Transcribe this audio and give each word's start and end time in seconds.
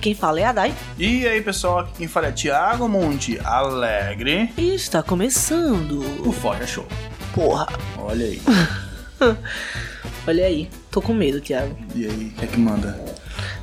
quem 0.00 0.14
fala 0.14 0.40
é 0.40 0.44
a 0.44 0.52
Dai. 0.52 0.74
E 0.98 1.28
aí, 1.28 1.42
pessoal, 1.42 1.80
aqui 1.80 1.92
quem 1.98 2.08
fala 2.08 2.28
é 2.28 2.32
Thiago 2.32 2.88
Monte 2.88 3.38
Alegre. 3.44 4.50
E 4.56 4.74
está 4.74 5.02
começando. 5.02 6.00
O 6.26 6.32
Fora 6.32 6.66
Show. 6.66 6.86
Porra. 7.34 7.68
Olha 7.98 8.24
aí. 8.24 8.40
Olha 10.26 10.46
aí. 10.46 10.70
Tô 10.90 11.02
com 11.02 11.12
medo, 11.12 11.40
Thiago. 11.40 11.76
E 11.94 12.06
aí, 12.06 12.32
o 12.34 12.38
que 12.38 12.44
é 12.44 12.48
que 12.48 12.58
manda? 12.58 12.98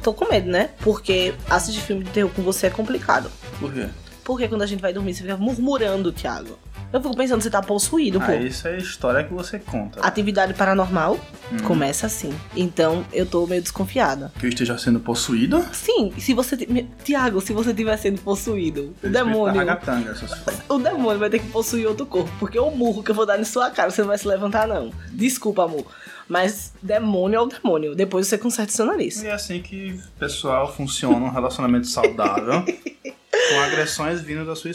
Tô 0.03 0.13
com 0.13 0.29
medo, 0.29 0.49
né? 0.49 0.69
Porque 0.79 1.33
assistir 1.49 1.81
filme 1.81 2.03
de 2.03 2.11
terror 2.11 2.31
com 2.33 2.43
você 2.43 2.67
é 2.67 2.69
complicado. 2.69 3.31
Por 3.59 3.73
quê? 3.73 3.87
Porque 4.23 4.47
quando 4.47 4.61
a 4.61 4.67
gente 4.67 4.81
vai 4.81 4.93
dormir, 4.93 5.13
você 5.13 5.21
fica 5.21 5.37
murmurando, 5.37 6.11
Thiago. 6.11 6.59
Eu 6.93 7.01
fico 7.01 7.15
pensando, 7.17 7.41
você 7.41 7.49
tá 7.49 7.61
possuído, 7.61 8.19
pô. 8.19 8.25
Ah, 8.31 8.35
isso 8.35 8.67
é 8.67 8.75
a 8.75 8.77
história 8.77 9.23
que 9.23 9.33
você 9.33 9.59
conta. 9.59 9.99
Atividade 10.01 10.53
paranormal 10.53 11.19
Hum. 11.51 11.57
começa 11.63 12.07
assim. 12.07 12.33
Então 12.55 13.05
eu 13.13 13.25
tô 13.25 13.45
meio 13.45 13.61
desconfiada. 13.61 14.31
Que 14.39 14.45
eu 14.45 14.49
esteja 14.49 14.77
sendo 14.77 14.99
possuído? 14.99 15.63
Sim, 15.73 16.13
se 16.17 16.33
você. 16.33 16.55
ti- 16.57 16.89
Tiago, 17.03 17.41
se 17.41 17.51
você 17.53 17.71
estiver 17.71 17.95
sendo 17.97 18.21
possuído, 18.21 18.93
o 19.03 19.09
demônio. 19.09 19.57
Ragatanga. 19.57 20.15
O 20.69 20.77
demônio 20.79 21.19
vai 21.19 21.29
ter 21.29 21.39
que 21.39 21.47
possuir 21.49 21.87
outro 21.87 22.05
corpo. 22.05 22.29
Porque 22.39 22.59
o 22.59 22.69
murro 22.71 23.01
que 23.03 23.11
eu 23.11 23.15
vou 23.15 23.25
dar 23.25 23.39
em 23.39 23.43
sua 23.45 23.69
cara, 23.71 23.89
você 23.89 24.01
não 24.01 24.09
vai 24.09 24.17
se 24.17 24.27
levantar, 24.27 24.67
não. 24.67 24.91
Desculpa, 25.11 25.63
amor. 25.63 25.85
Mas 26.27 26.73
demônio 26.83 27.37
é 27.37 27.41
o 27.41 27.45
demônio. 27.45 27.95
Depois 27.95 28.27
você 28.27 28.37
conserta 28.37 28.71
o 28.71 28.75
seu 28.75 28.85
nariz. 28.85 29.21
E 29.23 29.27
é 29.27 29.31
assim 29.33 29.61
que 29.61 29.91
o 30.15 30.19
pessoal 30.19 30.73
funciona 30.73 31.17
um 31.25 31.29
relacionamento 31.29 31.87
saudável 31.87 32.63
com 33.03 33.59
agressões 33.61 34.21
vindo 34.21 34.45
da 34.45 34.55
sua 34.55 34.71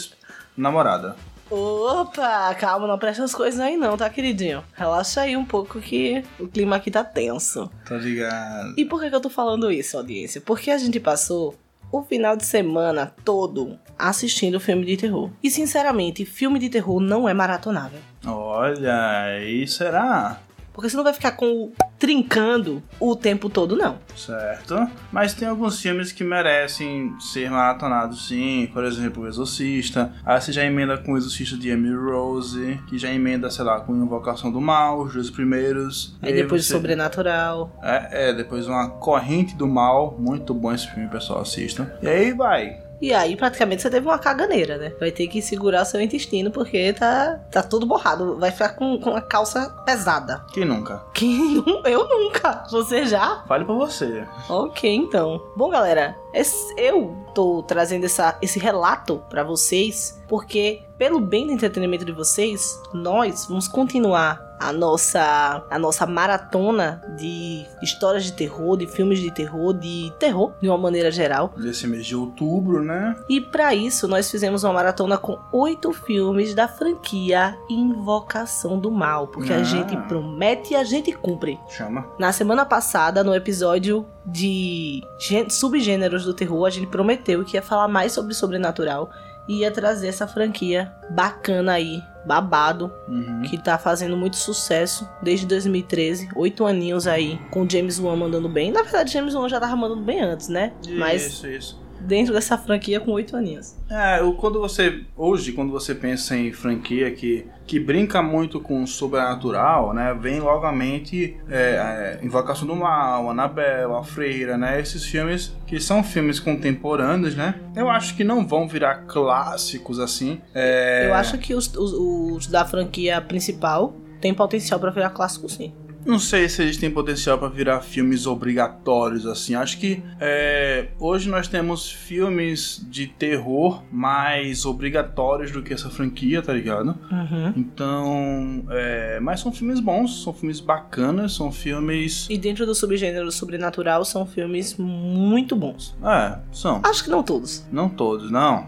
namorada. 0.56 1.14
Opa, 1.54 2.54
calma, 2.54 2.86
não 2.86 2.98
presta 2.98 3.22
as 3.24 3.34
coisas 3.34 3.60
aí 3.60 3.76
não, 3.76 3.94
tá, 3.94 4.08
queridinho? 4.08 4.64
Relaxa 4.72 5.20
aí 5.20 5.36
um 5.36 5.44
pouco 5.44 5.78
que 5.82 6.24
o 6.40 6.48
clima 6.48 6.76
aqui 6.76 6.90
tá 6.90 7.04
tenso. 7.04 7.70
Tá 7.86 7.96
ligado? 7.96 8.72
E 8.74 8.86
por 8.86 8.98
que, 8.98 9.10
que 9.10 9.14
eu 9.14 9.20
tô 9.20 9.28
falando 9.28 9.70
isso, 9.70 9.98
audiência? 9.98 10.40
Porque 10.40 10.70
a 10.70 10.78
gente 10.78 10.98
passou 10.98 11.54
o 11.92 12.02
final 12.02 12.36
de 12.36 12.46
semana 12.46 13.14
todo 13.22 13.78
assistindo 13.98 14.58
filme 14.58 14.86
de 14.86 14.96
terror. 14.96 15.30
E 15.42 15.50
sinceramente, 15.50 16.24
filme 16.24 16.58
de 16.58 16.70
terror 16.70 16.98
não 16.98 17.28
é 17.28 17.34
maratonável. 17.34 18.00
Olha, 18.26 19.20
aí 19.20 19.68
será? 19.68 20.40
Porque 20.72 20.88
você 20.88 20.96
não 20.96 21.04
vai 21.04 21.12
ficar 21.12 21.32
com 21.32 21.64
o 21.64 21.72
trincando 22.02 22.82
o 22.98 23.14
tempo 23.14 23.48
todo, 23.48 23.76
não. 23.76 23.96
Certo. 24.16 24.74
Mas 25.12 25.34
tem 25.34 25.46
alguns 25.46 25.80
filmes 25.80 26.10
que 26.10 26.24
merecem 26.24 27.14
ser 27.20 27.48
maratonados, 27.48 28.26
sim. 28.26 28.68
Por 28.72 28.82
exemplo, 28.84 29.22
O 29.22 29.28
Exorcista. 29.28 30.12
Aí 30.26 30.40
você 30.40 30.50
já 30.50 30.64
emenda 30.64 30.98
com 30.98 31.12
O 31.12 31.16
Exorcista 31.16 31.56
de 31.56 31.68
Emily 31.68 31.94
Rose. 31.94 32.80
Que 32.88 32.98
já 32.98 33.08
emenda, 33.08 33.48
sei 33.50 33.64
lá, 33.64 33.78
com 33.78 33.94
Invocação 33.94 34.50
do 34.50 34.60
Mal, 34.60 35.02
os 35.02 35.14
dois 35.14 35.30
primeiros. 35.30 36.18
Aí 36.20 36.32
E 36.32 36.34
depois 36.34 36.66
você- 36.66 36.72
Sobrenatural. 36.72 37.78
É, 37.80 38.30
é, 38.30 38.32
depois 38.32 38.66
uma 38.66 38.90
Corrente 38.90 39.54
do 39.54 39.68
Mal. 39.68 40.16
Muito 40.18 40.52
bom 40.52 40.72
esse 40.72 40.88
filme, 40.92 41.08
pessoal, 41.08 41.42
assistam. 41.42 41.88
E 42.02 42.08
aí 42.08 42.32
vai. 42.32 42.81
E 43.02 43.12
aí, 43.12 43.36
praticamente, 43.36 43.82
você 43.82 43.90
teve 43.90 44.06
uma 44.06 44.18
caganeira, 44.18 44.78
né? 44.78 44.92
Vai 45.00 45.10
ter 45.10 45.26
que 45.26 45.42
segurar 45.42 45.84
seu 45.84 46.00
intestino 46.00 46.52
porque 46.52 46.92
tá, 46.92 47.40
tá 47.50 47.60
tudo 47.60 47.84
borrado. 47.84 48.38
Vai 48.38 48.52
ficar 48.52 48.70
com, 48.76 48.96
com 49.00 49.10
a 49.16 49.20
calça 49.20 49.68
pesada. 49.84 50.44
Quem 50.52 50.64
nunca? 50.64 51.02
Que 51.12 51.26
nu- 51.26 51.82
eu 51.84 52.08
nunca. 52.08 52.64
Você 52.70 53.04
já? 53.04 53.42
Fale 53.48 53.64
pra 53.64 53.74
você. 53.74 54.24
Ok, 54.48 54.88
então. 54.94 55.42
Bom, 55.56 55.68
galera, 55.68 56.16
esse- 56.32 56.72
eu 56.78 57.16
tô 57.34 57.62
trazendo 57.64 58.04
essa, 58.06 58.38
esse 58.40 58.60
relato 58.60 59.20
pra 59.28 59.42
vocês 59.42 60.22
porque, 60.28 60.82
pelo 60.96 61.18
bem 61.20 61.46
do 61.46 61.52
entretenimento 61.52 62.04
de 62.04 62.12
vocês, 62.12 62.80
nós 62.94 63.46
vamos 63.46 63.66
continuar 63.66 64.51
a 64.68 64.72
nossa, 64.72 65.64
a 65.70 65.78
nossa 65.78 66.06
maratona 66.06 67.02
de 67.16 67.64
histórias 67.82 68.24
de 68.24 68.32
terror, 68.32 68.76
de 68.76 68.86
filmes 68.86 69.18
de 69.20 69.30
terror, 69.30 69.72
de 69.74 70.12
terror 70.18 70.52
de 70.60 70.68
uma 70.68 70.78
maneira 70.78 71.10
geral. 71.10 71.52
Desse 71.56 71.86
mês 71.86 72.06
de 72.06 72.14
outubro, 72.16 72.82
né? 72.82 73.16
E 73.28 73.40
pra 73.40 73.74
isso, 73.74 74.06
nós 74.08 74.30
fizemos 74.30 74.64
uma 74.64 74.72
maratona 74.72 75.16
com 75.18 75.38
oito 75.52 75.92
filmes 75.92 76.54
da 76.54 76.68
franquia 76.68 77.56
Invocação 77.68 78.78
do 78.78 78.90
Mal, 78.90 79.28
porque 79.28 79.52
Ah. 79.52 79.56
a 79.58 79.62
gente 79.62 79.96
promete 80.08 80.72
e 80.72 80.76
a 80.76 80.84
gente 80.84 81.12
cumpre. 81.12 81.58
Chama. 81.68 82.06
Na 82.18 82.32
semana 82.32 82.64
passada, 82.64 83.22
no 83.24 83.34
episódio 83.34 84.06
de 84.24 85.02
gê- 85.18 85.48
subgêneros 85.50 86.24
do 86.24 86.34
terror, 86.34 86.64
a 86.66 86.70
gente 86.70 86.86
prometeu 86.86 87.44
que 87.44 87.56
ia 87.56 87.62
falar 87.62 87.88
mais 87.88 88.12
sobre 88.12 88.34
sobrenatural 88.34 89.10
e 89.48 89.58
ia 89.60 89.70
trazer 89.70 90.08
essa 90.08 90.26
franquia 90.26 90.92
bacana 91.10 91.72
aí, 91.72 92.00
babado, 92.24 92.92
Uhum. 93.08 93.42
que 93.42 93.58
tá 93.58 93.76
fazendo 93.78 94.16
muito 94.16 94.36
sucesso 94.36 95.08
desde 95.22 95.46
2013, 95.46 96.28
oito 96.36 96.64
aninhos 96.64 97.06
aí, 97.06 97.40
com 97.50 97.68
James 97.68 97.98
Wan 97.98 98.16
mandando 98.16 98.48
bem. 98.48 98.70
Na 98.70 98.82
verdade, 98.82 99.12
James 99.12 99.34
Wan 99.34 99.48
já 99.48 99.58
tava 99.60 99.74
mandando 99.76 100.02
bem 100.02 100.20
antes, 100.22 100.48
né? 100.48 100.72
Mas 100.98 101.26
Isso, 101.26 101.46
isso. 101.48 101.81
Dentro 102.02 102.32
dessa 102.32 102.56
franquia 102.58 103.00
com 103.00 103.12
oito 103.12 103.36
aninhos. 103.36 103.74
É, 103.90 104.18
quando 104.38 104.60
você. 104.60 105.02
Hoje, 105.16 105.52
quando 105.52 105.70
você 105.70 105.94
pensa 105.94 106.36
em 106.36 106.52
franquia 106.52 107.10
que, 107.10 107.46
que 107.66 107.78
brinca 107.80 108.22
muito 108.22 108.60
com 108.60 108.82
o 108.82 108.86
sobrenatural, 108.86 109.92
né? 109.94 110.14
Vem 110.20 110.40
logo 110.40 110.64
à 110.66 110.72
mente 110.72 111.36
é, 111.48 112.18
é, 112.20 112.24
Invocação 112.24 112.66
do 112.66 112.74
Mal, 112.76 113.30
Annabelle, 113.30 113.92
A 113.92 114.02
Freira, 114.02 114.56
né? 114.56 114.80
Esses 114.80 115.04
filmes 115.04 115.54
que 115.66 115.78
são 115.80 116.02
filmes 116.02 116.38
contemporâneos, 116.40 117.34
né? 117.34 117.54
Eu 117.76 117.88
acho 117.90 118.16
que 118.16 118.24
não 118.24 118.46
vão 118.46 118.66
virar 118.68 119.06
clássicos 119.06 119.98
assim. 119.98 120.40
É, 120.54 121.06
Eu 121.08 121.14
acho 121.14 121.38
que 121.38 121.54
os, 121.54 121.68
os- 121.76 121.92
os 121.92 122.46
da 122.46 122.64
franquia 122.64 123.20
principal 123.20 123.94
tem 124.20 124.32
potencial 124.34 124.78
pra 124.78 124.90
virar 124.90 125.10
clássico, 125.10 125.48
sim. 125.48 125.72
Não 126.04 126.18
sei 126.18 126.48
se 126.48 126.62
eles 126.62 126.76
têm 126.76 126.90
potencial 126.90 127.38
para 127.38 127.48
virar 127.48 127.80
filmes 127.80 128.26
obrigatórios 128.26 129.26
assim. 129.26 129.54
Acho 129.54 129.78
que 129.78 130.02
é, 130.20 130.88
hoje 130.98 131.28
nós 131.28 131.48
temos 131.48 131.90
filmes 131.90 132.84
de 132.88 133.06
terror 133.06 133.82
mais 133.90 134.64
obrigatórios 134.64 135.50
do 135.50 135.62
que 135.62 135.72
essa 135.72 135.90
franquia, 135.90 136.42
tá 136.42 136.52
ligado? 136.52 136.98
Uhum. 137.10 137.52
Então, 137.56 138.64
é, 138.70 139.20
mas 139.20 139.40
são 139.40 139.52
filmes 139.52 139.80
bons, 139.80 140.22
são 140.22 140.32
filmes 140.32 140.60
bacanas, 140.60 141.34
são 141.34 141.52
filmes. 141.52 142.26
E 142.28 142.36
dentro 142.36 142.66
do 142.66 142.74
subgênero 142.74 143.30
sobrenatural 143.30 144.04
são 144.04 144.26
filmes 144.26 144.76
muito 144.76 145.54
bons. 145.54 145.96
É, 146.04 146.38
são. 146.52 146.80
Acho 146.82 147.04
que 147.04 147.10
não 147.10 147.22
todos. 147.22 147.66
Não 147.70 147.88
todos, 147.88 148.30
não. 148.30 148.66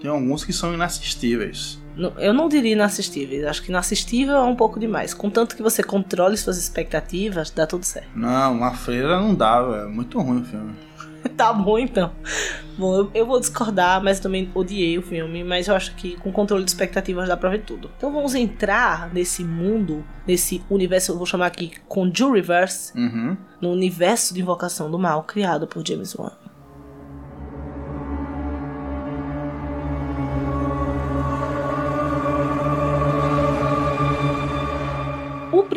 Tem 0.00 0.10
alguns 0.10 0.44
que 0.44 0.52
são 0.52 0.72
inassistíveis. 0.72 1.78
Eu 2.18 2.34
não 2.34 2.48
diria 2.48 2.72
inassistíveis. 2.72 3.44
Acho 3.44 3.62
que 3.62 3.70
inassistível 3.70 4.36
é 4.36 4.42
um 4.42 4.54
pouco 4.56 4.78
demais. 4.78 5.14
Contanto 5.14 5.56
que 5.56 5.62
você 5.62 5.82
controle 5.82 6.36
suas 6.36 6.58
expectativas, 6.58 7.50
dá 7.50 7.66
tudo 7.66 7.84
certo. 7.84 8.08
Não, 8.14 8.52
uma 8.54 8.72
freira 8.74 9.18
não 9.20 9.34
dá, 9.34 9.58
é 9.84 9.86
muito 9.86 10.20
ruim 10.20 10.42
o 10.42 10.44
filme. 10.44 10.72
tá 11.36 11.52
bom 11.52 11.78
então. 11.78 12.12
Bom, 12.78 12.94
eu, 12.94 13.10
eu 13.14 13.26
vou 13.26 13.40
discordar, 13.40 14.02
mas 14.04 14.20
também 14.20 14.50
odiei 14.54 14.98
o 14.98 15.02
filme. 15.02 15.42
Mas 15.42 15.68
eu 15.68 15.74
acho 15.74 15.94
que 15.94 16.16
com 16.16 16.30
controle 16.30 16.62
de 16.64 16.70
expectativas 16.70 17.28
dá 17.28 17.36
pra 17.36 17.48
ver 17.50 17.62
tudo. 17.62 17.90
Então 17.96 18.12
vamos 18.12 18.34
entrar 18.34 19.12
nesse 19.14 19.42
mundo, 19.42 20.04
nesse 20.26 20.62
universo, 20.68 21.12
eu 21.12 21.16
vou 21.16 21.24
chamar 21.26 21.46
aqui 21.46 21.72
Conjureverse, 21.88 22.92
Uhum. 22.96 23.36
no 23.60 23.70
universo 23.70 24.34
de 24.34 24.40
Invocação 24.42 24.90
do 24.90 24.98
Mal 24.98 25.22
criado 25.22 25.66
por 25.66 25.86
James 25.86 26.14
Wan. 26.14 26.32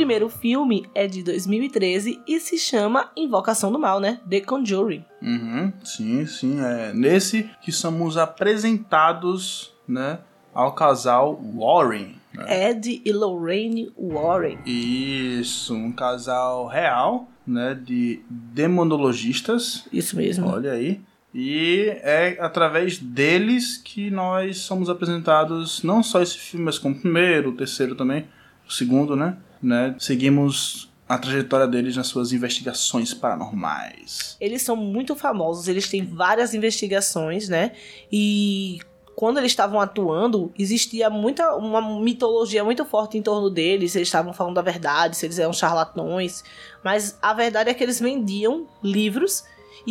Primeiro 0.10 0.28
filme 0.28 0.88
é 0.96 1.06
de 1.06 1.22
2013 1.22 2.20
e 2.28 2.40
se 2.40 2.58
chama 2.58 3.12
Invocação 3.16 3.72
do 3.72 3.78
Mal, 3.78 4.00
né? 4.00 4.20
The 4.28 4.42
Conjuring. 4.42 5.06
Uhum. 5.22 5.72
Sim, 5.84 6.26
sim. 6.26 6.60
É 6.60 6.92
nesse 6.96 7.48
que 7.62 7.72
somos 7.72 8.18
apresentados, 8.18 9.72
né, 9.88 10.18
ao 10.52 10.74
casal 10.74 11.40
Warren. 11.56 12.16
né? 12.34 12.72
Ed 12.72 13.04
e 13.06 13.12
Lorraine 13.12 13.92
Warren. 13.96 14.58
Isso, 14.66 15.76
um 15.76 15.92
casal 15.92 16.66
real, 16.66 17.30
né, 17.46 17.80
de 17.80 18.20
demonologistas. 18.28 19.86
Isso 19.94 20.18
mesmo. 20.18 20.48
Olha 20.48 20.72
aí. 20.72 21.02
E 21.36 21.86
é 22.02 22.36
através 22.40 22.98
deles 22.98 23.78
que 23.78 24.10
nós 24.10 24.58
somos 24.58 24.90
apresentados 24.90 25.84
não 25.84 26.02
só 26.02 26.20
esse 26.20 26.40
filme, 26.40 26.66
mas 26.66 26.80
como 26.80 26.96
o 26.96 27.00
primeiro, 27.00 27.52
o 27.52 27.56
terceiro 27.56 27.94
também, 27.94 28.26
o 28.68 28.74
segundo, 28.74 29.16
né? 29.16 29.38
Né? 29.62 29.96
Seguimos 30.00 30.90
a 31.08 31.18
trajetória 31.18 31.68
deles 31.68 31.96
nas 31.96 32.08
suas 32.08 32.32
investigações 32.32 33.14
paranormais. 33.14 34.38
Eles 34.40 34.62
são 34.62 34.76
muito 34.76 35.16
famosos, 35.16 35.68
eles 35.68 35.90
têm 35.90 36.06
várias 36.06 36.54
investigações, 36.54 37.50
né? 37.50 37.72
E 38.12 38.80
quando 39.16 39.38
eles 39.38 39.52
estavam 39.52 39.82
atuando, 39.82 40.50
existia 40.58 41.10
muita 41.10 41.54
uma 41.56 41.82
mitologia 42.00 42.64
muito 42.64 42.86
forte 42.86 43.18
em 43.18 43.22
torno 43.22 43.50
deles. 43.50 43.94
Eles 43.96 44.08
estavam 44.08 44.32
falando 44.32 44.60
a 44.60 44.62
verdade, 44.62 45.18
se 45.18 45.26
eles 45.26 45.40
eram 45.40 45.52
charlatões. 45.52 46.42
Mas 46.84 47.18
a 47.22 47.34
verdade 47.34 47.70
é 47.70 47.74
que 47.74 47.84
eles 47.84 48.00
vendiam 48.00 48.66
livros 48.84 49.44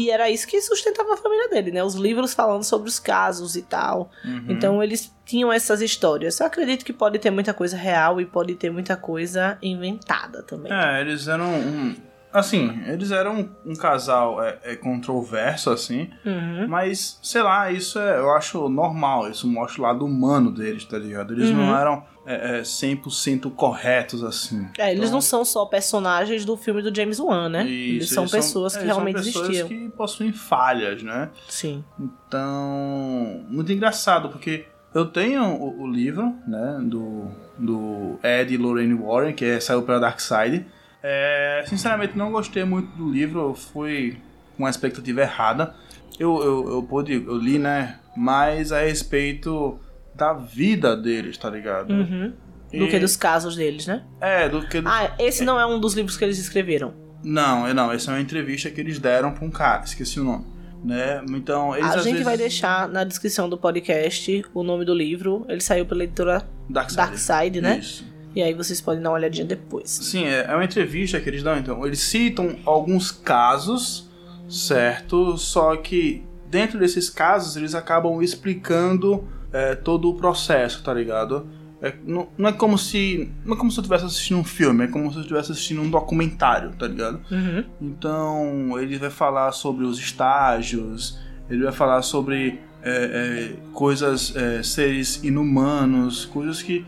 e 0.04 0.10
era 0.10 0.30
isso 0.30 0.46
que 0.46 0.60
sustentava 0.60 1.14
a 1.14 1.16
família 1.16 1.48
dele, 1.48 1.70
né? 1.72 1.82
Os 1.82 1.94
livros 1.94 2.34
falando 2.34 2.62
sobre 2.64 2.88
os 2.88 2.98
casos 2.98 3.56
e 3.56 3.62
tal. 3.62 4.10
Uhum. 4.24 4.46
Então 4.48 4.82
eles 4.82 5.12
tinham 5.24 5.52
essas 5.52 5.80
histórias. 5.80 6.38
Eu 6.40 6.46
acredito 6.46 6.84
que 6.84 6.92
pode 6.92 7.18
ter 7.18 7.30
muita 7.30 7.52
coisa 7.52 7.76
real 7.76 8.20
e 8.20 8.26
pode 8.26 8.54
ter 8.54 8.70
muita 8.70 8.96
coisa 8.96 9.58
inventada 9.62 10.42
também. 10.42 10.72
É, 10.72 11.00
eles 11.00 11.26
eram 11.28 11.46
um- 11.52 11.96
assim, 12.32 12.80
eles 12.86 13.10
eram 13.10 13.48
um, 13.64 13.74
casal 13.74 14.42
é, 14.42 14.58
é, 14.62 14.76
controverso, 14.76 15.70
assim, 15.70 16.10
Uhum. 16.24 16.66
mas, 16.68 17.18
sei 17.22 17.42
lá, 17.42 17.70
isso 17.72 17.98
é, 17.98 18.18
eu 18.18 18.30
acho 18.32 18.68
normal, 18.68 19.30
isso 19.30 19.46
mostra 19.48 19.80
o 19.80 19.84
lado 19.84 20.04
humano 20.04 20.50
deles, 20.50 20.84
tá 20.84 20.98
ligado? 20.98 21.32
Eles 21.34 21.50
não 21.50 21.68
Uhum. 21.68 21.76
eram 21.76 22.04
é, 22.26 22.58
é, 22.58 22.62
100% 22.62 23.50
corretos, 23.54 24.22
assim. 24.22 24.68
É, 24.76 24.88
eles 24.90 25.04
Então, 25.04 25.12
não 25.12 25.20
são 25.22 25.44
só 25.46 25.64
personagens 25.64 26.44
do 26.44 26.58
filme 26.58 26.82
do 26.82 26.94
James 26.94 27.18
Wan, 27.18 27.48
né? 27.48 27.62
eles 27.66 28.04
isso, 28.04 28.14
são 28.14 28.28
pessoas 28.28 28.74
que 28.74 28.80
é, 28.80 28.82
eles 28.82 28.94
são 28.94 29.02
realmente 29.04 29.24
pessoas 29.24 29.48
existiam. 29.48 29.68
que 29.68 29.88
possuem 29.96 30.32
falhas, 30.32 31.02
né? 31.02 31.30
Sim. 31.48 31.82
Então, 31.98 33.44
muito 33.48 33.72
engraçado, 33.72 34.28
porque 34.28 34.66
eu 34.94 35.06
tenho 35.06 35.42
o, 35.42 35.82
o 35.82 35.86
livro, 35.86 36.34
né, 36.46 36.78
do, 36.82 37.28
do 37.58 38.18
Ed 38.22 38.52
e 38.52 38.56
Lorraine 38.56 38.94
Warren, 38.94 39.32
que 39.34 39.44
é, 39.44 39.58
saiu 39.60 39.82
pela 39.82 39.98
Dark 39.98 40.20
Side. 40.20 40.66
É, 41.02 41.64
sinceramente, 41.66 42.16
não 42.16 42.32
gostei 42.32 42.64
muito 42.64 42.96
do 42.96 43.10
livro, 43.10 43.40
eu 43.40 43.54
fui 43.54 44.18
com 44.56 44.66
a 44.66 44.70
expectativa 44.70 45.20
errada. 45.22 45.74
Eu, 46.18 46.42
eu, 46.42 46.68
eu 46.72 46.82
pude, 46.82 47.12
eu 47.14 47.36
li, 47.36 47.58
né, 47.58 47.98
mais 48.16 48.72
a 48.72 48.80
respeito 48.80 49.78
da 50.14 50.32
vida 50.32 50.96
deles, 50.96 51.38
tá 51.38 51.48
ligado? 51.48 51.92
Uhum. 51.92 52.32
Do 52.70 52.84
E- 52.84 52.88
que 52.88 52.98
dos 52.98 53.16
casos 53.16 53.56
deles, 53.56 53.86
né? 53.86 54.02
É, 54.20 54.48
do 54.48 54.66
que... 54.66 54.82
Ah, 54.84 55.14
esse 55.18 55.44
não 55.44 55.58
é 55.58 55.64
um 55.64 55.78
dos 55.78 55.94
livros 55.94 56.16
que 56.16 56.24
eles 56.24 56.38
escreveram. 56.38 56.92
Não, 57.22 57.72
não, 57.72 57.90
essa 57.92 58.10
é 58.10 58.14
uma 58.14 58.20
entrevista 58.20 58.68
que 58.70 58.80
eles 58.80 58.98
deram 58.98 59.32
pra 59.32 59.44
um 59.44 59.50
cara, 59.50 59.84
esqueci 59.84 60.20
o 60.20 60.24
nome. 60.24 60.44
Né? 60.84 61.24
Então, 61.30 61.74
eles 61.74 61.90
a 61.90 61.96
gente 61.98 62.12
vezes... 62.12 62.24
vai 62.24 62.36
deixar 62.36 62.88
na 62.88 63.02
descrição 63.02 63.48
do 63.48 63.58
podcast 63.58 64.44
o 64.54 64.62
nome 64.62 64.84
do 64.84 64.94
livro. 64.94 65.44
Ele 65.48 65.60
saiu 65.60 65.84
pela 65.84 66.04
editora 66.04 66.46
Dark 66.70 66.90
Side. 66.90 66.96
Dark 66.96 67.18
Side, 67.18 67.60
né? 67.60 67.78
Isso. 67.78 68.04
E 68.34 68.42
aí 68.42 68.54
vocês 68.54 68.80
podem 68.80 69.02
dar 69.02 69.10
uma 69.10 69.16
olhadinha 69.16 69.46
depois. 69.46 69.88
Sim, 69.90 70.24
é 70.24 70.46
é 70.48 70.54
uma 70.54 70.64
entrevista 70.64 71.20
que 71.20 71.28
eles 71.28 71.42
dão, 71.42 71.58
então. 71.58 71.86
Eles 71.86 72.00
citam 72.00 72.56
alguns 72.64 73.10
casos, 73.10 74.08
certo? 74.48 75.36
Só 75.36 75.76
que 75.76 76.22
dentro 76.50 76.78
desses 76.78 77.10
casos 77.10 77.56
eles 77.56 77.74
acabam 77.74 78.22
explicando 78.22 79.24
é, 79.52 79.74
todo 79.74 80.08
o 80.08 80.14
processo, 80.14 80.82
tá 80.82 80.92
ligado? 80.92 81.46
É, 81.80 81.94
não, 82.04 82.28
não 82.36 82.48
é 82.48 82.52
como 82.52 82.76
se. 82.76 83.30
Não 83.44 83.54
é 83.54 83.58
como 83.58 83.70
se 83.70 83.78
eu 83.78 83.82
estivesse 83.82 84.04
assistindo 84.04 84.38
um 84.38 84.44
filme, 84.44 84.84
é 84.84 84.88
como 84.88 85.10
se 85.10 85.16
eu 85.16 85.22
estivesse 85.22 85.52
assistindo 85.52 85.80
um 85.80 85.88
documentário, 85.88 86.72
tá 86.72 86.88
ligado? 86.88 87.20
Uhum. 87.30 87.64
Então, 87.80 88.78
ele 88.80 88.98
vai 88.98 89.10
falar 89.10 89.52
sobre 89.52 89.84
os 89.84 89.98
estágios, 89.98 91.18
ele 91.48 91.62
vai 91.62 91.72
falar 91.72 92.02
sobre 92.02 92.60
é, 92.82 92.90
é, 92.90 93.72
coisas, 93.72 94.34
é, 94.34 94.62
seres 94.62 95.22
inumanos, 95.22 96.24
coisas 96.24 96.62
que 96.62 96.84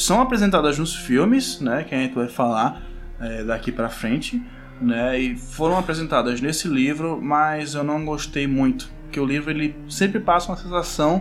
são 0.00 0.20
apresentadas 0.20 0.78
nos 0.78 0.94
filmes, 0.94 1.60
né, 1.60 1.84
que 1.84 1.94
a 1.94 1.98
gente 1.98 2.14
vai 2.14 2.28
falar 2.28 2.82
é, 3.20 3.42
daqui 3.44 3.72
pra 3.72 3.88
frente, 3.88 4.40
né, 4.80 5.18
e 5.18 5.36
foram 5.36 5.76
apresentadas 5.76 6.40
nesse 6.40 6.68
livro, 6.68 7.20
mas 7.20 7.74
eu 7.74 7.82
não 7.82 8.04
gostei 8.04 8.46
muito, 8.46 8.88
porque 9.02 9.18
o 9.18 9.26
livro 9.26 9.50
ele 9.50 9.74
sempre 9.88 10.20
passa 10.20 10.50
uma 10.52 10.56
sensação 10.56 11.20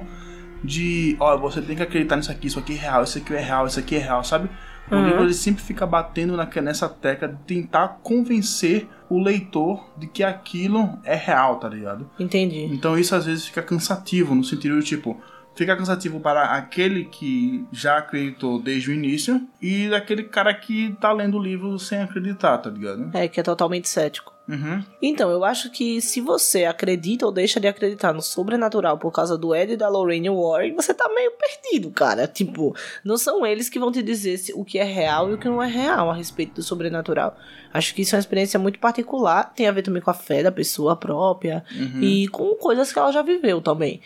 de, 0.63 1.15
ó, 1.19 1.38
você 1.38 1.62
tem 1.62 1.75
que 1.75 1.81
acreditar 1.83 2.15
nisso 2.18 2.31
aqui, 2.31 2.47
isso 2.47 2.59
aqui 2.59 2.74
é 2.74 2.77
real, 2.77 3.03
isso 3.03 3.18
aqui 3.18 3.33
é 3.33 3.39
real, 3.39 3.65
isso 3.68 3.79
aqui 3.79 3.95
é 3.95 4.00
real, 4.00 4.24
sabe? 4.24 4.50
O 4.89 4.95
Uhum. 4.95 5.06
livro 5.06 5.24
ele 5.24 5.33
sempre 5.33 5.62
fica 5.62 5.85
batendo 5.85 6.38
na, 6.38 6.47
nessa 6.62 6.88
tecla 6.88 7.27
de 7.27 7.35
tentar 7.45 8.00
convencer 8.03 8.88
o 9.09 9.19
leitor 9.21 9.85
de 9.97 10.07
que 10.07 10.24
aquilo 10.24 10.97
é 11.03 11.15
real, 11.15 11.57
tá 11.57 11.68
ligado? 11.68 12.09
Entendi. 12.19 12.65
Então 12.71 12.97
isso 12.97 13.13
às 13.15 13.25
vezes 13.25 13.45
fica 13.47 13.62
cansativo, 13.62 14.33
no 14.33 14.44
sentido 14.44 14.79
de 14.79 14.85
tipo, 14.85 15.19
fica 15.57 15.75
cansativo 15.75 16.19
para 16.19 16.44
aquele 16.56 17.06
que 17.06 17.65
já 17.71 17.98
acreditou 17.98 18.62
desde 18.62 18.92
o 18.92 18.94
início 18.94 19.42
e 19.62 19.89
daquele 19.89 20.24
cara 20.24 20.54
que 20.54 20.95
tá 21.01 21.12
lendo 21.12 21.38
o 21.38 21.42
livro 21.42 21.77
sem 21.80 22.00
acreditar, 22.01 22.59
tá 22.59 22.69
ligado? 22.69 23.09
É, 23.13 23.27
que 23.27 23.39
é 23.39 23.44
totalmente 23.44 23.89
cético. 23.89 24.38
Uhum. 24.48 24.81
Então, 25.01 25.30
eu 25.30 25.44
acho 25.44 25.69
que 25.69 26.00
se 26.00 26.21
você 26.21 26.63
acredita 26.63 27.25
ou 27.25 27.33
deixa 27.33 27.59
de 27.59 27.68
acreditar 27.68 28.13
no 28.13 28.21
sobrenatural 28.21 28.98
por 28.98 29.12
causa 29.12 29.38
do 29.38 29.54
Ed 29.54 29.74
e 29.74 29.75
da 29.75 29.89
Lorraine 29.89 30.30
Warren, 30.30 30.74
você 30.74 30.94
tá 30.94 31.09
meio 31.13 31.31
perdido, 31.31 31.92
cara. 31.92 32.25
Tipo, 32.27 32.74
não 33.03 33.18
são 33.18 33.45
eles 33.45 33.68
que 33.68 33.77
vão 33.77 33.92
te 33.92 34.01
dizer 34.01 34.39
o 34.56 34.63
que 34.63 34.80
é 34.80 34.86
real 34.86 35.30
e 35.30 35.33
o 35.33 35.38
que 35.38 35.50
não 35.50 35.62
é 35.62 35.68
real 35.68 36.10
a 36.10 36.13
respeito 36.15 36.53
do 36.53 36.63
sobrenatural. 36.63 37.36
Acho 37.74 37.94
que 37.94 38.03
isso 38.03 38.15
é 38.15 38.18
uma 38.18 38.21
experiência 38.21 38.57
muito 38.57 38.80
particular, 38.80 39.53
tem 39.53 39.68
a 39.68 39.71
ver 39.71 39.81
também 39.81 40.01
com 40.01 40.12
a 40.12 40.13
fé 40.13 40.42
da 40.42 40.51
pessoa 40.51 40.95
própria 40.95 41.65
Uhum. 41.75 42.01
e 42.01 42.27
com 42.30 42.56
coisas 42.56 42.94
que 42.94 42.98
ela 43.00 43.12
já 43.12 43.21
viveu 43.21 43.60
também. 43.62 44.00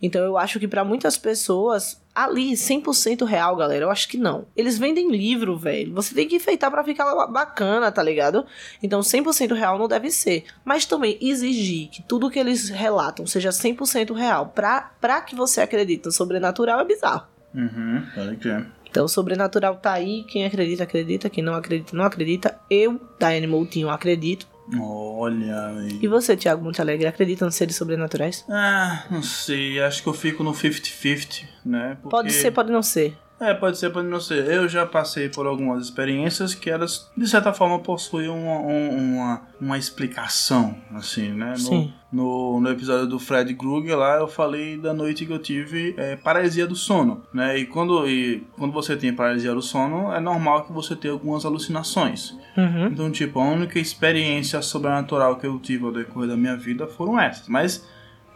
Então 0.00 0.22
eu 0.22 0.36
acho 0.36 0.58
que 0.58 0.68
pra 0.68 0.84
muitas 0.84 1.16
pessoas, 1.16 2.00
ali, 2.14 2.52
100% 2.52 3.24
real, 3.24 3.56
galera, 3.56 3.84
eu 3.84 3.90
acho 3.90 4.08
que 4.08 4.16
não. 4.16 4.46
Eles 4.56 4.78
vendem 4.78 5.10
livro, 5.10 5.56
velho. 5.56 5.92
Você 5.94 6.14
tem 6.14 6.26
que 6.26 6.36
enfeitar 6.36 6.70
pra 6.70 6.84
ficar 6.84 7.26
bacana, 7.26 7.92
tá 7.92 8.02
ligado? 8.02 8.46
Então 8.82 9.00
100% 9.00 9.54
real 9.54 9.78
não 9.78 9.88
deve 9.88 10.10
ser. 10.10 10.44
Mas 10.64 10.86
também 10.86 11.18
exigir 11.20 11.88
que 11.88 12.02
tudo 12.02 12.30
que 12.30 12.38
eles 12.38 12.68
relatam 12.68 13.26
seja 13.26 13.50
100% 13.50 14.14
real 14.14 14.46
pra, 14.54 14.92
pra 15.00 15.20
que 15.20 15.34
você 15.34 15.60
acredite 15.60 16.06
no 16.06 16.12
sobrenatural 16.12 16.80
é 16.80 16.84
bizarro. 16.84 17.26
Uhum. 17.54 18.02
Pode 18.14 18.36
crer. 18.36 18.66
Então 18.88 19.04
o 19.04 19.08
sobrenatural 19.08 19.76
tá 19.76 19.92
aí, 19.92 20.24
quem 20.24 20.46
acredita, 20.46 20.84
acredita, 20.84 21.28
quem 21.28 21.44
não 21.44 21.54
acredita, 21.54 21.94
não 21.94 22.04
acredita. 22.04 22.58
Eu, 22.70 22.98
Diane 23.18 23.46
Moutinho, 23.46 23.90
acredito. 23.90 24.46
Olha 24.78 25.68
aí. 25.68 25.98
E 26.02 26.08
você, 26.08 26.36
Thiago 26.36 26.64
Montalegre, 26.64 27.06
acredita 27.06 27.44
nos 27.44 27.54
seres 27.54 27.76
sobrenaturais? 27.76 28.44
Ah, 28.48 29.04
não 29.10 29.22
sei, 29.22 29.80
acho 29.80 30.02
que 30.02 30.08
eu 30.08 30.14
fico 30.14 30.42
no 30.42 30.52
50-50, 30.52 31.44
né? 31.64 31.96
Porque... 32.02 32.10
Pode 32.10 32.32
ser, 32.32 32.50
pode 32.50 32.72
não 32.72 32.82
ser. 32.82 33.16
É, 33.38 33.52
pode 33.52 33.76
ser, 33.76 33.90
pode 33.90 34.08
não 34.08 34.18
ser. 34.18 34.46
Eu 34.50 34.66
já 34.66 34.86
passei 34.86 35.28
por 35.28 35.46
algumas 35.46 35.84
experiências 35.84 36.54
que 36.54 36.70
elas, 36.70 37.10
de 37.14 37.28
certa 37.28 37.52
forma, 37.52 37.78
possuem 37.80 38.28
uma, 38.30 38.58
um- 38.60 38.96
uma, 38.96 39.42
uma 39.60 39.76
explicação, 39.78 40.74
assim, 40.94 41.32
né? 41.32 41.50
No, 41.50 41.58
Sim. 41.58 41.92
No, 42.10 42.60
no 42.60 42.70
episódio 42.70 43.06
do 43.06 43.18
Fred 43.18 43.52
Krueger 43.54 43.98
lá, 43.98 44.14
eu 44.16 44.26
falei 44.26 44.78
da 44.78 44.94
noite 44.94 45.26
que 45.26 45.32
eu 45.32 45.38
tive 45.38 45.94
é, 45.98 46.16
paralisia 46.16 46.66
do 46.66 46.74
sono, 46.74 47.24
né? 47.30 47.58
E 47.58 47.66
quando, 47.66 48.08
e 48.08 48.42
quando 48.56 48.72
você 48.72 48.96
tem 48.96 49.12
paralisia 49.12 49.52
do 49.52 49.60
sono, 49.60 50.10
é 50.14 50.18
normal 50.20 50.64
que 50.64 50.72
você 50.72 50.96
tenha 50.96 51.12
algumas 51.12 51.44
alucinações. 51.44 52.30
Uhum. 52.56 52.86
Então, 52.86 53.10
tipo, 53.10 53.38
a 53.38 53.44
única 53.44 53.78
experiência 53.78 54.62
sobrenatural 54.62 55.36
que 55.36 55.46
eu 55.46 55.58
tive 55.58 55.84
ao 55.84 55.92
decorrer 55.92 56.28
da 56.30 56.36
minha 56.38 56.56
vida 56.56 56.86
foram 56.86 57.20
essas. 57.20 57.48
Mas 57.48 57.86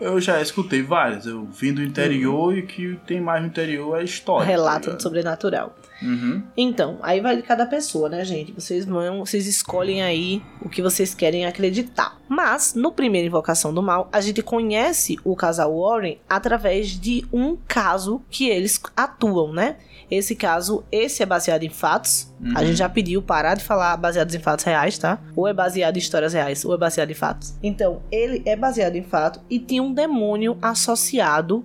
eu 0.00 0.20
já 0.20 0.40
escutei 0.40 0.82
várias. 0.82 1.26
Eu 1.26 1.44
vim 1.44 1.72
do 1.72 1.82
interior 1.82 2.56
e 2.56 2.60
o 2.60 2.66
que 2.66 2.98
tem 3.06 3.20
mais 3.20 3.42
no 3.42 3.48
interior 3.48 4.00
é 4.00 4.04
história. 4.04 4.46
tá 4.46 4.50
Relato 4.50 4.92
do 4.92 5.02
sobrenatural. 5.02 5.76
Uhum. 6.02 6.42
Então, 6.56 6.98
aí 7.02 7.20
vai 7.20 7.36
de 7.36 7.42
cada 7.42 7.66
pessoa, 7.66 8.08
né, 8.08 8.24
gente? 8.24 8.52
Vocês 8.52 8.86
vão, 8.86 9.24
vocês 9.24 9.46
escolhem 9.46 10.02
aí 10.02 10.42
o 10.62 10.68
que 10.68 10.80
vocês 10.80 11.14
querem 11.14 11.44
acreditar. 11.44 12.18
Mas, 12.28 12.74
no 12.74 12.90
primeiro 12.90 13.26
Invocação 13.26 13.74
do 13.74 13.82
Mal, 13.82 14.08
a 14.10 14.20
gente 14.20 14.42
conhece 14.42 15.18
o 15.22 15.36
casal 15.36 15.78
Warren 15.78 16.18
através 16.28 16.88
de 16.88 17.26
um 17.32 17.56
caso 17.68 18.22
que 18.30 18.48
eles 18.48 18.80
atuam, 18.96 19.52
né? 19.52 19.76
Esse 20.10 20.34
caso, 20.34 20.82
esse 20.90 21.22
é 21.22 21.26
baseado 21.26 21.62
em 21.62 21.70
fatos. 21.70 22.29
Uhum. 22.42 22.52
A 22.56 22.64
gente 22.64 22.76
já 22.76 22.88
pediu 22.88 23.20
parar 23.22 23.54
de 23.54 23.62
falar 23.64 23.96
baseados 23.96 24.34
em 24.34 24.38
fatos 24.38 24.64
reais, 24.64 24.96
tá? 24.98 25.18
Ou 25.36 25.46
é 25.46 25.52
baseado 25.52 25.96
em 25.96 25.98
histórias 25.98 26.32
reais, 26.32 26.64
ou 26.64 26.74
é 26.74 26.78
baseado 26.78 27.10
em 27.10 27.14
fatos. 27.14 27.54
Então, 27.62 28.00
ele 28.10 28.42
é 28.46 28.56
baseado 28.56 28.96
em 28.96 29.02
fato 29.02 29.40
e 29.50 29.58
tinha 29.58 29.82
um 29.82 29.92
demônio 29.92 30.56
associado 30.62 31.64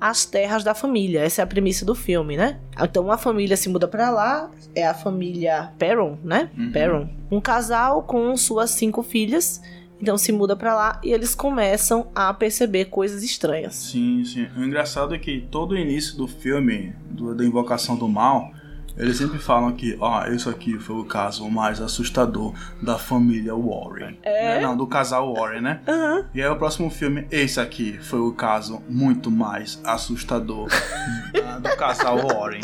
às 0.00 0.24
terras 0.24 0.62
da 0.62 0.74
família. 0.74 1.20
Essa 1.22 1.42
é 1.42 1.44
a 1.44 1.46
premissa 1.46 1.84
do 1.84 1.94
filme, 1.94 2.36
né? 2.36 2.58
Então, 2.80 3.04
uma 3.04 3.18
família 3.18 3.56
se 3.56 3.68
muda 3.68 3.88
pra 3.88 4.10
lá, 4.10 4.50
é 4.74 4.86
a 4.86 4.94
família 4.94 5.72
Perron, 5.78 6.16
né? 6.22 6.50
Uhum. 6.56 6.70
Perron. 6.72 7.08
Um 7.30 7.40
casal 7.40 8.02
com 8.02 8.36
suas 8.36 8.70
cinco 8.70 9.02
filhas. 9.02 9.60
Então 10.00 10.16
se 10.16 10.30
muda 10.30 10.54
pra 10.54 10.76
lá 10.76 11.00
e 11.02 11.10
eles 11.12 11.34
começam 11.34 12.06
a 12.14 12.32
perceber 12.32 12.84
coisas 12.84 13.24
estranhas. 13.24 13.74
Sim, 13.74 14.24
sim. 14.24 14.46
O 14.56 14.62
engraçado 14.62 15.12
é 15.12 15.18
que 15.18 15.40
todo 15.50 15.72
o 15.72 15.76
início 15.76 16.16
do 16.16 16.28
filme, 16.28 16.94
do- 17.10 17.34
da 17.34 17.44
Invocação 17.44 17.96
do 17.96 18.06
Mal, 18.06 18.52
eles 18.98 19.16
sempre 19.16 19.38
falam 19.38 19.72
que, 19.72 19.96
ó, 20.00 20.26
isso 20.26 20.50
aqui 20.50 20.78
foi 20.78 20.96
o 20.96 21.04
caso 21.04 21.48
mais 21.48 21.80
assustador 21.80 22.52
da 22.82 22.98
família 22.98 23.54
Warren. 23.54 24.18
É? 24.22 24.56
Né? 24.56 24.60
Não, 24.60 24.76
do 24.76 24.86
casal 24.86 25.32
Warren, 25.34 25.60
né? 25.60 25.80
Aham. 25.86 26.24
E 26.34 26.42
aí 26.42 26.48
o 26.48 26.56
próximo 26.56 26.90
filme, 26.90 27.26
esse 27.30 27.60
aqui 27.60 27.98
foi 28.02 28.20
o 28.20 28.32
caso 28.32 28.82
muito 28.88 29.30
mais 29.30 29.80
assustador 29.84 30.68
do 31.62 31.76
casal 31.76 32.18
Warren. 32.26 32.60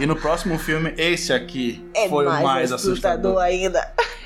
E 0.00 0.06
no 0.06 0.14
próximo 0.14 0.58
filme, 0.58 0.92
esse 0.96 1.32
aqui 1.32 1.82
É 1.94 2.08
foi 2.08 2.26
mais, 2.26 2.40
o 2.40 2.44
mais 2.46 2.72
assustador, 2.72 3.38
assustador. 3.38 3.42
ainda. 3.42 3.80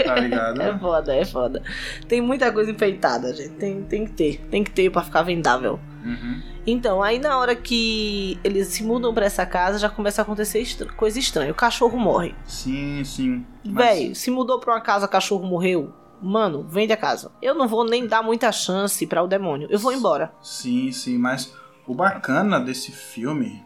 Tá 0.04 0.14
ligado? 0.16 0.60
É 0.60 0.78
foda, 0.78 1.14
é 1.14 1.24
foda. 1.24 1.62
Tem 2.08 2.20
muita 2.20 2.50
coisa 2.50 2.70
enfeitada, 2.72 3.32
gente. 3.32 3.50
Tem, 3.50 3.82
tem 3.82 4.04
que 4.04 4.12
ter. 4.12 4.40
Tem 4.50 4.64
que 4.64 4.70
ter 4.70 4.90
pra 4.90 5.02
ficar 5.02 5.22
vendável. 5.22 5.78
Uhum. 6.04 6.42
Então, 6.66 7.02
aí 7.02 7.18
na 7.18 7.38
hora 7.38 7.56
que 7.56 8.38
eles 8.44 8.68
se 8.68 8.84
mudam 8.84 9.12
pra 9.12 9.26
essa 9.26 9.44
casa, 9.44 9.78
já 9.78 9.88
começa 9.90 10.20
a 10.20 10.24
acontecer 10.24 10.60
estra- 10.60 10.92
coisa 10.92 11.18
estranha. 11.18 11.50
O 11.50 11.54
cachorro 11.54 11.98
morre. 11.98 12.34
Sim, 12.46 13.02
sim. 13.04 13.44
Mas- 13.64 13.84
Véi, 13.98 14.14
se 14.14 14.30
mudou 14.30 14.58
pra 14.60 14.74
uma 14.74 14.80
casa, 14.80 15.06
o 15.06 15.08
cachorro 15.08 15.44
morreu. 15.46 15.92
Mano, 16.20 16.64
vende 16.68 16.92
a 16.92 16.96
casa. 16.96 17.32
Eu 17.42 17.54
não 17.54 17.66
vou 17.66 17.84
nem 17.84 18.06
dar 18.06 18.22
muita 18.22 18.52
chance 18.52 19.04
pra 19.08 19.22
o 19.22 19.26
demônio. 19.26 19.66
Eu 19.70 19.78
vou 19.78 19.92
embora. 19.92 20.32
Sim, 20.40 20.92
sim, 20.92 21.18
mas 21.18 21.52
o 21.84 21.94
bacana 21.94 22.60
desse 22.60 22.92
filme, 22.92 23.60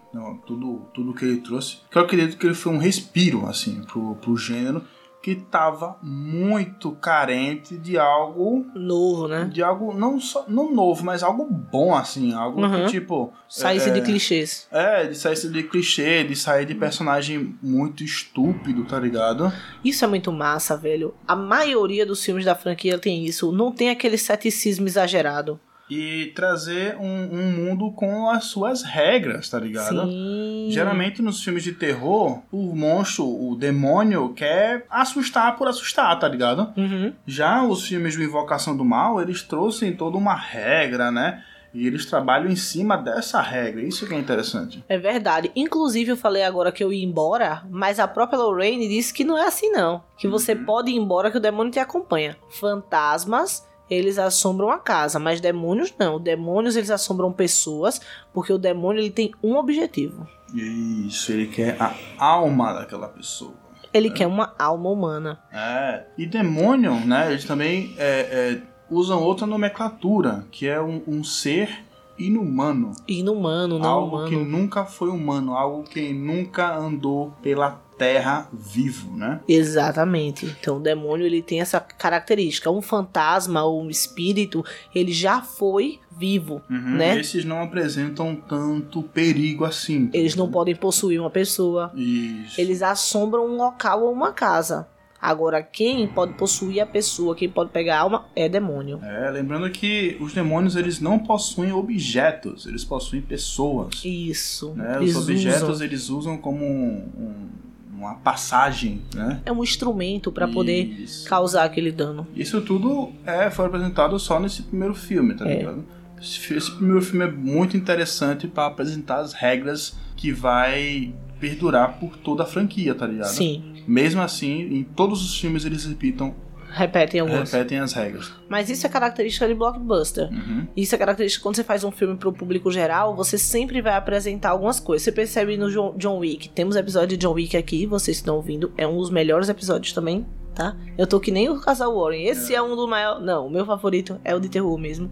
tudo, 0.46 0.88
tudo 0.94 1.12
que 1.12 1.22
ele 1.26 1.42
trouxe, 1.42 1.80
que 1.90 1.98
eu 1.98 2.02
acredito 2.02 2.38
que 2.38 2.46
ele 2.46 2.54
foi 2.54 2.72
um 2.72 2.78
respiro, 2.78 3.44
assim, 3.46 3.82
pro, 3.84 4.14
pro 4.14 4.34
gênero, 4.38 4.82
que 5.26 5.34
tava 5.34 5.96
muito 6.00 6.92
carente 6.92 7.76
de 7.76 7.98
algo 7.98 8.64
Novo, 8.76 9.26
né? 9.26 9.50
de 9.52 9.60
algo 9.60 9.92
não 9.92 10.20
só 10.20 10.44
não 10.46 10.72
novo, 10.72 11.04
mas 11.04 11.20
algo 11.20 11.44
bom 11.50 11.96
assim, 11.96 12.32
algo 12.32 12.60
Uhum. 12.64 12.84
que 12.84 12.92
tipo 12.92 13.32
Saísse 13.48 13.90
é, 13.90 13.92
de 13.92 14.02
clichês. 14.02 14.68
é, 14.70 15.06
de 15.06 15.16
sair 15.16 15.34
de 15.50 15.62
clichê, 15.64 16.22
de 16.22 16.36
sair 16.36 16.64
de 16.64 16.76
personagem 16.76 17.56
muito 17.60 18.04
estúpido, 18.04 18.84
tá 18.84 19.00
ligado? 19.00 19.52
Isso 19.84 20.04
é 20.04 20.08
muito 20.08 20.30
massa, 20.30 20.76
velho. 20.76 21.12
A 21.26 21.34
maioria 21.34 22.06
dos 22.06 22.24
filmes 22.24 22.44
da 22.44 22.54
franquia 22.54 22.96
tem 22.96 23.24
isso. 23.24 23.50
Não 23.50 23.72
tem 23.72 23.90
aquele 23.90 24.16
ceticismo 24.16 24.86
exagerado. 24.86 25.58
E 25.88 26.32
trazer 26.34 26.96
um, 26.96 27.28
um 27.32 27.52
mundo 27.52 27.92
com 27.92 28.28
as 28.28 28.44
suas 28.46 28.82
regras, 28.82 29.48
tá 29.48 29.58
ligado? 29.60 30.04
Sim. 30.08 30.66
Geralmente 30.70 31.22
nos 31.22 31.42
filmes 31.44 31.62
de 31.62 31.72
terror, 31.72 32.42
o 32.50 32.74
monstro, 32.74 33.24
o 33.24 33.54
demônio, 33.56 34.34
quer 34.34 34.84
assustar 34.90 35.56
por 35.56 35.68
assustar, 35.68 36.18
tá 36.18 36.26
ligado? 36.28 36.72
Uhum. 36.76 37.12
Já 37.24 37.62
os 37.62 37.86
filmes 37.86 38.14
de 38.14 38.24
Invocação 38.24 38.76
do 38.76 38.84
Mal, 38.84 39.20
eles 39.22 39.42
trouxem 39.42 39.94
toda 39.94 40.16
uma 40.16 40.34
regra, 40.34 41.12
né? 41.12 41.44
E 41.72 41.86
eles 41.86 42.06
trabalham 42.06 42.48
em 42.50 42.56
cima 42.56 42.96
dessa 42.96 43.40
regra. 43.40 43.82
Isso 43.82 44.06
que 44.06 44.14
é 44.14 44.18
interessante. 44.18 44.82
É 44.88 44.96
verdade. 44.96 45.52
Inclusive, 45.54 46.10
eu 46.12 46.16
falei 46.16 46.42
agora 46.42 46.72
que 46.72 46.82
eu 46.82 46.90
ia 46.92 47.04
embora, 47.04 47.62
mas 47.70 48.00
a 48.00 48.08
própria 48.08 48.38
Lorraine 48.38 48.88
disse 48.88 49.12
que 49.12 49.24
não 49.24 49.36
é 49.36 49.46
assim, 49.46 49.70
não. 49.70 50.02
Que 50.16 50.26
você 50.26 50.54
Uhum. 50.54 50.64
pode 50.64 50.90
ir 50.90 50.96
embora 50.96 51.30
que 51.30 51.36
o 51.36 51.40
demônio 51.40 51.70
te 51.70 51.78
acompanha. 51.78 52.34
Fantasmas, 52.48 53.66
eles 53.88 54.18
assombram 54.18 54.70
a 54.70 54.78
casa, 54.78 55.18
mas 55.18 55.40
demônios 55.40 55.92
não. 55.98 56.20
Demônios, 56.20 56.76
eles 56.76 56.90
assombram 56.90 57.32
pessoas, 57.32 58.00
porque 58.32 58.52
o 58.52 58.58
demônio 58.58 59.00
ele 59.00 59.10
tem 59.10 59.32
um 59.42 59.56
objetivo. 59.56 60.26
Isso, 60.54 61.32
ele 61.32 61.46
quer 61.46 61.76
a 61.80 61.94
alma 62.18 62.72
daquela 62.72 63.08
pessoa. 63.08 63.54
Ele 63.92 64.10
quer 64.10 64.26
uma 64.26 64.54
alma 64.58 64.90
humana. 64.90 65.40
É. 65.52 66.04
E 66.18 66.26
demônio, 66.26 66.94
né? 67.06 67.30
Eles 67.30 67.44
também 67.44 67.94
é, 67.96 68.20
é, 68.20 68.62
usam 68.90 69.22
outra 69.22 69.46
nomenclatura, 69.46 70.44
que 70.50 70.66
é 70.66 70.80
um, 70.80 71.02
um 71.06 71.24
ser 71.24 71.84
inumano. 72.18 72.92
Inumano, 73.06 73.78
não 73.78 73.88
algo 73.88 74.16
humano. 74.16 74.28
que 74.28 74.36
nunca 74.36 74.84
foi 74.84 75.08
humano, 75.08 75.54
algo 75.54 75.82
que 75.84 76.12
nunca 76.12 76.76
andou 76.76 77.32
pela 77.42 77.80
terra 77.98 78.48
vivo, 78.52 79.16
né? 79.16 79.40
Exatamente. 79.48 80.46
Então 80.60 80.76
o 80.78 80.80
demônio 80.80 81.26
ele 81.26 81.42
tem 81.42 81.60
essa 81.60 81.80
característica. 81.80 82.70
Um 82.70 82.82
fantasma 82.82 83.62
ou 83.64 83.82
um 83.82 83.90
espírito, 83.90 84.64
ele 84.94 85.12
já 85.12 85.40
foi 85.42 85.98
vivo, 86.18 86.62
Uhum, 86.70 86.96
né? 86.96 87.18
Esses 87.20 87.44
não 87.44 87.62
apresentam 87.62 88.34
tanto 88.34 89.02
perigo 89.02 89.64
assim. 89.64 90.08
Eles 90.14 90.34
não 90.34 90.50
podem 90.50 90.74
possuir 90.74 91.20
uma 91.20 91.30
pessoa. 91.30 91.92
Isso. 91.94 92.58
Eles 92.60 92.80
assombram 92.82 93.46
um 93.46 93.56
local 93.56 94.02
ou 94.04 94.12
uma 94.12 94.32
casa. 94.32 94.88
Agora, 95.20 95.62
quem 95.62 96.06
pode 96.06 96.34
possuir 96.34 96.80
a 96.80 96.86
pessoa, 96.86 97.34
quem 97.34 97.48
pode 97.48 97.70
pegar 97.70 97.96
a 97.96 98.00
alma, 98.00 98.26
é 98.36 98.48
demônio. 98.48 99.00
É, 99.02 99.30
lembrando 99.30 99.68
que 99.70 100.16
os 100.20 100.32
demônios 100.32 100.76
eles 100.76 101.00
não 101.00 101.18
possuem 101.18 101.72
objetos, 101.72 102.66
eles 102.66 102.84
possuem 102.84 103.22
pessoas. 103.22 104.02
Isso. 104.04 104.72
Né? 104.74 104.98
Os 105.00 105.16
objetos 105.16 105.68
usam. 105.68 105.86
eles 105.86 106.08
usam 106.10 106.36
como 106.38 106.64
um- 106.64 107.08
um- 107.18 107.48
uma 107.96 108.14
passagem, 108.16 109.00
né? 109.14 109.40
É 109.46 109.52
um 109.52 109.62
instrumento 109.64 110.30
para 110.30 110.46
poder 110.46 111.06
causar 111.26 111.64
aquele 111.64 111.90
dano. 111.90 112.26
Isso 112.36 112.60
tudo 112.60 113.12
é, 113.24 113.50
foi 113.50 113.66
apresentado 113.66 114.18
só 114.18 114.38
nesse 114.38 114.62
primeiro 114.62 114.94
filme, 114.94 115.34
tá 115.34 115.48
É. 115.48 115.58
ligado? 115.58 115.84
Esse, 116.20 116.54
esse 116.54 116.70
primeiro 116.72 117.02
filme 117.02 117.24
é 117.24 117.30
muito 117.30 117.76
interessante 117.76 118.46
para 118.48 118.66
apresentar 118.66 119.18
as 119.20 119.32
regras 119.32 119.96
que 120.16 120.32
vai 120.32 121.14
perdurar 121.40 121.98
por 121.98 122.16
toda 122.16 122.42
a 122.42 122.46
franquia, 122.46 122.94
tá 122.94 123.06
ligado? 123.06 123.28
Sim. 123.28 123.74
Mesmo 123.86 124.20
assim, 124.22 124.60
em 124.62 124.82
todos 124.82 125.22
os 125.24 125.38
filmes 125.38 125.64
eles 125.64 125.84
repitam, 125.84 126.34
Repetem 126.78 127.20
algumas. 127.20 127.50
repetem 127.50 127.78
as 127.78 127.92
regras. 127.94 128.30
Mas 128.48 128.68
isso 128.68 128.86
é 128.86 128.90
característica 128.90 129.48
de 129.48 129.54
blockbuster. 129.54 130.28
Uhum. 130.30 130.66
Isso 130.76 130.94
é 130.94 130.98
característica 130.98 131.42
quando 131.42 131.56
você 131.56 131.64
faz 131.64 131.82
um 131.84 131.90
filme 131.90 132.16
pro 132.16 132.32
público 132.32 132.70
geral, 132.70 133.16
você 133.16 133.38
sempre 133.38 133.80
vai 133.80 133.94
apresentar 133.94 134.50
algumas 134.50 134.78
coisas. 134.78 135.02
Você 135.04 135.10
percebe 135.12 135.56
no 135.56 135.70
Jo- 135.70 135.94
John 135.96 136.18
Wick, 136.18 136.50
temos 136.50 136.76
episódio 136.76 137.16
de 137.16 137.26
John 137.26 137.32
Wick 137.32 137.56
aqui, 137.56 137.86
vocês 137.86 138.18
estão 138.18 138.36
ouvindo, 138.36 138.72
é 138.76 138.86
um 138.86 138.98
dos 138.98 139.08
melhores 139.10 139.48
episódios 139.48 139.92
também, 139.94 140.26
tá? 140.54 140.76
Eu 140.98 141.06
tô 141.06 141.18
que 141.18 141.30
nem 141.30 141.48
o 141.48 141.58
casal 141.60 141.98
Warren, 141.98 142.26
esse 142.26 142.54
é, 142.54 142.60
um 142.60 142.76
do 142.76 142.86
maior, 142.86 143.20
não, 143.22 143.46
o 143.46 143.50
meu 143.50 143.64
favorito 143.64 144.20
é 144.22 144.34
o 144.34 144.38
de 144.40 144.48
terror 144.50 144.76
mesmo, 144.76 145.10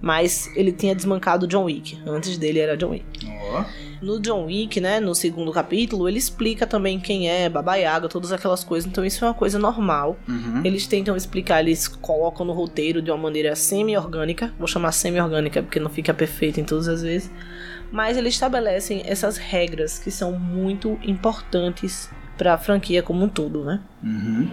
mas 0.00 0.50
ele 0.56 0.72
tinha 0.72 0.94
desmancado 0.94 1.46
o 1.46 1.48
John 1.48 1.64
Wick, 1.64 1.96
antes 2.06 2.36
dele 2.36 2.58
era 2.58 2.76
John 2.76 2.90
Wick. 2.90 3.04
Ó. 3.52 3.64
No 4.04 4.20
John 4.20 4.44
Wick, 4.44 4.80
né, 4.82 5.00
no 5.00 5.14
segundo 5.14 5.50
capítulo, 5.50 6.06
ele 6.06 6.18
explica 6.18 6.66
também 6.66 7.00
quem 7.00 7.30
é 7.30 7.48
Baba 7.48 7.74
Yaga, 7.76 8.06
todas 8.06 8.32
aquelas 8.32 8.62
coisas, 8.62 8.86
então 8.86 9.02
isso 9.02 9.24
é 9.24 9.28
uma 9.28 9.34
coisa 9.34 9.58
normal. 9.58 10.18
Uhum. 10.28 10.60
Eles 10.62 10.86
tentam 10.86 11.16
explicar, 11.16 11.60
eles 11.60 11.88
colocam 11.88 12.44
no 12.44 12.52
roteiro 12.52 13.00
de 13.00 13.10
uma 13.10 13.16
maneira 13.16 13.56
semi-orgânica. 13.56 14.52
Vou 14.58 14.68
chamar 14.68 14.92
semi-orgânica 14.92 15.62
porque 15.62 15.80
não 15.80 15.88
fica 15.88 16.12
perfeito 16.12 16.60
em 16.60 16.64
todas 16.64 16.86
as 16.86 17.00
vezes. 17.00 17.30
Mas 17.90 18.18
eles 18.18 18.34
estabelecem 18.34 19.02
essas 19.06 19.38
regras 19.38 19.98
que 19.98 20.10
são 20.10 20.32
muito 20.32 20.98
importantes 21.02 22.10
para 22.36 22.54
a 22.54 22.58
franquia 22.58 23.02
como 23.02 23.24
um 23.24 23.28
todo, 23.28 23.64
né? 23.64 23.80
Uhum. 24.02 24.50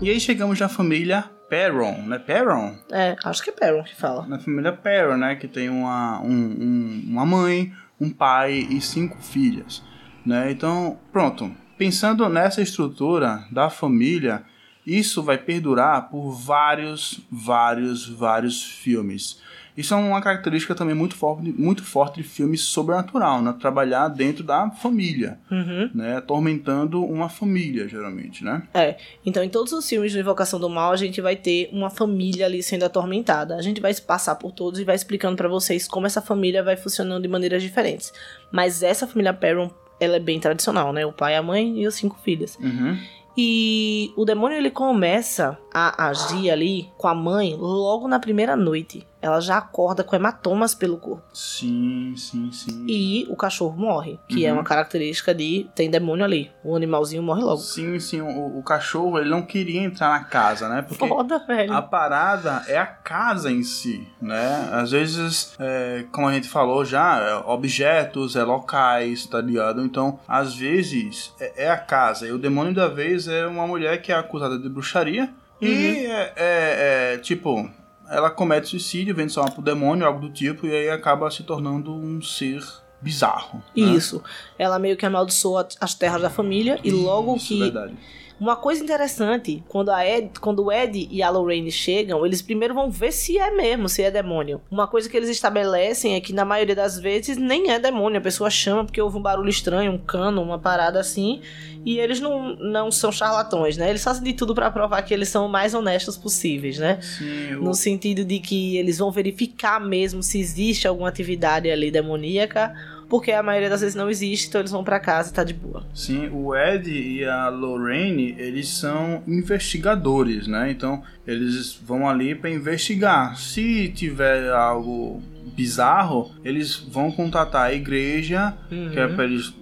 E 0.00 0.08
aí 0.08 0.18
chegamos 0.18 0.58
na 0.58 0.68
família 0.68 1.24
Perron, 1.48 2.02
né? 2.06 2.18
Perron? 2.18 2.76
É, 2.90 3.16
acho 3.24 3.42
que 3.42 3.50
é 3.50 3.52
Perron 3.52 3.82
que 3.82 3.94
fala. 3.94 4.26
Na 4.26 4.38
família 4.38 4.72
Perron, 4.72 5.16
né? 5.16 5.36
Que 5.36 5.46
tem 5.48 5.68
uma, 5.68 6.20
um- 6.22 6.28
um- 6.30 7.04
uma 7.08 7.26
mãe, 7.26 7.72
um 8.00 8.08
pai 8.10 8.52
e 8.70 8.80
cinco 8.80 9.18
filhas, 9.20 9.82
né? 10.24 10.50
Então, 10.50 10.98
pronto. 11.12 11.50
Pensando 11.76 12.28
nessa 12.28 12.62
estrutura 12.62 13.44
da 13.50 13.68
família, 13.68 14.42
isso 14.86 15.22
vai 15.22 15.36
perdurar 15.38 16.08
por 16.08 16.30
vários, 16.32 17.20
vários, 17.30 18.06
vários 18.08 18.62
filmes. 18.62 19.40
Isso 19.76 19.94
é 19.94 19.96
uma 19.96 20.20
característica 20.20 20.74
também 20.74 20.94
muito 20.94 21.14
forte, 21.14 21.52
muito 21.56 21.82
forte 21.84 22.22
de 22.22 22.28
filmes 22.28 22.60
sobrenatural, 22.62 23.40
né? 23.42 23.54
Trabalhar 23.58 24.08
dentro 24.08 24.42
da 24.44 24.70
família, 24.70 25.38
Uhum. 25.50 25.90
né? 25.94 26.16
Atormentando 26.16 27.04
uma 27.04 27.28
família, 27.28 27.88
geralmente, 27.88 28.44
né? 28.44 28.62
É, 28.74 28.96
então 29.24 29.42
em 29.42 29.48
todos 29.48 29.72
os 29.72 29.88
filmes 29.88 30.12
de 30.12 30.18
Invocação 30.18 30.58
do 30.60 30.68
Mal 30.68 30.92
a 30.92 30.96
gente 30.96 31.20
vai 31.20 31.36
ter 31.36 31.68
uma 31.72 31.90
família 31.90 32.46
ali 32.46 32.62
sendo 32.62 32.84
atormentada. 32.84 33.56
A 33.56 33.62
gente 33.62 33.80
vai 33.80 33.94
passar 33.94 34.34
por 34.36 34.52
todos 34.52 34.80
e 34.80 34.84
vai 34.84 34.94
explicando 34.94 35.36
pra 35.36 35.48
vocês 35.48 35.86
como 35.88 36.06
essa 36.06 36.20
família 36.20 36.62
vai 36.62 36.76
funcionando 36.76 37.22
de 37.22 37.28
maneiras 37.28 37.62
diferentes. 37.62 38.12
Mas 38.52 38.82
essa 38.82 39.06
família 39.06 39.32
Perron, 39.32 39.70
ela 39.98 40.16
é 40.16 40.20
bem 40.20 40.40
tradicional, 40.40 40.92
né? 40.92 41.04
O 41.06 41.12
pai, 41.12 41.36
a 41.36 41.42
mãe 41.42 41.80
e 41.80 41.86
os 41.86 41.94
cinco 41.94 42.18
filhos. 42.22 42.56
Uhum. 42.58 42.98
E 43.36 44.12
o 44.16 44.24
demônio 44.24 44.58
ele 44.58 44.70
começa 44.70 45.56
a 45.72 46.08
agir 46.08 46.50
ali 46.50 46.88
com 46.98 47.06
a 47.08 47.14
mãe 47.14 47.54
logo 47.56 48.08
na 48.08 48.18
primeira 48.18 48.56
noite. 48.56 49.06
Ela 49.22 49.40
já 49.40 49.58
acorda 49.58 50.02
com 50.02 50.16
hematomas 50.16 50.74
pelo 50.74 50.96
corpo. 50.96 51.22
Sim, 51.32 52.14
sim, 52.16 52.50
sim. 52.52 52.86
E 52.88 53.26
o 53.28 53.36
cachorro 53.36 53.76
morre, 53.76 54.18
que 54.28 54.46
é 54.46 54.50
Uhum. 54.50 54.58
uma 54.58 54.64
característica 54.64 55.34
de 55.34 55.66
tem 55.74 55.90
demônio 55.90 56.24
ali. 56.24 56.50
O 56.64 56.74
animalzinho 56.74 57.22
morre 57.22 57.42
logo. 57.42 57.58
Sim, 57.58 57.98
sim, 58.00 58.20
o, 58.22 58.58
o 58.58 58.62
cachorro 58.62 59.18
ele 59.18 59.28
não 59.28 59.42
queria 59.42 59.82
entrar 59.82 60.08
na 60.10 60.24
casa, 60.24 60.68
né? 60.68 60.82
Porque 60.82 61.06
Foda, 61.06 61.38
velho. 61.46 61.72
a 61.72 61.82
parada 61.82 62.62
é 62.66 62.78
a 62.78 62.86
casa 62.86 63.50
em 63.50 63.62
si, 63.62 64.08
né? 64.22 64.68
Às 64.72 64.90
vezes, 64.92 65.54
é, 65.58 66.06
como 66.10 66.26
a 66.28 66.32
gente 66.32 66.48
falou 66.48 66.84
já, 66.84 67.18
é 67.20 67.34
objetos, 67.34 68.36
é 68.36 68.42
locais, 68.42 69.26
tá 69.26 69.40
ligado? 69.40 69.82
Então, 69.84 70.18
às 70.26 70.54
vezes, 70.54 71.34
é, 71.38 71.64
é 71.66 71.70
a 71.70 71.76
casa. 71.76 72.26
E 72.26 72.32
o 72.32 72.38
demônio 72.38 72.74
da 72.74 72.88
vez 72.88 73.28
é 73.28 73.46
uma 73.46 73.66
mulher 73.66 74.00
que 74.00 74.10
é 74.12 74.14
acusada 74.16 74.58
de 74.58 74.68
bruxaria. 74.68 75.30
E 75.60 75.66
Uhum. 75.66 76.10
é, 76.12 76.32
é- 76.36 77.12
é, 77.14 77.18
tipo, 77.18 77.70
ela 78.10 78.30
comete 78.30 78.68
suicídio, 78.68 79.14
vende 79.14 79.32
sua 79.32 79.44
alma 79.44 79.54
pro 79.54 79.62
demônio, 79.62 80.06
algo 80.06 80.20
do 80.20 80.30
tipo, 80.30 80.66
e 80.66 80.74
aí 80.74 80.90
acaba 80.90 81.30
se 81.30 81.44
tornando 81.44 81.94
um 81.94 82.20
ser 82.20 82.60
bizarro. 83.00 83.62
né? 83.76 83.82
Isso. 83.94 84.22
Ela 84.58 84.78
meio 84.78 84.96
que 84.96 85.06
amaldiçoa 85.06 85.68
as 85.80 85.94
terras 85.94 86.20
da 86.20 86.28
família 86.28 86.78
e 86.82 86.90
logo 86.90 87.36
Isso, 87.36 87.48
que 87.48 87.58
verdade. 87.58 87.94
Uma 88.40 88.56
coisa 88.56 88.82
interessante, 88.82 89.62
quando, 89.68 89.90
a 89.90 90.06
Ed, 90.06 90.30
quando 90.40 90.64
o 90.64 90.72
Ed 90.72 91.06
e 91.10 91.22
a 91.22 91.28
Lorraine 91.28 91.70
chegam, 91.70 92.24
eles 92.24 92.40
primeiro 92.40 92.72
vão 92.72 92.90
ver 92.90 93.12
se 93.12 93.36
é 93.36 93.50
mesmo, 93.50 93.86
se 93.88 94.02
é 94.02 94.10
demônio. 94.10 94.62
Uma 94.70 94.86
coisa 94.86 95.10
que 95.10 95.16
eles 95.16 95.28
estabelecem 95.28 96.14
é 96.14 96.20
que 96.20 96.32
na 96.32 96.44
maioria 96.44 96.74
das 96.74 96.98
vezes 96.98 97.36
nem 97.36 97.70
é 97.70 97.78
demônio, 97.78 98.18
a 98.18 98.22
pessoa 98.22 98.48
chama 98.48 98.84
porque 98.84 99.00
houve 99.00 99.18
um 99.18 99.22
barulho 99.22 99.50
estranho, 99.50 99.92
um 99.92 99.98
cano, 99.98 100.40
uma 100.42 100.58
parada 100.58 100.98
assim, 100.98 101.42
e 101.84 101.98
eles 101.98 102.18
não, 102.18 102.56
não 102.56 102.90
são 102.90 103.12
charlatões, 103.12 103.76
né? 103.76 103.90
Eles 103.90 104.02
fazem 104.02 104.24
de 104.24 104.32
tudo 104.32 104.54
pra 104.54 104.70
provar 104.70 105.02
que 105.02 105.12
eles 105.12 105.28
são 105.28 105.44
o 105.44 105.48
mais 105.48 105.74
honestos 105.74 106.16
possíveis, 106.16 106.78
né? 106.78 106.98
Sim, 107.02 107.56
o- 107.56 107.64
No 107.64 107.74
sentido 107.74 108.24
de 108.24 108.38
que 108.38 108.76
eles 108.78 108.96
vão 108.98 109.10
verificar 109.10 109.78
mesmo 109.80 110.22
se 110.22 110.40
existe 110.40 110.88
alguma 110.88 111.08
atividade 111.10 111.70
ali 111.70 111.90
demoníaca 111.90 112.74
porque 113.10 113.32
a 113.32 113.42
maioria 113.42 113.68
das 113.68 113.80
vezes 113.80 113.96
não 113.96 114.08
existe, 114.08 114.48
então 114.48 114.60
eles 114.60 114.70
vão 114.70 114.84
para 114.84 115.00
casa 115.00 115.30
e 115.30 115.34
tá 115.34 115.42
de 115.42 115.52
boa. 115.52 115.84
Sim, 115.92 116.30
o 116.32 116.54
Ed 116.54 116.88
e 116.88 117.24
a 117.24 117.48
Lorraine, 117.48 118.36
eles 118.38 118.68
são 118.68 119.24
investigadores, 119.26 120.46
né? 120.46 120.70
Então, 120.70 121.02
eles 121.26 121.74
vão 121.74 122.08
ali 122.08 122.36
para 122.36 122.48
investigar. 122.48 123.36
Se 123.36 123.88
tiver 123.88 124.48
algo 124.52 125.20
bizarro, 125.56 126.30
eles 126.44 126.76
vão 126.76 127.10
contatar 127.10 127.64
a 127.64 127.74
igreja, 127.74 128.54
uhum. 128.70 128.90
que 128.90 129.00
é 129.00 129.08
pra 129.08 129.24
eles 129.24 129.52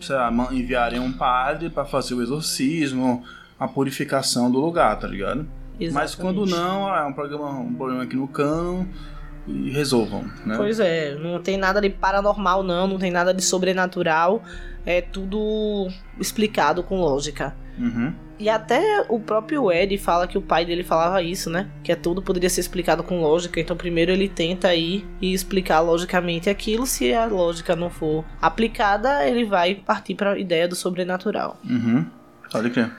sei 0.00 0.14
lá, 0.14 0.30
enviarem 0.52 1.00
um 1.00 1.10
padre 1.10 1.70
para 1.70 1.86
fazer 1.86 2.14
o 2.14 2.22
exorcismo, 2.22 3.24
a 3.58 3.66
purificação 3.66 4.50
do 4.50 4.60
lugar, 4.60 4.96
tá 4.98 5.08
ligado? 5.08 5.48
Exatamente. 5.80 5.92
Mas 5.94 6.14
quando 6.14 6.44
não, 6.44 6.94
é 6.94 7.04
um 7.06 7.12
problema, 7.12 7.50
um 7.58 7.74
problema 7.74 8.02
aqui 8.02 8.16
no 8.16 8.28
cano 8.28 8.86
e 9.48 9.70
resolvam, 9.70 10.24
né? 10.44 10.56
Pois 10.56 10.78
é, 10.78 11.14
não 11.14 11.40
tem 11.40 11.56
nada 11.56 11.80
de 11.80 11.90
paranormal 11.90 12.62
não, 12.62 12.86
não 12.86 12.98
tem 12.98 13.10
nada 13.10 13.32
de 13.32 13.42
sobrenatural, 13.42 14.42
é 14.84 15.00
tudo 15.00 15.88
explicado 16.18 16.82
com 16.82 17.00
lógica. 17.00 17.54
Uhum. 17.78 18.12
E 18.38 18.48
até 18.48 19.04
o 19.08 19.18
próprio 19.18 19.70
Ed 19.72 19.96
fala 19.98 20.26
que 20.26 20.38
o 20.38 20.42
pai 20.42 20.64
dele 20.64 20.84
falava 20.84 21.20
isso, 21.22 21.50
né? 21.50 21.68
Que 21.82 21.90
é 21.90 21.96
tudo 21.96 22.22
poderia 22.22 22.48
ser 22.48 22.60
explicado 22.60 23.02
com 23.02 23.20
lógica. 23.20 23.60
Então, 23.60 23.76
primeiro 23.76 24.12
ele 24.12 24.28
tenta 24.28 24.72
ir 24.74 25.04
e 25.20 25.32
explicar 25.32 25.80
logicamente 25.80 26.48
aquilo. 26.48 26.86
Se 26.86 27.12
a 27.12 27.26
lógica 27.26 27.74
não 27.74 27.90
for 27.90 28.24
aplicada, 28.40 29.26
ele 29.26 29.44
vai 29.44 29.74
partir 29.74 30.14
para 30.14 30.32
a 30.32 30.38
ideia 30.38 30.68
do 30.68 30.76
sobrenatural. 30.76 31.58
Uhum. 31.68 32.06
Pode 32.50 32.70
crer. 32.70 32.92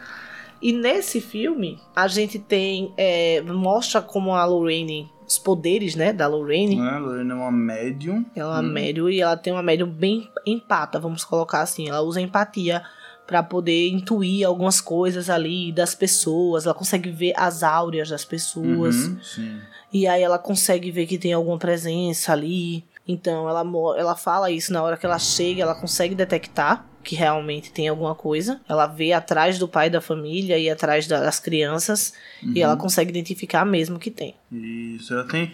E 0.61 0.73
nesse 0.73 1.21
filme, 1.21 1.79
a 1.95 2.07
gente 2.09 2.37
tem. 2.37 2.93
É, 2.97 3.41
mostra 3.41 4.01
como 4.01 4.35
a 4.35 4.43
Lorraine 4.43 5.09
os 5.29 5.37
poderes, 5.37 5.95
né, 5.95 6.11
da 6.11 6.27
Lorraine. 6.27 6.79
É, 6.79 6.89
a 6.89 6.97
Lorraine 6.97 7.29
é 7.29 7.33
uma 7.35 7.51
médium. 7.51 8.25
Ela 8.35 8.57
é 8.57 8.59
uma 8.61 8.67
hum. 8.67 8.73
médium 8.73 9.09
e 9.09 9.21
ela 9.21 9.37
tem 9.37 9.53
uma 9.53 9.61
médium 9.61 9.87
bem 9.87 10.27
empata, 10.43 10.99
vamos 10.99 11.23
colocar 11.23 11.61
assim. 11.61 11.87
Ela 11.87 12.01
usa 12.01 12.19
empatia 12.19 12.83
para 13.27 13.43
poder 13.43 13.89
intuir 13.89 14.47
algumas 14.47 14.81
coisas 14.81 15.29
ali 15.29 15.71
das 15.71 15.93
pessoas. 15.93 16.65
Ela 16.65 16.73
consegue 16.73 17.11
ver 17.11 17.33
as 17.37 17.61
áureas 17.61 18.09
das 18.09 18.25
pessoas. 18.25 18.95
Uhum, 19.37 19.59
e 19.93 20.07
aí 20.07 20.23
ela 20.23 20.39
consegue 20.39 20.89
ver 20.89 21.05
que 21.05 21.19
tem 21.19 21.31
alguma 21.31 21.59
presença 21.59 22.33
ali. 22.33 22.83
Então 23.07 23.47
ela, 23.47 23.61
ela 23.95 24.15
fala 24.15 24.49
isso 24.49 24.73
na 24.73 24.81
hora 24.81 24.97
que 24.97 25.05
ela 25.05 25.19
chega, 25.19 25.61
ela 25.61 25.75
consegue 25.75 26.15
detectar 26.15 26.88
que 27.03 27.15
realmente 27.15 27.71
tem 27.71 27.87
alguma 27.87 28.15
coisa. 28.15 28.59
Ela 28.67 28.87
vê 28.87 29.13
atrás 29.13 29.57
do 29.57 29.67
pai 29.67 29.89
da 29.89 30.01
família 30.01 30.57
e 30.57 30.69
atrás 30.69 31.07
das 31.07 31.39
crianças 31.39 32.13
uhum. 32.43 32.53
e 32.55 32.61
ela 32.61 32.75
consegue 32.75 33.09
identificar 33.09 33.65
mesmo 33.65 33.99
que 33.99 34.11
tem. 34.11 34.35
Isso, 34.51 35.13
ela 35.13 35.25
tem 35.25 35.51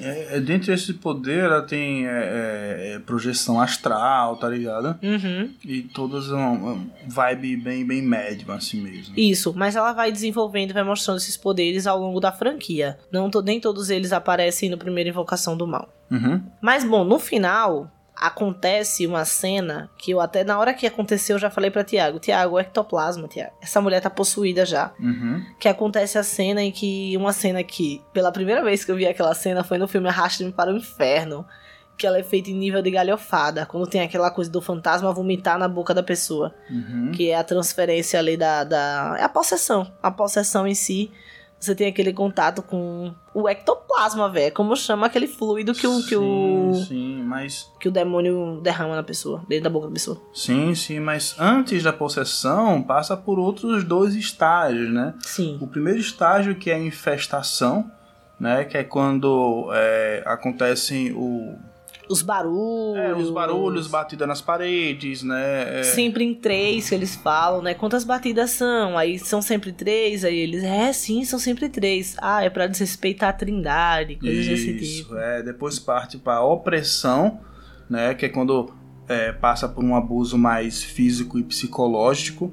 é, 0.00 0.36
é, 0.36 0.40
dentro 0.40 0.66
desse 0.66 0.92
poder, 0.94 1.44
ela 1.44 1.62
tem 1.62 2.06
é, 2.06 2.10
é, 2.10 2.92
é, 2.94 2.98
projeção 3.00 3.60
astral, 3.60 4.36
tá 4.36 4.48
ligado? 4.48 4.98
Uhum. 5.02 5.50
E 5.64 5.82
todas 5.82 6.28
uma, 6.28 6.50
uma 6.50 6.86
vibe 7.06 7.56
bem, 7.56 7.86
bem 7.86 8.02
médium, 8.02 8.52
assim 8.52 8.80
mesmo. 8.80 9.14
Isso, 9.16 9.52
mas 9.56 9.76
ela 9.76 9.92
vai 9.92 10.12
desenvolvendo, 10.12 10.74
vai 10.74 10.84
mostrando 10.84 11.18
esses 11.18 11.36
poderes 11.36 11.86
ao 11.86 11.98
longo 11.98 12.20
da 12.20 12.30
franquia. 12.30 12.98
Não 13.10 13.30
nem 13.44 13.60
todos 13.60 13.90
eles 13.90 14.12
aparecem 14.12 14.68
no 14.68 14.78
primeiro 14.78 15.10
Invocação 15.10 15.56
do 15.56 15.66
Mal. 15.66 15.92
Uhum. 16.10 16.42
Mas, 16.60 16.84
bom, 16.84 17.04
no 17.04 17.18
final, 17.18 17.90
acontece 18.20 19.06
uma 19.06 19.24
cena 19.24 19.90
que 19.96 20.10
eu 20.10 20.20
até 20.20 20.42
na 20.44 20.58
hora 20.58 20.74
que 20.74 20.86
aconteceu 20.86 21.36
eu 21.36 21.40
já 21.40 21.50
falei 21.50 21.70
para 21.70 21.84
Tiago, 21.84 22.18
Tiago, 22.18 22.58
ectoplasma, 22.58 23.28
Tiago. 23.28 23.52
Essa 23.60 23.80
mulher 23.80 24.00
tá 24.00 24.10
possuída 24.10 24.66
já. 24.66 24.92
Uhum. 24.98 25.44
Que 25.58 25.68
acontece 25.68 26.18
a 26.18 26.22
cena 26.22 26.62
em 26.62 26.72
que 26.72 27.16
uma 27.16 27.32
cena 27.32 27.62
que 27.62 28.02
pela 28.12 28.32
primeira 28.32 28.62
vez 28.62 28.84
que 28.84 28.90
eu 28.90 28.96
vi 28.96 29.06
aquela 29.06 29.34
cena 29.34 29.62
foi 29.62 29.78
no 29.78 29.86
filme 29.86 30.08
Arraste-me 30.08 30.52
para 30.52 30.72
o 30.72 30.76
Inferno, 30.76 31.46
que 31.96 32.06
ela 32.06 32.18
é 32.18 32.22
feita 32.22 32.50
em 32.50 32.54
nível 32.54 32.80
de 32.80 32.90
galhofada, 32.90 33.66
quando 33.66 33.86
tem 33.86 34.00
aquela 34.00 34.30
coisa 34.30 34.50
do 34.50 34.60
fantasma 34.60 35.12
vomitar 35.12 35.58
na 35.58 35.68
boca 35.68 35.92
da 35.92 36.02
pessoa, 36.02 36.54
uhum. 36.70 37.10
que 37.12 37.30
é 37.30 37.36
a 37.36 37.44
transferência 37.44 38.18
ali 38.18 38.36
da, 38.36 38.64
da 38.64 39.16
é 39.18 39.24
a 39.24 39.28
possessão, 39.28 39.92
a 40.02 40.10
possessão 40.10 40.66
em 40.66 40.74
si 40.74 41.10
você 41.60 41.74
tem 41.74 41.88
aquele 41.88 42.12
contato 42.12 42.62
com 42.62 43.12
o 43.34 43.48
ectoplasma, 43.48 44.28
velho. 44.28 44.54
Como 44.54 44.76
chama 44.76 45.06
aquele 45.06 45.26
fluido 45.26 45.74
que 45.74 45.86
o. 45.86 45.98
Que 46.02 46.10
sim, 46.10 46.16
o, 46.16 46.74
sim, 46.74 47.22
mas. 47.22 47.70
Que 47.80 47.88
o 47.88 47.90
demônio 47.90 48.60
derrama 48.62 48.94
na 48.94 49.02
pessoa, 49.02 49.44
dentro 49.48 49.64
da 49.64 49.70
boca 49.70 49.88
da 49.88 49.92
pessoa. 49.92 50.20
Sim, 50.32 50.74
sim, 50.74 51.00
mas 51.00 51.34
antes 51.38 51.82
da 51.82 51.92
possessão, 51.92 52.82
passa 52.82 53.16
por 53.16 53.38
outros 53.38 53.82
dois 53.82 54.14
estágios, 54.14 54.92
né? 54.92 55.14
Sim. 55.20 55.58
O 55.60 55.66
primeiro 55.66 55.98
estágio 55.98 56.54
que 56.54 56.70
é 56.70 56.74
a 56.74 56.78
infestação, 56.78 57.90
né? 58.38 58.64
Que 58.64 58.78
é 58.78 58.84
quando 58.84 59.68
é, 59.72 60.22
acontecem 60.26 61.12
o 61.12 61.58
os 62.08 62.22
barulhos. 62.22 62.96
É, 62.96 63.14
os 63.14 63.30
barulhos, 63.30 63.86
batida 63.86 64.26
nas 64.26 64.40
paredes, 64.40 65.22
né? 65.22 65.80
É... 65.80 65.82
Sempre 65.82 66.24
em 66.24 66.34
três 66.34 66.88
que 66.88 66.94
eles 66.94 67.14
falam, 67.16 67.62
né? 67.62 67.74
Quantas 67.74 68.04
batidas 68.04 68.50
são? 68.50 68.96
Aí 68.96 69.18
são 69.18 69.42
sempre 69.42 69.72
três, 69.72 70.24
aí 70.24 70.38
eles, 70.38 70.62
é, 70.62 70.92
sim, 70.92 71.24
são 71.24 71.38
sempre 71.38 71.68
três. 71.68 72.16
Ah, 72.20 72.42
é 72.42 72.50
pra 72.50 72.66
desrespeitar 72.66 73.30
a 73.30 73.32
trindade, 73.32 74.16
coisas 74.16 74.46
Isso, 74.46 74.66
desse 74.66 74.96
tipo. 75.02 75.16
é. 75.16 75.42
Depois 75.42 75.78
parte 75.78 76.18
pra 76.18 76.42
opressão, 76.42 77.40
né? 77.88 78.14
Que 78.14 78.26
é 78.26 78.28
quando 78.28 78.72
é, 79.08 79.32
passa 79.32 79.68
por 79.68 79.84
um 79.84 79.94
abuso 79.94 80.36
mais 80.36 80.82
físico 80.82 81.38
e 81.38 81.42
psicológico. 81.42 82.52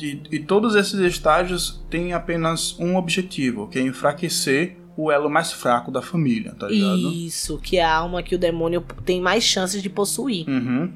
E, 0.00 0.22
e 0.30 0.38
todos 0.38 0.74
esses 0.76 0.98
estágios 1.00 1.84
têm 1.90 2.14
apenas 2.14 2.78
um 2.78 2.96
objetivo, 2.96 3.68
que 3.68 3.78
é 3.78 3.82
enfraquecer 3.82 4.79
o 5.00 5.10
elo 5.10 5.30
mais 5.30 5.52
fraco 5.52 5.90
da 5.90 6.02
família, 6.02 6.54
tá 6.58 6.68
ligado? 6.68 7.12
Isso, 7.12 7.58
que 7.58 7.78
é 7.78 7.84
a 7.84 7.94
alma 7.94 8.22
que 8.22 8.34
o 8.34 8.38
demônio 8.38 8.84
tem 9.04 9.20
mais 9.20 9.42
chances 9.42 9.82
de 9.82 9.88
possuir. 9.88 10.46
Uhum. 10.48 10.92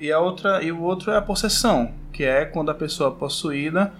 E 0.00 0.10
a 0.10 0.18
outra 0.18 0.62
e 0.62 0.72
o 0.72 0.82
outro 0.82 1.12
é 1.12 1.16
a 1.16 1.22
possessão, 1.22 1.92
que 2.12 2.24
é 2.24 2.44
quando 2.44 2.70
a 2.70 2.74
pessoa 2.74 3.10
é 3.10 3.18
possuída, 3.18 3.92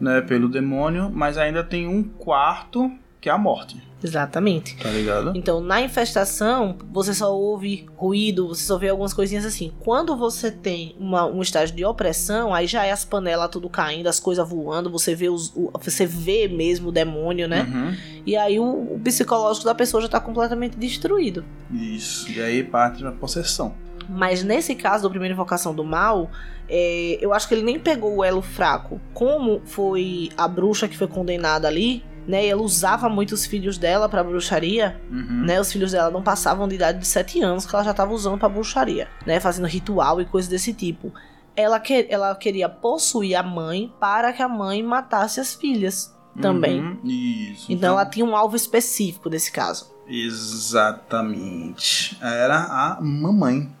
né, 0.00 0.20
pelo 0.22 0.48
demônio, 0.48 1.10
mas 1.12 1.36
ainda 1.36 1.62
tem 1.62 1.86
um 1.86 2.02
quarto 2.02 2.90
que 3.20 3.28
é 3.28 3.32
a 3.32 3.38
morte. 3.38 3.80
Exatamente. 4.02 4.76
Tá 4.76 4.90
ligado? 4.90 5.32
Então, 5.34 5.60
na 5.60 5.80
infestação, 5.80 6.76
você 6.92 7.14
só 7.14 7.34
ouve 7.34 7.86
ruído, 7.96 8.48
você 8.48 8.62
só 8.62 8.78
vê 8.78 8.88
algumas 8.88 9.12
coisinhas 9.12 9.44
assim. 9.44 9.72
Quando 9.80 10.16
você 10.16 10.50
tem 10.50 10.94
uma, 10.98 11.26
um 11.26 11.42
estágio 11.42 11.74
de 11.74 11.84
opressão, 11.84 12.54
aí 12.54 12.66
já 12.66 12.84
é 12.84 12.92
as 12.92 13.04
panelas 13.04 13.48
tudo 13.50 13.68
caindo, 13.68 14.06
as 14.06 14.20
coisas 14.20 14.48
voando, 14.48 14.90
você 14.90 15.14
vê 15.14 15.28
os, 15.28 15.52
o, 15.56 15.70
você 15.82 16.06
vê 16.06 16.46
mesmo 16.46 16.90
o 16.90 16.92
demônio, 16.92 17.48
né? 17.48 17.62
Uhum. 17.62 17.96
E 18.24 18.36
aí 18.36 18.60
o, 18.60 18.94
o, 18.94 19.00
psicológico 19.02 19.64
da 19.64 19.74
pessoa 19.74 20.02
já 20.02 20.08
tá 20.08 20.20
completamente 20.20 20.76
destruído. 20.76 21.44
Isso. 21.72 22.30
E 22.30 22.40
aí 22.40 22.62
parte 22.62 23.02
da 23.02 23.12
possessão. 23.12 23.74
Mas 24.08 24.44
nesse 24.44 24.74
caso 24.74 25.02
do 25.02 25.10
primeira 25.10 25.32
invocação 25.32 25.74
do 25.74 25.82
mal, 25.82 26.30
é, 26.68 27.18
eu 27.20 27.32
acho 27.32 27.48
que 27.48 27.54
ele 27.54 27.62
nem 27.62 27.78
pegou 27.78 28.16
o 28.16 28.24
elo 28.24 28.42
fraco. 28.42 29.00
Como 29.12 29.62
foi 29.64 30.30
a 30.36 30.46
bruxa 30.46 30.86
que 30.86 30.96
foi 30.96 31.08
condenada 31.08 31.66
ali, 31.66 32.04
né? 32.26 32.46
E 32.46 32.48
ela 32.48 32.62
usava 32.62 33.08
muito 33.08 33.32
os 33.32 33.46
filhos 33.46 33.78
dela 33.78 34.08
para 34.08 34.24
bruxaria, 34.24 35.00
uhum. 35.10 35.44
né? 35.44 35.60
Os 35.60 35.72
filhos 35.72 35.92
dela 35.92 36.10
não 36.10 36.22
passavam 36.22 36.66
de 36.66 36.74
idade 36.74 36.98
de 36.98 37.06
7 37.06 37.42
anos 37.42 37.66
que 37.66 37.74
ela 37.74 37.84
já 37.84 37.92
estava 37.92 38.12
usando 38.12 38.38
para 38.38 38.48
bruxaria, 38.48 39.08
né? 39.24 39.40
Fazendo 39.40 39.66
ritual 39.66 40.20
e 40.20 40.24
coisas 40.24 40.50
desse 40.50 40.72
tipo. 40.72 41.12
Ela, 41.54 41.80
que, 41.80 42.06
ela 42.10 42.34
queria 42.34 42.68
possuir 42.68 43.36
a 43.36 43.42
mãe 43.42 43.92
para 43.98 44.32
que 44.32 44.42
a 44.42 44.48
mãe 44.48 44.82
matasse 44.82 45.40
as 45.40 45.54
filhas 45.54 46.14
também. 46.40 46.80
Uhum. 46.80 46.98
Isso. 47.04 47.64
Então, 47.64 47.76
então 47.76 47.92
ela 47.92 48.06
tinha 48.06 48.26
um 48.26 48.36
alvo 48.36 48.56
específico 48.56 49.30
nesse 49.30 49.50
caso. 49.50 49.90
Exatamente. 50.06 52.16
Era 52.22 52.58
a 52.58 53.00
mamãe 53.00 53.74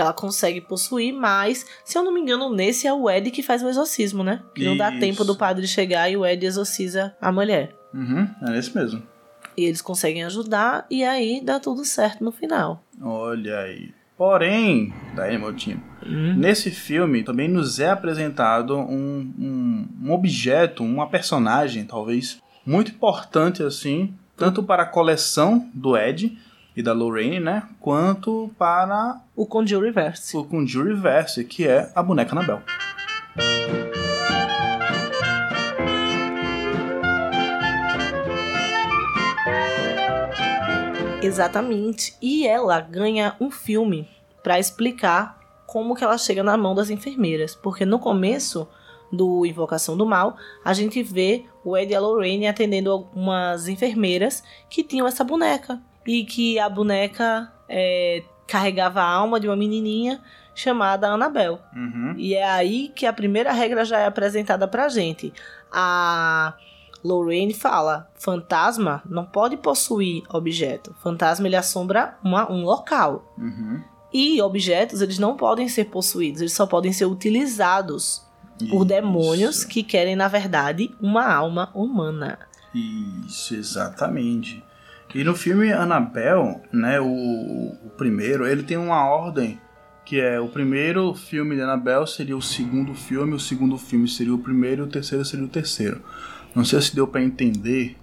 ela 0.00 0.12
consegue 0.12 0.60
possuir, 0.60 1.12
mas, 1.12 1.66
se 1.84 1.96
eu 1.96 2.02
não 2.02 2.12
me 2.12 2.20
engano, 2.20 2.54
nesse 2.54 2.86
é 2.86 2.92
o 2.92 3.08
Ed 3.08 3.30
que 3.30 3.42
faz 3.42 3.62
o 3.62 3.68
exorcismo, 3.68 4.22
né? 4.22 4.42
Que 4.54 4.64
não 4.64 4.76
dá 4.76 4.90
tempo 4.92 5.24
do 5.24 5.36
padre 5.36 5.66
chegar 5.66 6.10
e 6.10 6.16
o 6.16 6.24
Ed 6.24 6.44
exorciza 6.44 7.14
a 7.20 7.32
mulher. 7.32 7.74
Uhum, 7.92 8.28
é 8.48 8.58
esse 8.58 8.74
mesmo. 8.76 9.02
E 9.56 9.64
eles 9.64 9.80
conseguem 9.80 10.24
ajudar 10.24 10.86
e 10.90 11.02
aí 11.02 11.40
dá 11.42 11.58
tudo 11.58 11.84
certo 11.84 12.22
no 12.22 12.30
final. 12.30 12.84
Olha 13.00 13.60
aí. 13.60 13.94
Porém, 14.16 14.94
daí, 15.14 15.36
Motinho, 15.36 15.82
hum. 16.04 16.34
nesse 16.36 16.70
filme 16.70 17.22
também 17.22 17.48
nos 17.48 17.78
é 17.78 17.90
apresentado 17.90 18.76
um, 18.76 19.32
um, 19.38 19.88
um 20.04 20.12
objeto, 20.12 20.82
uma 20.82 21.06
personagem, 21.06 21.84
talvez, 21.84 22.40
muito 22.64 22.92
importante 22.92 23.62
assim, 23.62 24.14
tanto 24.34 24.62
para 24.62 24.84
a 24.84 24.86
coleção 24.86 25.68
do 25.74 25.96
Ed, 25.96 26.36
e 26.76 26.82
da 26.82 26.92
Lorraine, 26.92 27.40
né? 27.40 27.62
Quanto 27.80 28.50
para 28.58 29.20
o 29.34 29.46
Conjureverse. 29.46 30.36
O 30.36 30.44
Conjureverse, 30.44 31.42
que 31.44 31.66
é 31.66 31.90
a 31.94 32.02
boneca 32.02 32.32
Anabel. 32.32 32.60
Exatamente. 41.22 42.14
E 42.20 42.46
ela 42.46 42.78
ganha 42.80 43.34
um 43.40 43.50
filme 43.50 44.06
para 44.42 44.60
explicar 44.60 45.40
como 45.66 45.96
que 45.96 46.04
ela 46.04 46.18
chega 46.18 46.42
na 46.42 46.56
mão 46.56 46.74
das 46.74 46.90
enfermeiras, 46.90 47.54
porque 47.54 47.84
no 47.84 47.98
começo 47.98 48.68
do 49.10 49.46
Invocação 49.46 49.96
do 49.96 50.04
Mal, 50.04 50.36
a 50.64 50.72
gente 50.72 51.02
vê 51.02 51.44
o 51.64 51.76
Ed 51.76 51.90
e 51.90 51.96
a 51.96 52.00
Lorraine 52.00 52.46
atendendo 52.46 52.90
algumas 52.90 53.66
enfermeiras 53.66 54.42
que 54.68 54.84
tinham 54.84 55.06
essa 55.06 55.24
boneca 55.24 55.80
e 56.06 56.24
que 56.24 56.58
a 56.58 56.68
boneca 56.68 57.52
é, 57.68 58.22
carregava 58.46 59.00
a 59.00 59.08
alma 59.08 59.40
de 59.40 59.48
uma 59.48 59.56
menininha 59.56 60.20
chamada 60.54 61.08
Annabel. 61.08 61.60
Uhum. 61.74 62.14
E 62.16 62.34
é 62.34 62.48
aí 62.48 62.90
que 62.94 63.06
a 63.06 63.12
primeira 63.12 63.52
regra 63.52 63.84
já 63.84 63.98
é 63.98 64.06
apresentada 64.06 64.66
pra 64.66 64.88
gente. 64.88 65.32
A 65.70 66.54
Lorraine 67.04 67.54
fala: 67.54 68.08
fantasma 68.14 69.02
não 69.08 69.24
pode 69.24 69.56
possuir 69.56 70.22
objeto. 70.30 70.94
Fantasma 71.02 71.46
ele 71.46 71.56
assombra 71.56 72.16
uma, 72.22 72.50
um 72.50 72.64
local. 72.64 73.32
Uhum. 73.36 73.82
E 74.12 74.40
objetos 74.40 75.02
eles 75.02 75.18
não 75.18 75.36
podem 75.36 75.68
ser 75.68 75.86
possuídos, 75.86 76.40
eles 76.40 76.54
só 76.54 76.66
podem 76.66 76.92
ser 76.92 77.04
utilizados 77.04 78.24
por 78.70 78.84
demônios 78.84 79.58
Isso. 79.58 79.68
que 79.68 79.82
querem, 79.82 80.16
na 80.16 80.28
verdade, 80.28 80.94
uma 81.00 81.30
alma 81.30 81.70
humana. 81.74 82.38
Isso, 82.74 83.54
exatamente. 83.54 84.64
E 85.16 85.24
no 85.24 85.34
filme 85.34 85.72
Annabelle, 85.72 86.56
né, 86.70 87.00
o, 87.00 87.06
o 87.06 87.90
primeiro, 87.96 88.46
ele 88.46 88.62
tem 88.62 88.76
uma 88.76 89.02
ordem 89.08 89.58
que 90.04 90.20
é 90.20 90.38
o 90.38 90.46
primeiro 90.46 91.14
filme 91.14 91.56
de 91.56 91.62
Annabelle 91.62 92.06
seria 92.06 92.36
o 92.36 92.42
segundo 92.42 92.92
filme, 92.92 93.32
o 93.34 93.40
segundo 93.40 93.78
filme 93.78 94.06
seria 94.06 94.34
o 94.34 94.38
primeiro 94.38 94.82
e 94.82 94.84
o 94.84 94.88
terceiro 94.88 95.24
seria 95.24 95.46
o 95.46 95.48
terceiro. 95.48 96.02
Não 96.54 96.66
sei 96.66 96.82
se 96.82 96.94
deu 96.94 97.08
pra 97.08 97.22
entender 97.22 97.96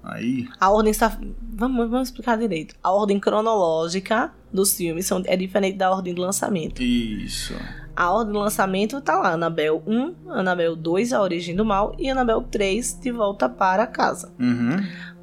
aí. 0.00 0.48
A 0.60 0.70
ordem 0.70 0.92
está. 0.92 1.18
Vamos, 1.42 1.90
vamos 1.90 2.08
explicar 2.08 2.38
direito. 2.38 2.76
A 2.80 2.92
ordem 2.92 3.18
cronológica 3.18 4.32
dos 4.52 4.72
filmes 4.72 5.06
são, 5.06 5.22
é 5.26 5.36
diferente 5.36 5.76
da 5.76 5.90
ordem 5.90 6.14
de 6.14 6.20
lançamento. 6.20 6.80
Isso. 6.80 7.52
A 7.96 8.10
ordem 8.12 8.32
de 8.32 8.38
lançamento 8.38 9.00
tá 9.00 9.18
lá: 9.18 9.32
Annabelle 9.32 9.82
1, 9.86 10.14
Annabelle 10.30 10.76
2, 10.76 11.12
A 11.12 11.20
Origem 11.20 11.56
do 11.56 11.64
Mal, 11.64 11.96
e 11.98 12.08
Annabelle 12.08 12.44
3, 12.48 13.00
De 13.02 13.10
Volta 13.10 13.48
para 13.48 13.86
Casa. 13.86 14.32
Uhum. 14.38 14.76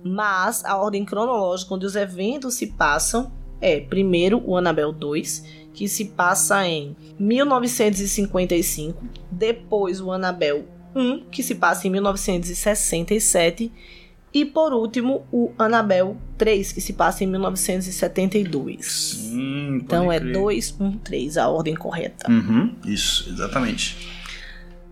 Mas 0.03 0.63
a 0.65 0.77
ordem 0.77 1.03
cronológica 1.03 1.73
onde 1.73 1.85
os 1.85 1.95
eventos 1.95 2.55
se 2.55 2.67
passam 2.67 3.31
é 3.59 3.79
primeiro 3.79 4.41
o 4.45 4.55
Annabelle 4.55 4.93
2, 4.93 5.67
que 5.73 5.87
se 5.87 6.05
passa 6.05 6.65
em 6.67 6.95
1955, 7.19 9.03
depois 9.31 9.99
o 10.01 10.11
Annabelle 10.11 10.65
1, 10.95 11.25
que 11.31 11.43
se 11.43 11.55
passa 11.55 11.87
em 11.87 11.91
1967, 11.91 13.71
e 14.33 14.45
por 14.45 14.73
último 14.73 15.25
o 15.31 15.51
Annabelle 15.57 16.15
3, 16.37 16.73
que 16.73 16.81
se 16.81 16.93
passa 16.93 17.23
em 17.23 17.27
1972. 17.27 18.85
Sim, 18.85 19.77
Então 19.77 20.11
é 20.11 20.19
crer. 20.19 20.33
2, 20.33 20.75
1, 20.79 20.97
3, 20.99 21.37
a 21.37 21.47
ordem 21.47 21.75
correta. 21.75 22.29
Uhum. 22.31 22.75
Isso, 22.85 23.29
exatamente. 23.29 24.16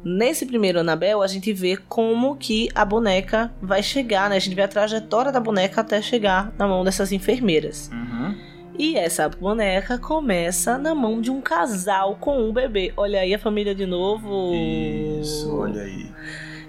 Nesse 0.06 0.46
primeiro 0.46 0.80
Annabelle, 0.80 1.24
a 1.24 1.28
gente 1.28 1.52
vê 1.52 1.76
como 1.76 2.36
que 2.36 2.70
a 2.76 2.86
boneca 2.86 3.52
vai 3.60 3.82
chegar, 3.82 4.30
né? 4.30 4.36
A 4.36 4.40
gente 4.40 4.56
vê 4.56 4.62
a 4.62 4.68
trajetória 4.68 5.32
da 5.32 5.40
boneca 5.40 5.82
até 5.82 6.00
chegar 6.00 6.54
na 6.60 6.68
mão 6.68 6.84
dessas 6.84 7.12
enfermeiras. 7.12 7.90
Uhum. 7.92 8.36
E 8.78 8.96
essa 8.98 9.28
boneca 9.28 9.98
começa 9.98 10.78
na 10.78 10.94
mão 10.94 11.20
de 11.20 11.32
um 11.32 11.42
casal 11.42 12.18
com 12.18 12.38
um 12.38 12.54
bebê. 12.54 12.94
Olha 12.96 13.22
aí 13.22 13.34
a 13.34 13.40
família 13.40 13.74
de 13.74 13.88
novo. 13.88 14.54
Isso, 14.54 15.52
olha 15.58 15.82
aí. 15.82 16.12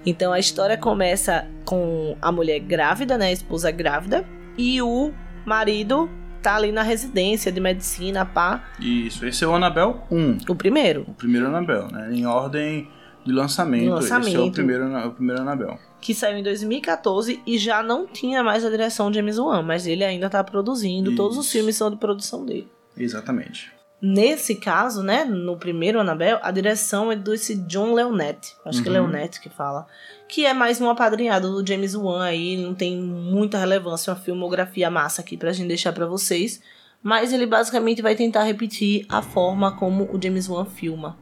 Então 0.03 0.33
a 0.33 0.39
história 0.39 0.75
começa 0.75 1.47
com 1.63 2.17
a 2.19 2.31
mulher 2.31 2.59
grávida, 2.59 3.19
né? 3.19 3.27
A 3.27 3.31
esposa 3.31 3.69
grávida. 3.69 4.25
E 4.57 4.81
o 4.81 5.13
marido 5.45 6.09
tá 6.41 6.55
ali 6.55 6.71
na 6.71 6.81
residência 6.81 7.51
de 7.51 7.59
medicina, 7.59 8.25
pá. 8.25 8.63
Isso, 8.79 9.23
esse 9.27 9.43
é 9.43 9.47
o 9.47 9.53
Annabelle 9.53 9.95
1. 10.09 10.37
O 10.49 10.55
primeiro. 10.55 11.05
O 11.07 11.13
primeiro 11.13 11.45
Annabelle, 11.45 11.91
né? 11.91 12.09
Em 12.11 12.25
ordem 12.25 12.87
de 13.27 13.33
lançamento. 13.33 13.81
De 13.81 13.85
Esse 14.03 14.11
é 14.11 14.15
o 14.15 14.19
lançamento. 14.19 14.53
primeiro, 14.53 15.07
o 15.07 15.11
primeiro 15.11 15.41
Annabelle. 15.41 15.77
que 16.01 16.13
saiu 16.13 16.37
em 16.37 16.43
2014 16.43 17.41
e 17.45 17.57
já 17.57 17.83
não 17.83 18.07
tinha 18.07 18.43
mais 18.43 18.63
a 18.65 18.69
direção 18.69 19.11
de 19.11 19.17
James 19.17 19.37
Wan, 19.37 19.61
mas 19.61 19.85
ele 19.85 20.03
ainda 20.03 20.29
tá 20.29 20.43
produzindo, 20.43 21.15
todos 21.15 21.37
os 21.37 21.45
Isso. 21.45 21.53
filmes 21.53 21.75
são 21.75 21.89
de 21.91 21.97
produção 21.97 22.45
dele. 22.45 22.67
Exatamente. 22.95 23.71
Nesse 23.99 24.53
caso, 24.53 25.01
né, 25.01 25.25
no 25.25 25.57
primeiro 25.57 25.99
Annabelle, 25.99 26.39
a 26.43 26.51
direção 26.51 27.11
é 27.11 27.15
desse 27.15 27.55
John 27.63 27.93
Leonetti, 27.95 28.55
acho 28.63 28.83
que 28.83 28.89
é 28.89 28.91
Uhum. 28.91 29.07
Leonetti 29.07 29.41
que 29.41 29.49
fala, 29.49 29.87
que 30.29 30.45
é 30.45 30.53
mais 30.53 30.79
um 30.79 30.87
apadrinhado 30.87 31.51
do 31.51 31.67
James 31.67 31.95
Wan 31.95 32.23
aí, 32.23 32.57
não 32.57 32.75
tem 32.75 32.95
muita 32.95 33.57
relevância, 33.57 34.13
uma 34.13 34.19
filmografia 34.19 34.91
massa 34.91 35.21
aqui 35.21 35.35
pra 35.35 35.51
gente 35.51 35.67
deixar 35.69 35.93
pra 35.93 36.05
vocês, 36.05 36.61
mas 37.01 37.33
ele 37.33 37.47
basicamente 37.47 38.03
vai 38.03 38.15
tentar 38.15 38.43
repetir 38.43 39.03
a 39.09 39.21
forma 39.23 39.75
como 39.75 40.03
o 40.13 40.19
James 40.21 40.47
Wan 40.47 40.65
filma, 40.65 41.17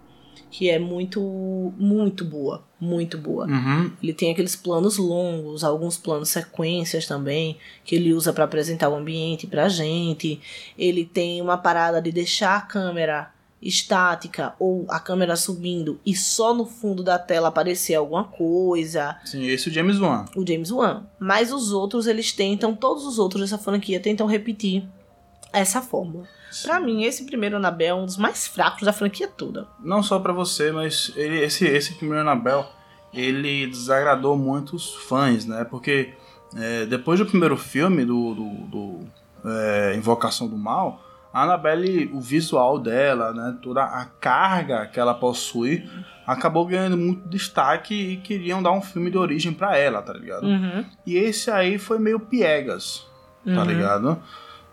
que 0.57 0.69
é 0.69 0.79
muito, 0.79 1.73
muito 1.77 2.23
boa, 2.23 2.63
muito 2.79 3.17
boa. 3.17 3.45
Uhum. 3.45 3.91
Ele 4.01 4.13
tem 4.13 4.31
aqueles 4.31 4.55
planos 4.55 4.97
longos, 4.97 5.65
alguns 5.65 5.97
planos 5.97 6.29
sequências 6.29 7.05
também, 7.05 7.57
que 7.83 7.93
ele 7.93 8.13
usa 8.13 8.31
para 8.31 8.45
apresentar 8.45 8.87
o 8.87 8.95
ambiente 8.95 9.47
pra 9.47 9.67
gente. 9.67 10.39
Ele 10.77 11.03
tem 11.03 11.41
uma 11.41 11.57
parada 11.57 12.01
de 12.01 12.09
deixar 12.09 12.55
a 12.55 12.61
câmera 12.61 13.33
estática 13.61 14.53
ou 14.57 14.85
a 14.87 14.97
câmera 14.97 15.35
subindo 15.35 15.99
e 16.05 16.15
só 16.15 16.53
no 16.53 16.65
fundo 16.65 17.03
da 17.03 17.19
tela 17.19 17.49
aparecer 17.49 17.95
alguma 17.95 18.23
coisa. 18.23 19.17
Sim, 19.25 19.45
esse 19.47 19.67
é 19.67 19.71
o 19.71 19.73
James 19.73 19.99
Wan. 19.99 20.23
O 20.37 20.47
James 20.47 20.71
Wan. 20.71 21.03
Mas 21.19 21.51
os 21.51 21.73
outros, 21.73 22.07
eles 22.07 22.31
tentam, 22.31 22.73
todos 22.73 23.05
os 23.05 23.19
outros 23.19 23.41
dessa 23.41 23.57
franquia 23.61 23.99
tentam 23.99 24.25
repetir 24.25 24.87
essa 25.59 25.81
fórmula. 25.81 26.25
Pra 26.63 26.79
mim, 26.79 27.03
esse 27.03 27.25
primeiro 27.25 27.57
Annabelle 27.57 27.89
é 27.91 27.93
um 27.93 28.05
dos 28.05 28.17
mais 28.17 28.47
fracos 28.47 28.83
da 28.83 28.93
franquia 28.93 29.27
toda. 29.27 29.67
Não 29.79 30.01
só 30.01 30.19
pra 30.19 30.31
você, 30.33 30.71
mas 30.71 31.11
ele, 31.15 31.41
esse, 31.43 31.65
esse 31.65 31.95
primeiro 31.95 32.21
Annabelle, 32.21 32.65
ele 33.13 33.67
desagradou 33.67 34.37
muitos 34.37 34.93
fãs, 34.95 35.45
né? 35.45 35.65
Porque 35.65 36.13
é, 36.55 36.85
depois 36.85 37.19
do 37.19 37.25
primeiro 37.25 37.57
filme, 37.57 38.05
do, 38.05 38.33
do, 38.35 38.49
do, 38.67 38.99
é, 39.49 39.95
Invocação 39.95 40.47
do 40.47 40.57
Mal, 40.57 41.01
a 41.33 41.43
Annabelle, 41.43 42.09
o 42.13 42.21
visual 42.21 42.79
dela, 42.79 43.33
né? 43.33 43.57
Toda 43.61 43.83
a 43.83 44.05
carga 44.05 44.85
que 44.85 44.97
ela 44.99 45.13
possui, 45.13 45.83
acabou 46.25 46.65
ganhando 46.65 46.95
muito 46.95 47.27
destaque 47.27 47.93
e 47.93 48.17
queriam 48.17 48.63
dar 48.63 48.71
um 48.71 48.81
filme 48.81 49.11
de 49.11 49.17
origem 49.17 49.51
pra 49.51 49.77
ela, 49.77 50.01
tá 50.01 50.13
ligado? 50.13 50.45
Uhum. 50.45 50.85
E 51.05 51.17
esse 51.17 51.51
aí 51.51 51.77
foi 51.77 51.99
meio 51.99 52.19
piegas, 52.21 53.05
tá 53.43 53.51
Uhum. 53.51 53.63
ligado? 53.65 54.23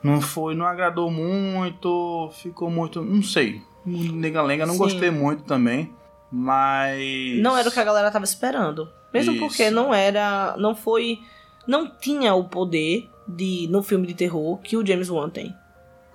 Não 0.02 0.20
foi, 0.20 0.54
não 0.54 0.66
agradou 0.66 1.10
muito, 1.10 2.30
ficou 2.32 2.70
muito, 2.70 3.02
não 3.02 3.22
sei. 3.22 3.62
Nega-lenga, 3.86 4.64
não 4.66 4.74
Sim. 4.74 4.78
gostei 4.80 5.10
muito 5.10 5.42
também, 5.44 5.92
mas 6.30 7.40
Não 7.40 7.56
era 7.56 7.68
o 7.68 7.72
que 7.72 7.78
a 7.80 7.84
galera 7.84 8.10
tava 8.10 8.24
esperando. 8.24 8.88
Mesmo 9.12 9.32
Isso. 9.32 9.40
porque 9.40 9.70
não 9.70 9.92
era. 9.92 10.54
Não 10.58 10.74
foi. 10.74 11.18
Não 11.66 11.86
tinha 11.98 12.34
o 12.34 12.44
poder 12.44 13.08
de 13.28 13.68
no 13.70 13.82
filme 13.82 14.06
de 14.06 14.14
terror 14.14 14.58
que 14.58 14.76
o 14.76 14.84
James 14.86 15.10
Wan 15.10 15.28
tem. 15.28 15.54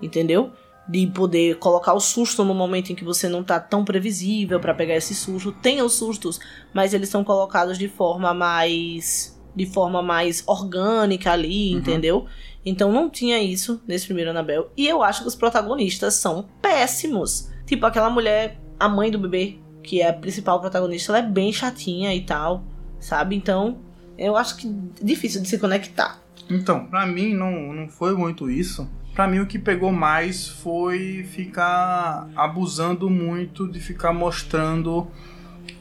Entendeu? 0.02 0.52
De 0.90 1.06
poder 1.08 1.58
colocar 1.60 1.94
o 1.94 2.00
susto 2.00 2.44
no 2.44 2.54
momento 2.54 2.92
em 2.92 2.96
que 2.96 3.04
você 3.04 3.28
não 3.30 3.44
tá 3.44 3.60
tão 3.60 3.84
previsível 3.86 4.60
pra 4.60 4.74
pegar 4.74 4.96
esse 4.96 5.14
susto. 5.14 5.52
Tem 5.52 5.82
os 5.82 5.94
sustos, 5.94 6.40
mas 6.74 6.94
eles 6.94 7.10
são 7.10 7.24
colocados 7.24 7.78
de 7.78 7.88
forma 7.88 8.34
mais. 8.34 9.36
de 9.56 9.66
forma 9.66 10.04
mais 10.04 10.44
orgânica 10.48 11.32
ali, 11.32 11.74
Uhum. 11.74 11.80
entendeu? 11.80 12.26
Então 12.68 12.92
não 12.92 13.10
tinha 13.10 13.42
isso 13.42 13.82
nesse 13.88 14.06
primeiro 14.06 14.32
Annabelle. 14.32 14.66
E 14.76 14.86
eu 14.86 15.02
acho 15.02 15.22
que 15.22 15.28
os 15.28 15.36
protagonistas 15.36 16.16
são 16.16 16.46
péssimos. 16.62 17.50
Tipo 17.66 17.86
aquela 17.86 18.10
mulher, 18.10 18.60
a 18.78 18.90
mãe 18.90 19.10
do 19.10 19.18
bebê, 19.18 19.58
que 19.82 20.02
é 20.02 20.10
a 20.10 20.14
principal 20.14 20.60
protagonista, 20.60 21.12
ela 21.12 21.20
é 21.20 21.30
bem 21.30 21.52
chatinha 21.54 22.14
e 22.14 22.22
tal, 22.22 22.66
sabe? 23.00 23.36
Então, 23.36 23.80
eu 24.18 24.36
acho 24.36 24.58
que 24.58 24.68
é 24.68 25.06
difícil 25.06 25.42
de 25.42 25.48
se 25.48 25.58
conectar. 25.58 26.20
Então, 26.50 26.86
pra 26.86 27.06
mim 27.06 27.34
não, 27.34 27.74
não 27.74 27.88
foi 27.88 28.14
muito 28.14 28.50
isso. 28.50 28.88
Pra 29.14 29.28
mim 29.28 29.40
o 29.40 29.48
que 29.48 29.58
pegou 29.58 29.92
mais 29.92 30.48
foi 30.48 31.24
ficar 31.24 32.30
abusando 32.36 33.10
muito 33.10 33.68
de 33.68 33.80
ficar 33.80 34.14
mostrando 34.14 35.08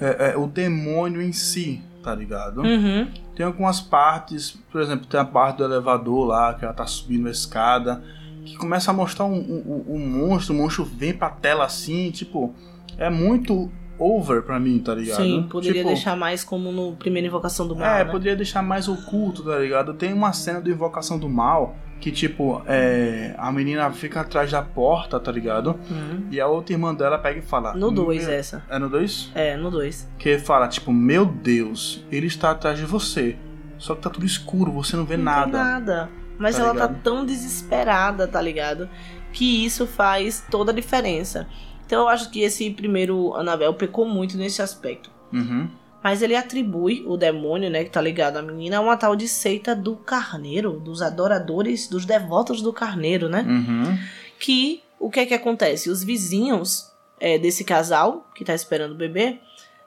é, 0.01 0.31
é, 0.31 0.37
o 0.37 0.47
demônio 0.47 1.21
em 1.21 1.33
si, 1.33 1.83
tá 2.03 2.15
ligado? 2.15 2.63
Uhum. 2.63 3.11
Tem 3.37 3.45
algumas 3.45 3.83
partes, 3.83 4.59
por 4.73 4.81
exemplo, 4.81 5.07
tem 5.07 5.21
a 5.21 5.25
parte 5.25 5.59
do 5.59 5.65
elevador 5.65 6.27
lá, 6.27 6.55
que 6.55 6.65
ela 6.65 6.73
tá 6.73 6.87
subindo 6.87 7.29
a 7.29 7.31
escada, 7.31 8.03
que 8.47 8.57
começa 8.57 8.91
a 8.91 8.95
mostrar 8.95 9.27
um, 9.27 9.37
um, 9.37 9.85
um 9.95 10.09
monstro, 10.09 10.55
o 10.55 10.59
monstro 10.59 10.85
vem 10.87 11.13
pra 11.13 11.29
tela 11.29 11.67
assim, 11.67 12.11
tipo, 12.11 12.55
é 12.97 13.11
muito 13.11 13.71
over 13.99 14.43
pra 14.43 14.59
mim, 14.61 14.79
tá 14.79 14.95
ligado? 14.95 15.17
Sim, 15.23 15.47
poderia 15.51 15.83
Tipo, 15.83 15.89
deixar 15.95 16.17
mais 16.17 16.45
como 16.45 16.71
no 16.73 16.97
primeiro 16.97 17.29
Invocação 17.29 17.67
do 17.67 17.75
Mal, 17.77 17.89
É, 17.89 18.05
né? 18.05 18.11
poderia 18.11 18.37
deixar 18.37 18.63
mais 18.63 18.89
oculto, 18.89 19.43
tá 19.43 19.59
ligado? 19.59 19.95
Tem 19.95 20.13
uma 20.13 20.33
cena 20.33 20.61
do 20.61 20.71
Invocação 20.71 21.19
do 21.19 21.29
Mal 21.29 21.77
que, 22.01 22.13
tipo, 22.13 22.63
é, 22.67 23.35
a 23.39 23.51
menina 23.51 23.91
fica 23.91 24.21
atrás 24.21 24.51
da 24.51 24.61
porta, 24.63 25.19
tá 25.19 25.33
ligado? 25.33 25.79
Uhum. 25.91 26.27
E 26.31 26.39
a 26.41 26.47
outra 26.47 26.75
irmã 26.75 26.95
dela 26.95 27.17
pega 27.19 27.39
e 27.39 27.43
fala. 27.43 27.73
No 27.75 27.91
2 27.91 28.27
"Meu-" 28.27 28.35
essa. 28.35 28.63
É 28.69 28.79
no 28.79 28.89
2? 28.91 29.33
É, 29.35 29.57
no 29.57 29.71
2. 29.71 30.07
Que 30.19 30.39
fala, 30.39 30.69
tipo, 30.69 30.93
meu 30.93 31.25
Deus, 31.25 32.05
ele 32.13 32.27
está 32.27 32.51
atrás 32.51 32.79
de 32.79 32.85
você. 32.85 33.37
Só 33.79 33.95
que 33.95 34.03
tá 34.03 34.11
tudo 34.11 34.27
escuro, 34.27 34.71
você 34.73 34.95
não 34.97 35.05
vê 35.07 35.17
Não 35.17 35.25
nada. 35.25 35.59
nada. 35.65 36.11
Mas 36.39 36.57
Tá 36.57 36.63
ela 36.65 36.75
tá 36.75 36.87
ligado? 36.87 37.03
tão 37.03 37.25
desesperada, 37.25 38.29
tá 38.29 38.41
ligado? 38.41 38.89
Que 39.33 39.65
isso 39.65 39.87
faz 39.87 40.45
toda 40.51 40.71
a 40.71 40.75
diferença. 40.75 41.47
Então 41.87 42.03
eu 42.03 42.09
acho 42.09 42.31
que 42.31 42.41
esse 42.41 42.69
primeiro 42.71 43.35
Annabelle 43.35 43.75
pecou 43.75 44.07
muito 44.07 44.37
nesse 44.37 44.61
aspecto. 44.61 45.11
Uhum. 45.33 45.69
Mas 46.03 46.23
ele 46.23 46.37
atribui 46.37 47.05
o 47.07 47.17
demônio, 47.17 47.71
né, 47.71 47.83
que 47.83 47.91
tá 47.91 48.01
ligado 48.01 48.37
à 48.37 48.43
menina, 48.43 48.79
a 48.79 48.81
uma 48.81 48.97
tal 48.97 49.17
de 49.17 49.27
seita 49.27 49.75
do 49.75 49.97
carneiro, 49.97 50.79
dos 50.79 51.03
adoradores, 51.03 51.89
dos 51.89 52.05
devotos 52.05 52.63
do 52.63 52.73
carneiro, 52.73 53.29
né? 53.29 53.45
Uhum. 53.47 53.99
Que 54.39 54.83
o 55.01 55.11
que 55.11 55.21
é 55.21 55.27
que 55.27 55.35
acontece? 55.35 55.91
Os 55.91 56.05
vizinhos 56.05 56.93
é, 57.19 57.39
desse 57.39 57.65
casal, 57.65 58.31
que 58.35 58.45
tá 58.45 58.55
esperando 58.55 58.93
o 58.93 58.97
bebê, 58.97 59.39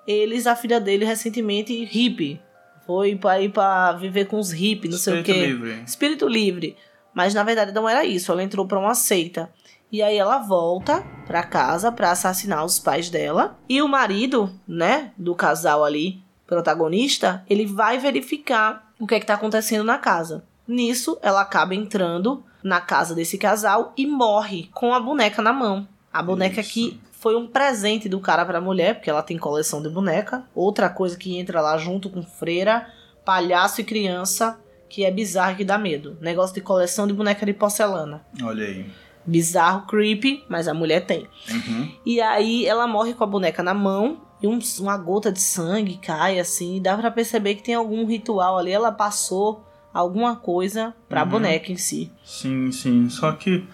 eles, 0.06 0.48
a 0.48 0.56
filha 0.56 0.80
dele 0.80 1.06
recentemente, 1.06 1.86
hippie, 1.86 2.42
foi 2.86 3.16
pra 3.16 3.40
ir 3.40 3.50
pra 3.50 3.94
viver 3.94 4.26
com 4.26 4.40
os 4.40 4.52
hippies, 4.52 4.92
não 4.92 5.00
sei 5.00 5.22
o 5.22 5.24
quê. 5.24 5.46
livre. 5.46 5.84
Espírito 5.86 6.28
livre. 6.28 6.76
Mas 7.14 7.34
na 7.34 7.44
verdade 7.44 7.72
não 7.72 7.88
era 7.88 8.04
isso, 8.04 8.32
ela 8.32 8.44
entrou 8.44 8.66
pra 8.68 8.80
uma 8.80 8.96
seita. 8.96 9.50
E 9.91 10.02
aí 10.02 10.17
ela 10.17 10.38
volta 10.38 11.04
pra 11.25 11.43
casa 11.43 11.91
pra 11.91 12.12
assassinar 12.12 12.63
os 12.63 12.80
pais 12.80 13.10
dela. 13.10 13.58
E 13.67 13.82
o 13.82 13.88
marido, 13.88 14.52
né, 14.67 15.12
do 15.17 15.34
casal 15.34 15.84
ali, 15.84 16.21
protagonista, 16.45 17.43
ele 17.49 17.65
vai 17.65 17.97
verificar 17.97 18.91
o 18.99 19.08
que 19.08 19.15
é 19.15 19.19
que 19.19 19.25
tá 19.25 19.36
acontecendo 19.36 19.84
na 19.84 19.97
casa. 19.97 20.43
Nisso, 20.67 21.17
ela 21.21 21.41
acaba 21.41 21.73
entrando 21.73 22.43
na 22.63 22.82
casa 22.82 23.15
desse 23.15 23.38
casal 23.38 23.93
e 23.97 24.06
morre 24.06 24.69
com 24.73 24.93
a 24.93 24.99
boneca 24.99 25.41
na 25.41 25.54
mão. 25.54 25.88
A 26.12 26.21
boneca 26.21 26.62
Isso. 26.62 26.71
que 26.71 26.99
foi 27.12 27.36
um 27.36 27.47
presente 27.47 28.08
do 28.08 28.19
cara 28.19 28.45
pra 28.45 28.62
mulher, 28.62 28.95
porque 28.95 29.10
ela 29.10 29.23
tem 29.23 29.38
coleção 29.38 29.82
de 29.82 29.89
boneca. 29.89 30.43
Outra 30.54 30.89
coisa 30.89 31.17
que 31.17 31.38
entra 31.38 31.62
lá 31.62 31.78
junto 31.78 32.10
com 32.10 32.23
freira, 32.23 32.88
palhaço 33.25 33.82
e 33.82 33.84
criança, 33.84 34.60
que 34.88 35.06
é 35.06 35.12
bizarro 35.12 35.54
e 35.54 35.56
que 35.58 35.65
dá 35.65 35.78
medo. 35.78 36.17
Negócio 36.21 36.56
de 36.56 36.62
coleção 36.62 37.06
de 37.06 37.13
boneca 37.13 37.45
de 37.45 37.54
porcelana. 37.54 38.25
Olha 38.41 38.65
aí. 38.65 38.89
Bizarro, 39.25 39.86
creepy, 39.88 40.43
mas 40.49 40.67
a 40.67 40.73
mulher 40.73 41.05
tem. 41.05 41.27
Uhum. 41.51 41.91
E 42.05 42.19
aí 42.21 42.65
ela 42.65 42.88
morre 42.88 43.13
com 43.13 43.23
a 43.23 43.27
boneca 43.27 43.62
na 43.62 43.73
mão 43.73 44.21
e 44.41 44.47
um- 44.47 44.60
uma 44.79 44.97
gota 44.97 45.32
de 45.32 45.41
sangue 45.41 45.97
cai 45.97 46.39
assim. 46.39 46.77
E 46.77 46.79
dá 46.79 46.97
pra 46.97 47.12
perceber 47.12 47.55
que 47.55 47.63
tem 47.63 47.75
algum 47.75 48.05
ritual 48.05 48.58
ali. 48.58 48.71
Ela 48.71 48.91
passou 48.91 49.63
alguma 49.93 50.36
coisa 50.36 50.95
pra 51.08 51.23
Uhum. 51.23 51.29
boneca 51.29 51.71
em 51.71 51.77
si. 51.77 52.12
Sim, 52.23 52.71
sim. 52.71 53.10
Só 53.10 53.32
que, 53.34 53.67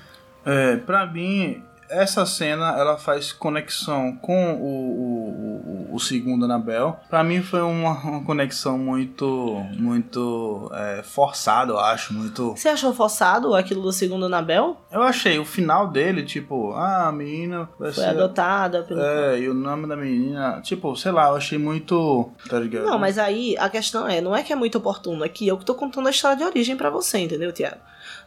é, 0.46 0.76
pra 0.78 1.06
mim, 1.06 1.62
essa 1.90 2.26
cena 2.26 2.78
ela 2.78 2.98
faz 2.98 3.32
conexão 3.32 4.16
com 4.22 4.54
o, 4.54 5.90
o, 5.90 5.96
o, 5.96 6.00
segundo 6.00 6.46
Anabel. 6.46 7.00
Pra 7.10 7.24
mim 7.24 7.42
foi 7.42 7.62
uma, 7.62 7.92
uma 7.92 8.24
conexão 8.24 8.78
muito, 8.78 9.64
muito 9.78 10.70
é, 10.74 11.04
forçada, 11.04 11.74
eu 11.74 11.80
acho. 11.80 12.14
Muito. 12.14 12.52
Você 12.52 12.70
achou 12.70 12.94
forçado 12.94 13.56
aquilo 13.56 13.82
do 13.82 13.92
segundo 13.92 14.26
Anabel? 14.26 14.78
Eu 14.92 15.02
achei 15.02 15.40
o 15.40 15.46
final 15.46 15.88
dele, 15.88 16.24
tipo, 16.24 16.74
ah, 16.74 17.08
a 17.08 17.12
menina 17.12 17.70
vai 17.80 17.92
Foi 17.92 18.04
ser. 18.04 18.10
adotada 18.10 18.84
pelo. 18.84 19.02
É, 19.02 19.40
e 19.40 19.50
o 19.50 19.54
nome 19.54 19.88
da 19.88 19.96
menina, 19.96 20.62
tipo, 20.62 20.96
sei 20.96 21.12
lá, 21.12 21.30
eu 21.30 21.36
achei 21.36 21.58
muito. 21.58 22.32
Tá 22.50 22.60
ligado? 22.60 22.86
Não, 22.86 23.00
mas 23.00 23.18
aí 23.18 23.56
a 23.58 23.70
questão 23.70 24.08
é, 24.08 24.22
não 24.22 24.36
é 24.36 24.44
que 24.44 24.54
é 24.54 24.56
muito 24.56 24.78
oportuno, 24.78 25.24
é 25.24 25.30
que 25.30 25.48
eu 25.48 25.58
que 25.58 25.66
tô 25.66 25.76
contando 25.76 26.08
a 26.08 26.12
história 26.12 26.38
de 26.38 26.44
origem 26.44 26.76
pra 26.76 26.90
você, 26.90 27.20
entendeu, 27.20 27.52
Tiago? 27.52 27.78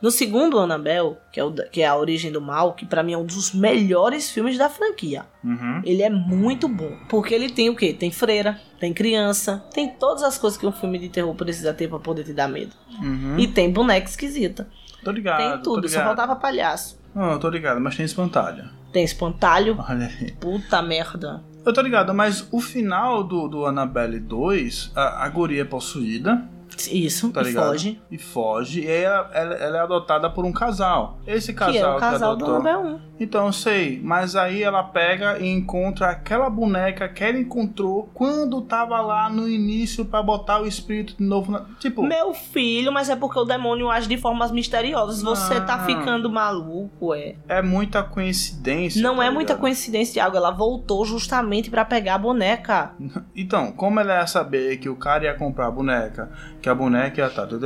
No 0.01 0.11
segundo 0.11 0.59
Annabelle, 0.59 1.17
que 1.33 1.41
é, 1.41 1.45
o, 1.45 1.53
que 1.53 1.83
é 1.83 1.87
a 1.87 1.97
origem 1.97 2.31
do 2.31 2.41
mal, 2.41 2.75
que 2.75 2.87
pra 2.87 3.03
mim 3.03 3.15
é 3.15 3.19
um 3.19 3.25
dos 3.25 3.53
melhores 3.53 4.31
filmes 4.31 4.57
da 4.57 4.69
franquia. 4.69 5.27
Uhum. 5.43 5.83
Ele 5.85 6.03
é 6.03 6.11
muito 6.11 6.69
bom. 6.69 6.97
Porque 7.09 7.35
ele 7.35 7.51
tem 7.51 7.69
o 7.69 7.75
quê? 7.75 7.93
Tem 7.93 8.11
freira, 8.11 8.61
tem 8.79 8.95
criança, 8.95 9.65
tem 9.75 9.89
todas 9.89 10.23
as 10.23 10.39
coisas 10.39 10.59
que 10.59 10.67
um 10.67 10.73
filme 10.73 10.99
de 10.99 11.09
terror 11.09 11.35
precisa 11.35 11.75
ter 11.75 11.89
pra 11.89 11.99
poder 11.99 12.25
te 12.25 12.33
dar 12.33 12.49
medo. 12.49 12.73
Uhum. 13.01 13.39
E 13.39 13.49
tem 13.49 13.73
boneca 13.73 14.09
esquisita. 14.09 14.69
Tô 15.03 15.11
ligado. 15.11 15.39
tem 15.39 15.63
tudo, 15.63 15.83
tô 15.83 15.89
só 15.89 15.99
ligado. 15.99 16.17
faltava 16.17 16.37
palhaço. 16.37 17.01
Não, 17.15 17.33
eu 17.33 17.39
tô 17.39 17.49
ligado, 17.49 17.81
mas 17.81 17.97
tem 17.97 18.05
espantalho. 18.05 18.71
Tem 18.93 19.05
espantalho. 19.05 19.77
Olha 19.89 20.07
aí. 20.07 20.33
Puta 20.33 20.81
merda. 20.81 21.43
Eu 21.67 21.73
tô 21.73 21.81
ligado, 21.81 22.15
mas 22.15 22.47
o 22.53 22.61
final 22.61 23.25
do, 23.25 23.49
do 23.49 23.67
Annabelle 23.67 24.21
2, 24.21 24.93
a, 24.95 25.25
a 25.25 25.29
guria 25.29 25.63
é 25.63 25.65
possuída 25.65 26.49
Isso, 26.87 27.31
Tá 27.31 27.41
e 27.43 27.45
ligado? 27.45 27.67
foge. 27.69 28.01
e 28.11 28.19
foge, 28.19 28.81
e 28.83 28.89
aí 28.89 29.03
ela, 29.03 29.31
ela- 29.33 29.55
ela 29.55 29.79
é 29.79 29.81
adotada 29.81 30.31
por 30.31 30.45
um 30.45 30.53
casal. 30.53 31.19
Esse 31.27 31.53
casal 31.53 31.73
que 31.73 31.79
é 31.79 31.89
o 31.89 31.97
casal 31.99 32.37
do 32.37 32.45
adotou- 32.45 32.61
Annabelle 32.61 32.95
1. 32.95 33.09
Então 33.21 33.47
eu 33.47 33.53
sei, 33.53 34.01
mas 34.03 34.37
aí 34.37 34.63
ela 34.63 34.83
pega 34.85 35.39
e 35.41 35.47
encontra 35.49 36.07
aquela 36.11 36.49
boneca 36.49 37.09
que 37.09 37.25
ela 37.25 37.37
encontrou 37.39 38.09
quando 38.15 38.61
tava 38.63 39.01
lá 39.01 39.29
no 39.29 39.49
início 39.49 40.05
pra 40.05 40.23
botar 40.23 40.61
o 40.63 40.67
espírito 40.67 41.17
de 41.17 41.25
novo 41.25 41.51
na. 41.51 41.65
Tipo, 41.81 42.03
Meu 42.05 42.33
filho, 42.33 42.93
mas 42.93 43.09
é 43.11 43.17
porque 43.17 43.39
o 43.39 43.45
demônio 43.45 43.91
age 43.91 44.09
de 44.09 44.17
formas 44.17 44.53
misteriosas. 44.53 45.21
Você 45.23 45.61
tá 45.63 45.75
Ah. 45.75 45.85
ficando 45.85 46.31
maluco, 46.31 47.13
é. 47.13 47.35
é 47.49 47.61
muita 47.61 48.05
coincidência. 48.05 49.03
Não 49.03 49.17
tá 49.17 49.25
é 49.25 49.31
muita 49.31 49.53
ligado? 49.55 49.61
coincidência, 49.61 50.15
Thiago. 50.15 50.37
Ela 50.37 50.51
voltou 50.53 51.05
justamente 51.05 51.71
pra 51.71 51.85
pegar 51.85 52.15
a 52.15 52.19
boneca. 52.19 52.93
Então, 53.35 53.73
como 53.73 53.99
ela 53.99 54.15
ia 54.21 54.27
saber 54.27 54.77
que 54.79 54.89
o 54.89 54.95
cara 54.97 55.25
ia 55.25 55.35
comprar 55.35 55.67
a 55.67 55.71
boneca, 55.71 56.31
que 56.63 56.68
a 56.69 56.75
boneca 56.75 57.29
tá, 57.31 57.47
tá, 57.47 57.57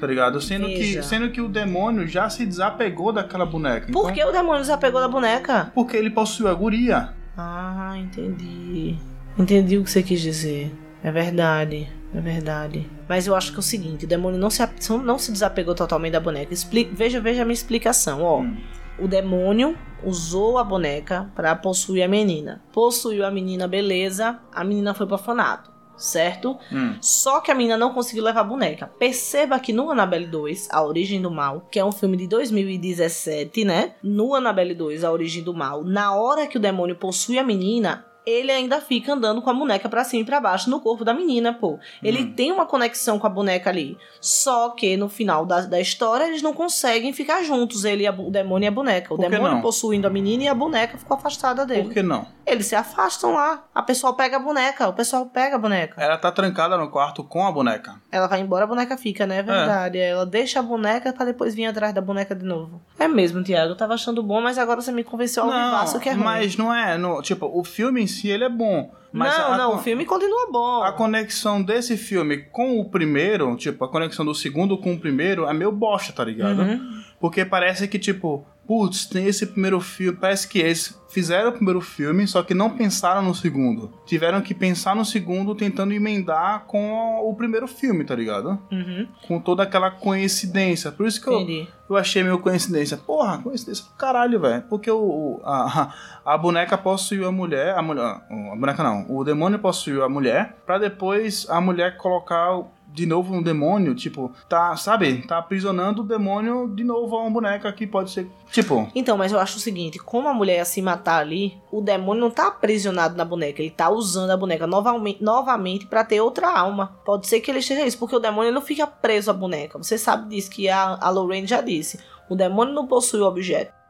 tá 0.00 0.06
ligado? 0.06 0.40
Sendo 0.40 0.66
Veja. 0.66 1.00
que, 1.00 1.06
sendo 1.06 1.30
que 1.30 1.40
o 1.40 1.48
demônio 1.48 2.06
já 2.06 2.28
se 2.28 2.44
desapegou 2.44 3.12
daquela 3.12 3.46
boneca. 3.46 3.92
Por 3.92 4.10
Então, 4.10 4.14
que 4.14 4.24
o 4.24 4.32
demônio 4.32 4.64
já 4.64 4.76
pegou 4.76 5.00
da 5.00 5.08
boneca? 5.08 5.70
Porque 5.74 5.96
ele 5.96 6.10
possuiu 6.10 6.48
a 6.48 6.54
guria. 6.54 7.10
Ah, 7.36 7.94
entendi. 7.96 8.96
Entendi 9.38 9.78
o 9.78 9.84
que 9.84 9.90
você 9.90 10.02
quis 10.02 10.20
dizer. 10.20 10.72
É 11.02 11.10
verdade. 11.10 11.88
É 12.14 12.20
verdade. 12.20 12.88
Mas 13.08 13.26
eu 13.26 13.34
acho 13.34 13.50
que 13.50 13.56
é 13.56 13.60
o 13.60 13.62
seguinte, 13.62 14.04
o 14.04 14.08
demônio 14.08 14.38
não 14.38 14.48
se, 14.48 14.62
não 15.02 15.18
se 15.18 15.32
desapegou 15.32 15.74
totalmente 15.74 16.12
da 16.12 16.20
boneca. 16.20 16.54
Explica, 16.54 16.94
veja, 16.94 17.20
veja 17.20 17.42
a 17.42 17.44
minha 17.44 17.54
explicação, 17.54 18.22
ó. 18.22 18.40
Hum. 18.40 18.56
O 18.98 19.08
demônio 19.08 19.76
usou 20.04 20.56
a 20.56 20.62
boneca 20.62 21.28
pra 21.34 21.56
possuir 21.56 22.04
a 22.04 22.08
menina. 22.08 22.62
Possuiu 22.72 23.26
a 23.26 23.30
menina, 23.30 23.66
beleza. 23.66 24.38
A 24.54 24.62
menina 24.62 24.94
foi 24.94 25.06
pro 25.06 25.16
orfanato, 25.16 25.72
certo? 25.96 26.58
Hum. 26.72 26.96
Só 27.00 27.40
que 27.40 27.50
a 27.50 27.54
menina 27.54 27.76
não 27.76 27.92
conseguiu 27.92 28.24
levar 28.24 28.40
a 28.40 28.44
boneca. 28.44 28.86
Perceba 28.98 29.58
que 29.58 29.72
no 29.72 29.90
Annabelle 29.90 30.26
2, 30.26 30.68
A 30.70 30.82
Origem 30.82 31.20
do 31.20 31.30
Mal, 31.30 31.66
que 31.70 31.78
é 31.78 31.84
um 31.84 31.92
filme 31.92 32.16
de 32.16 32.26
2017, 32.26 33.64
né? 33.64 33.94
No 34.02 34.34
Annabelle 34.34 34.74
2, 34.74 35.04
A 35.04 35.12
Origem 35.12 35.42
do 35.42 35.54
Mal, 35.54 35.84
na 35.84 36.14
hora 36.14 36.46
que 36.46 36.56
o 36.56 36.60
demônio 36.60 36.96
possui 36.96 37.38
a 37.38 37.44
menina, 37.44 38.04
ele 38.26 38.50
ainda 38.50 38.80
fica 38.80 39.12
andando 39.12 39.42
com 39.42 39.50
a 39.50 39.54
boneca 39.54 39.88
pra 39.88 40.04
cima 40.04 40.22
e 40.22 40.24
pra 40.24 40.40
baixo 40.40 40.70
no 40.70 40.80
corpo 40.80 41.04
da 41.04 41.12
menina, 41.14 41.52
pô. 41.52 41.78
Ele 42.02 42.22
Hum. 42.22 42.32
tem 42.34 42.52
uma 42.52 42.66
conexão 42.66 43.18
com 43.18 43.26
a 43.26 43.30
boneca 43.30 43.68
ali. 43.70 43.96
Só 44.20 44.70
que 44.70 44.96
no 44.96 45.08
final 45.08 45.44
da, 45.44 45.60
da 45.62 45.80
história 45.80 46.24
eles 46.24 46.40
não 46.42 46.52
conseguem 46.54 47.12
ficar 47.12 47.42
juntos, 47.42 47.84
ele 47.84 48.06
a, 48.06 48.12
o 48.12 48.30
demônio 48.30 48.66
e 48.66 48.68
a 48.68 48.72
boneca. 48.72 49.12
O 49.12 49.18
demônio 49.18 49.54
não? 49.56 49.60
possuindo 49.60 50.06
a 50.06 50.10
menina 50.10 50.44
e 50.44 50.48
a 50.48 50.54
boneca 50.54 50.96
ficou 50.96 51.16
afastada 51.16 51.66
dele. 51.66 51.84
Por 51.84 51.92
que 51.92 52.02
não? 52.02 52.26
Eles 52.46 52.66
se 52.66 52.74
afastam 52.74 53.32
lá. 53.34 53.64
A 53.74 53.82
pessoa 53.82 54.14
pega 54.14 54.36
a 54.36 54.40
boneca, 54.40 54.88
o 54.88 54.92
pessoal 54.92 55.26
pega 55.26 55.56
a 55.56 55.58
boneca. 55.58 56.00
Ela 56.02 56.16
tá 56.16 56.30
trancada 56.32 56.76
no 56.76 56.90
quarto 56.90 57.22
com 57.24 57.46
a 57.46 57.52
boneca. 57.52 58.00
Ela 58.10 58.26
vai 58.26 58.40
embora, 58.40 58.64
a 58.64 58.66
boneca 58.66 58.96
fica, 58.96 59.26
né? 59.26 59.38
É 59.38 59.42
verdade. 59.42 59.98
Ela 59.98 60.24
deixa 60.26 60.60
a 60.60 60.62
boneca 60.62 61.12
pra 61.12 61.24
depois 61.24 61.54
vir 61.54 61.66
atrás 61.66 61.94
da 61.94 62.00
boneca 62.00 62.34
de 62.34 62.44
novo. 62.44 62.80
É 62.98 63.08
mesmo, 63.08 63.42
Tiago. 63.42 63.72
Eu 63.72 63.76
tava 63.76 63.94
achando 63.94 64.22
bom, 64.22 64.40
mas 64.40 64.58
agora 64.58 64.80
você 64.80 64.92
me 64.92 65.04
convenceu 65.04 65.42
ao 65.44 65.50
vivaço 65.50 65.98
que 66.00 66.08
é 66.08 66.12
ruim. 66.12 66.24
mas 66.24 66.56
não 66.56 66.74
é. 66.74 66.96
No, 66.98 67.20
tipo, 67.22 67.46
o 67.52 67.64
filme 67.64 68.02
em 68.02 68.06
si 68.14 68.28
ele 68.28 68.44
é 68.44 68.48
bom. 68.48 68.92
Mas 69.12 69.36
não, 69.38 69.52
a, 69.52 69.56
não, 69.58 69.70
con- 69.72 69.76
o 69.76 69.82
filme 69.82 70.04
continua 70.04 70.48
bom. 70.50 70.82
A 70.82 70.90
conexão 70.92 71.62
desse 71.62 71.96
filme 71.96 72.38
com 72.38 72.80
o 72.80 72.84
primeiro, 72.90 73.54
tipo, 73.56 73.84
a 73.84 73.88
conexão 73.88 74.24
do 74.24 74.34
segundo 74.34 74.76
com 74.78 74.92
o 74.94 74.98
primeiro 74.98 75.46
é 75.46 75.52
meio 75.52 75.70
bosta, 75.70 76.12
tá 76.12 76.24
ligado? 76.24 76.62
Uhum. 76.62 77.02
Porque 77.20 77.44
parece 77.44 77.86
que, 77.86 77.98
tipo, 77.98 78.44
putz, 78.66 79.06
tem 79.06 79.26
esse 79.26 79.46
primeiro 79.46 79.80
filme. 79.80 80.18
Parece 80.18 80.48
que 80.48 80.58
eles 80.58 80.98
fizeram 81.14 81.50
o 81.50 81.52
primeiro 81.52 81.80
filme, 81.80 82.26
só 82.26 82.42
que 82.42 82.52
não 82.52 82.70
pensaram 82.70 83.22
no 83.22 83.34
segundo. 83.34 83.92
Tiveram 84.04 84.40
que 84.40 84.52
pensar 84.52 84.96
no 84.96 85.04
segundo 85.04 85.54
tentando 85.54 85.94
emendar 85.94 86.64
com 86.66 87.20
o 87.22 87.34
primeiro 87.36 87.68
filme, 87.68 88.04
tá 88.04 88.16
ligado? 88.16 88.58
Uhum. 88.70 89.06
Com 89.28 89.38
toda 89.38 89.62
aquela 89.62 89.92
coincidência. 89.92 90.90
Por 90.90 91.06
isso 91.06 91.22
que 91.22 91.28
eu, 91.28 91.40
Entendi. 91.40 91.68
eu 91.88 91.96
achei 91.96 92.24
meio 92.24 92.40
coincidência. 92.40 92.96
Porra, 92.96 93.38
coincidência 93.38 93.84
do 93.84 93.92
caralho, 93.92 94.40
velho. 94.40 94.64
Porque 94.68 94.90
o, 94.90 95.40
a, 95.44 95.94
a 96.26 96.36
boneca 96.36 96.76
possuiu 96.76 97.28
a 97.28 97.32
mulher. 97.32 97.78
A 97.78 97.82
mulher. 97.82 98.02
A 98.04 98.56
boneca 98.56 98.82
não. 98.82 99.06
O 99.08 99.22
demônio 99.22 99.60
possuiu 99.60 100.02
a 100.02 100.08
mulher. 100.08 100.56
Pra 100.66 100.78
depois 100.78 101.46
a 101.48 101.60
mulher 101.60 101.96
colocar 101.96 102.60
de 102.94 103.06
novo 103.06 103.34
um 103.34 103.42
demônio. 103.42 103.94
Tipo, 103.94 104.32
tá, 104.48 104.76
sabe? 104.76 105.26
Tá 105.26 105.38
aprisionando 105.38 106.02
o 106.02 106.06
demônio 106.06 106.72
de 106.74 106.84
novo 106.84 107.16
a 107.16 107.22
uma 107.22 107.30
boneca 107.30 107.70
que 107.72 107.86
pode 107.86 108.12
ser. 108.12 108.30
Tipo. 108.50 108.88
Então, 108.94 109.18
mas 109.18 109.32
eu 109.32 109.40
acho 109.40 109.56
o 109.56 109.60
seguinte: 109.60 109.98
como 109.98 110.28
a 110.28 110.32
mulher 110.32 110.58
ia 110.58 110.64
se 110.64 110.80
matar 110.80 111.20
ali, 111.20 111.58
o 111.72 111.80
demônio 111.80 112.20
não 112.20 112.30
tá 112.30 112.46
aprisionado 112.46 113.16
na 113.16 113.24
boneca. 113.24 113.60
Ele 113.60 113.70
tá 113.70 113.90
usando 113.90 114.30
a 114.30 114.36
boneca 114.36 114.66
novamente, 114.66 115.22
novamente 115.22 115.86
pra 115.86 116.04
ter 116.04 116.20
outra 116.20 116.48
alma. 116.56 116.96
Pode 117.04 117.26
ser 117.26 117.40
que 117.40 117.50
ele 117.50 117.58
esteja 117.58 117.84
isso, 117.84 117.98
porque 117.98 118.14
o 118.14 118.20
demônio 118.20 118.52
não 118.52 118.62
fica 118.62 118.86
preso 118.86 119.30
à 119.30 119.34
boneca. 119.34 119.76
Você 119.76 119.98
sabe 119.98 120.28
disso, 120.28 120.50
que 120.50 120.68
a, 120.68 120.96
a 121.00 121.10
Lorraine 121.10 121.46
já 121.46 121.60
disse. 121.60 121.98
O 122.28 122.36
demônio 122.36 122.72
não 122.72 122.86
possui 122.86 123.20
o 123.20 123.26
objeto. 123.26 123.83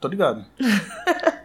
Tô 0.00 0.08
ligado. 0.08 0.44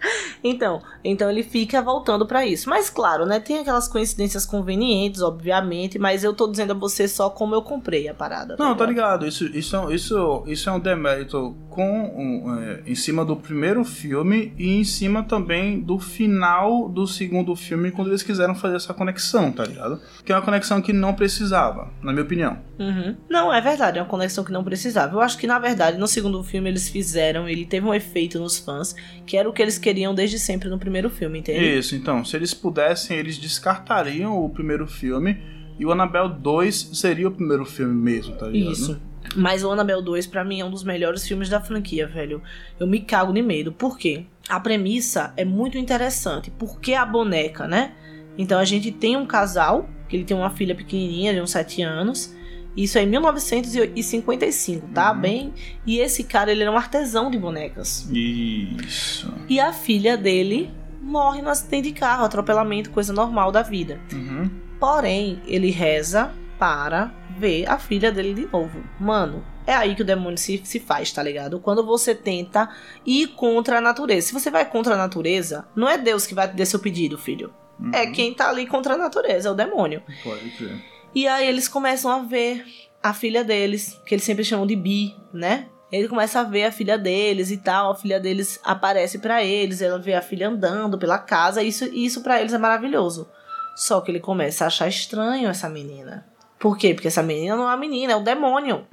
Então, 0.43 0.81
então 1.05 1.29
ele 1.31 1.41
fica 1.41 1.81
voltando 1.81 2.25
pra 2.25 2.45
isso. 2.45 2.69
Mas 2.69 2.89
claro, 2.89 3.25
né, 3.25 3.39
tem 3.39 3.59
aquelas 3.59 3.87
coincidências 3.87 4.45
convenientes, 4.45 5.21
obviamente, 5.21 5.97
mas 5.97 6.21
eu 6.23 6.33
tô 6.33 6.47
dizendo 6.51 6.71
a 6.73 6.75
você 6.75 7.07
só 7.07 7.29
como 7.29 7.55
eu 7.55 7.61
comprei 7.61 8.09
a 8.09 8.13
parada. 8.13 8.57
Não, 8.59 8.75
tá 8.75 8.85
ligado? 8.85 9.25
Isso, 9.25 9.45
isso, 9.45 9.75
é- 9.77 9.95
isso, 9.95 10.43
isso 10.45 10.69
é 10.69 10.73
um 10.73 10.79
demérito 10.81 11.55
com, 11.69 12.13
um, 12.13 12.59
é, 12.59 12.83
em 12.85 12.93
cima 12.93 13.23
do 13.23 13.35
primeiro 13.37 13.83
filme 13.85 14.53
e 14.59 14.75
em 14.75 14.83
cima 14.83 15.23
também 15.23 15.79
do 15.79 15.97
final 15.97 16.89
do 16.89 17.07
segundo 17.07 17.55
filme, 17.55 17.89
quando 17.91 18.09
eles 18.09 18.21
quiseram 18.21 18.53
fazer 18.53 18.75
essa 18.75 18.93
conexão, 18.93 19.49
tá 19.51 19.63
ligado? 19.63 19.99
Que 20.25 20.31
é 20.33 20.35
uma 20.35 20.41
conexão 20.41 20.81
que 20.81 20.91
não 20.91 21.13
precisava, 21.13 21.89
na 22.01 22.11
minha 22.11 22.23
opinião. 22.25 22.59
Uhum. 22.77 23.15
Não, 23.29 23.51
é 23.53 23.61
verdade, 23.61 23.97
é 23.97 24.01
uma 24.01 24.09
conexão 24.09 24.43
que 24.43 24.51
não 24.51 24.63
precisava. 24.63 25.15
Eu 25.15 25.21
acho 25.21 25.37
que, 25.37 25.47
na 25.47 25.57
verdade, 25.57 25.97
no 25.97 26.07
segundo 26.07 26.43
filme 26.43 26.69
eles 26.69 26.89
fizeram, 26.89 27.47
ele 27.47 27.65
teve 27.65 27.87
um 27.87 27.93
efeito 27.93 28.37
nos 28.43 28.59
fãs, 28.59 28.95
que 29.25 29.35
era 29.35 29.49
o 29.49 29.53
que 29.53 29.61
eles 29.61 29.77
queriam 29.77 30.13
desde 30.13 30.37
sempre 30.37 30.69
no 30.69 30.77
primeiro 30.77 31.09
filme, 31.09 31.39
entende? 31.39 31.77
Isso, 31.77 31.95
então, 31.95 32.23
se 32.23 32.35
eles 32.35 32.53
pudessem, 32.53 33.17
eles 33.17 33.37
descartariam 33.37 34.43
o 34.43 34.49
primeiro 34.49 34.85
filme 34.85 35.41
e 35.79 35.85
o 35.85 35.91
Annabelle 35.91 36.31
2 36.31 36.91
seria 36.93 37.27
o 37.27 37.31
primeiro 37.31 37.65
filme 37.65 37.93
mesmo, 37.93 38.35
tá 38.35 38.47
ligado? 38.47 38.71
Isso. 38.71 39.01
Mas 39.35 39.63
o 39.63 39.71
Annabelle 39.71 40.03
2, 40.03 40.27
pra 40.27 40.43
mim, 40.43 40.59
é 40.59 40.65
um 40.65 40.69
dos 40.69 40.83
melhores 40.83 41.27
filmes 41.27 41.49
da 41.49 41.59
franquia, 41.59 42.05
velho. 42.05 42.41
Eu 42.79 42.85
me 42.85 42.99
cago 42.99 43.33
de 43.33 43.41
medo. 43.41 43.71
Por 43.71 43.97
quê? 43.97 44.25
A 44.47 44.59
premissa 44.59 45.33
é 45.37 45.45
muito 45.45 45.77
interessante. 45.77 46.51
Por 46.51 46.79
que 46.79 46.93
a 46.93 47.05
boneca, 47.05 47.67
né? 47.67 47.93
Então 48.37 48.59
a 48.59 48.65
gente 48.65 48.91
tem 48.91 49.15
um 49.15 49.25
casal, 49.25 49.89
que 50.09 50.15
ele 50.15 50.25
tem 50.25 50.35
uma 50.35 50.49
filha 50.49 50.75
pequenininha 50.75 51.33
de 51.33 51.41
uns 51.41 51.51
7 51.51 51.81
anos. 51.81 52.35
Isso 52.75 52.97
é 52.97 53.03
em 53.03 53.07
1955, 53.07 54.87
tá? 54.93 55.11
Uhum. 55.11 55.19
Bem. 55.21 55.53
E 55.85 55.99
esse 55.99 56.23
cara, 56.23 56.51
ele 56.51 56.61
era 56.63 56.71
um 56.71 56.77
artesão 56.77 57.29
de 57.29 57.37
bonecas. 57.37 58.07
Isso. 58.11 59.31
E 59.47 59.59
a 59.59 59.71
filha 59.71 60.17
dele 60.17 60.71
morre 61.01 61.41
no 61.41 61.49
acidente 61.49 61.89
de 61.91 61.99
carro, 61.99 62.23
atropelamento, 62.25 62.89
coisa 62.89 63.13
normal 63.13 63.51
da 63.51 63.61
vida. 63.61 63.99
Uhum. 64.11 64.49
Porém, 64.79 65.41
ele 65.45 65.69
reza 65.69 66.31
para 66.57 67.13
ver 67.37 67.69
a 67.69 67.77
filha 67.77 68.11
dele 68.11 68.33
de 68.33 68.47
novo. 68.51 68.83
Mano, 68.99 69.43
é 69.67 69.73
aí 69.73 69.95
que 69.95 70.01
o 70.01 70.05
demônio 70.05 70.37
se, 70.37 70.61
se 70.63 70.79
faz, 70.79 71.11
tá 71.11 71.21
ligado? 71.21 71.59
Quando 71.59 71.85
você 71.85 72.13
tenta 72.15 72.69
ir 73.05 73.27
contra 73.27 73.77
a 73.77 73.81
natureza. 73.81 74.27
Se 74.27 74.33
você 74.33 74.49
vai 74.49 74.65
contra 74.69 74.93
a 74.93 74.97
natureza, 74.97 75.67
não 75.75 75.87
é 75.89 75.97
Deus 75.97 76.25
que 76.25 76.33
vai 76.33 76.47
te 76.47 76.55
dar 76.55 76.65
seu 76.65 76.79
pedido, 76.79 77.17
filho. 77.17 77.53
É 77.91 78.05
Uhum. 78.05 78.11
quem 78.13 78.33
tá 78.33 78.49
ali 78.49 78.67
contra 78.67 78.93
a 78.93 78.97
natureza, 78.97 79.49
é 79.49 79.51
o 79.51 79.55
demônio. 79.55 80.01
Pode 80.23 80.49
crer. 80.51 80.92
E 81.15 81.27
aí 81.27 81.47
eles 81.47 81.67
começam 81.67 82.11
a 82.11 82.19
ver 82.19 82.65
a 83.01 83.13
filha 83.13 83.43
deles, 83.43 83.99
que 84.05 84.15
eles 84.15 84.23
sempre 84.23 84.43
chamam 84.43 84.65
de 84.65 84.75
Bi, 84.75 85.15
né? 85.33 85.67
Ele 85.91 86.07
começa 86.07 86.39
a 86.39 86.43
ver 86.43 86.63
a 86.63 86.71
filha 86.71 86.97
deles 86.97 87.51
e 87.51 87.57
tal, 87.57 87.91
a 87.91 87.95
filha 87.95 88.19
deles 88.19 88.59
aparece 88.63 89.19
pra 89.19 89.43
eles, 89.43 89.81
ela 89.81 89.99
vê 89.99 90.15
a 90.15 90.21
filha 90.23 90.49
andando 90.49 90.97
pela 90.97 91.19
casa, 91.19 91.61
isso 91.61 91.85
isso 91.85 92.21
para 92.23 92.39
eles 92.39 92.53
é 92.53 92.57
maravilhoso. 92.57 93.27
Só 93.75 94.01
que 94.01 94.09
ele 94.09 94.19
começa 94.19 94.63
a 94.63 94.67
achar 94.67 94.87
estranho 94.87 95.49
essa 95.49 95.69
menina. 95.69 96.25
Por 96.57 96.77
quê? 96.77 96.93
Porque 96.93 97.09
essa 97.09 97.21
menina 97.21 97.55
não 97.55 97.63
é 97.63 97.67
uma 97.67 97.77
menina, 97.77 98.13
é 98.13 98.15
o 98.15 98.23
demônio. 98.23 98.87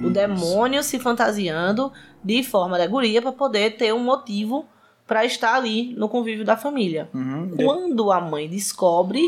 O 0.00 0.10
demônio 0.10 0.82
se 0.82 0.98
fantasiando 0.98 1.92
de 2.22 2.42
forma 2.42 2.78
de 2.78 2.86
guria 2.88 3.22
pra 3.22 3.32
poder 3.32 3.76
ter 3.76 3.94
um 3.94 4.02
motivo 4.02 4.66
pra 5.06 5.24
estar 5.24 5.54
ali 5.54 5.94
no 5.94 6.08
convívio 6.08 6.44
da 6.44 6.56
família. 6.56 7.08
Uhum. 7.14 7.54
Quando 7.56 8.10
a 8.10 8.20
mãe 8.20 8.48
descobre, 8.48 9.22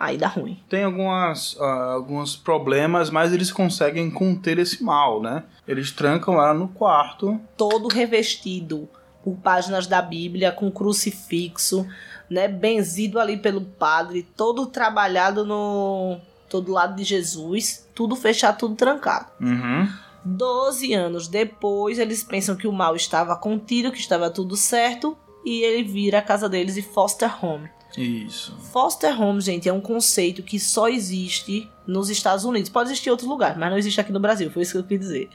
aí 0.00 0.16
dá 0.16 0.26
ruim. 0.26 0.58
Tem 0.66 0.82
algumas, 0.82 1.56
ah, 1.60 1.92
alguns 1.92 2.34
problemas, 2.34 3.10
mas 3.10 3.34
eles 3.34 3.52
conseguem 3.52 4.10
conter 4.10 4.58
esse 4.58 4.82
mal, 4.82 5.20
né? 5.20 5.44
Eles 5.68 5.92
trancam 5.92 6.34
ela 6.34 6.54
no 6.54 6.68
quarto. 6.68 7.38
todo 7.56 7.86
revestido 7.88 8.88
por 9.22 9.36
páginas 9.36 9.86
da 9.86 10.00
Bíblia, 10.00 10.50
com 10.50 10.70
crucifixo, 10.70 11.86
né, 12.30 12.48
benzido 12.48 13.20
ali 13.20 13.36
pelo 13.36 13.60
padre, 13.60 14.26
todo 14.34 14.64
trabalhado 14.66 15.44
no 15.44 16.18
todo 16.48 16.72
lado 16.72 16.96
de 16.96 17.04
Jesus, 17.04 17.86
tudo 17.94 18.16
fechado, 18.16 18.58
tudo 18.58 18.74
trancado. 18.74 19.26
Uhum. 19.38 19.86
Doze 20.24 20.94
anos 20.94 21.28
depois, 21.28 21.98
eles 21.98 22.24
pensam 22.24 22.56
que 22.56 22.66
o 22.66 22.72
mal 22.72 22.96
estava 22.96 23.36
contido, 23.36 23.92
que 23.92 24.00
estava 24.00 24.30
tudo 24.30 24.56
certo, 24.56 25.16
e 25.44 25.62
ele 25.62 25.82
vira 25.82 26.18
a 26.18 26.22
casa 26.22 26.48
deles 26.48 26.76
e 26.78 26.82
foster 26.82 27.44
home. 27.44 27.68
Isso. 27.96 28.56
Foster 28.72 29.20
home, 29.20 29.40
gente, 29.40 29.68
é 29.68 29.72
um 29.72 29.80
conceito 29.80 30.42
que 30.42 30.60
só 30.60 30.88
existe 30.88 31.70
nos 31.86 32.08
Estados 32.08 32.44
Unidos. 32.44 32.70
Pode 32.70 32.88
existir 32.88 33.08
em 33.08 33.12
outros 33.12 33.28
lugares, 33.28 33.58
mas 33.58 33.70
não 33.70 33.78
existe 33.78 34.00
aqui 34.00 34.12
no 34.12 34.20
Brasil, 34.20 34.50
foi 34.50 34.62
isso 34.62 34.72
que 34.72 34.78
eu 34.78 34.84
quis 34.84 35.00
dizer. 35.00 35.30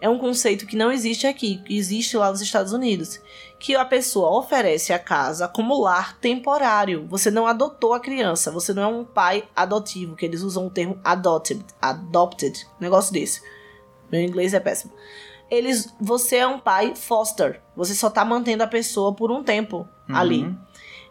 É 0.00 0.08
um 0.08 0.18
conceito 0.18 0.66
que 0.66 0.76
não 0.76 0.92
existe 0.92 1.26
aqui, 1.26 1.62
que 1.64 1.76
existe 1.76 2.16
lá 2.16 2.30
nos 2.30 2.42
Estados 2.42 2.72
Unidos. 2.72 3.20
Que 3.58 3.74
a 3.74 3.84
pessoa 3.84 4.36
oferece 4.38 4.92
a 4.92 4.98
casa 4.98 5.48
como 5.48 5.80
lar 5.80 6.18
temporário. 6.18 7.06
Você 7.08 7.30
não 7.30 7.46
adotou 7.46 7.94
a 7.94 8.00
criança, 8.00 8.50
você 8.50 8.74
não 8.74 8.82
é 8.82 8.86
um 8.86 9.04
pai 9.04 9.44
adotivo, 9.56 10.16
que 10.16 10.26
eles 10.26 10.42
usam 10.42 10.66
o 10.66 10.70
termo 10.70 11.00
adopted, 11.02 11.64
adopted, 11.80 12.66
negócio 12.78 13.12
desse. 13.12 13.40
Meu 14.12 14.20
inglês 14.20 14.52
é 14.52 14.60
péssimo. 14.60 14.92
Eles, 15.50 15.94
você 16.00 16.36
é 16.36 16.46
um 16.46 16.58
pai 16.58 16.94
foster, 16.94 17.62
você 17.76 17.94
só 17.94 18.10
tá 18.10 18.24
mantendo 18.24 18.62
a 18.62 18.66
pessoa 18.66 19.14
por 19.14 19.30
um 19.30 19.42
tempo 19.42 19.88
ali. 20.08 20.54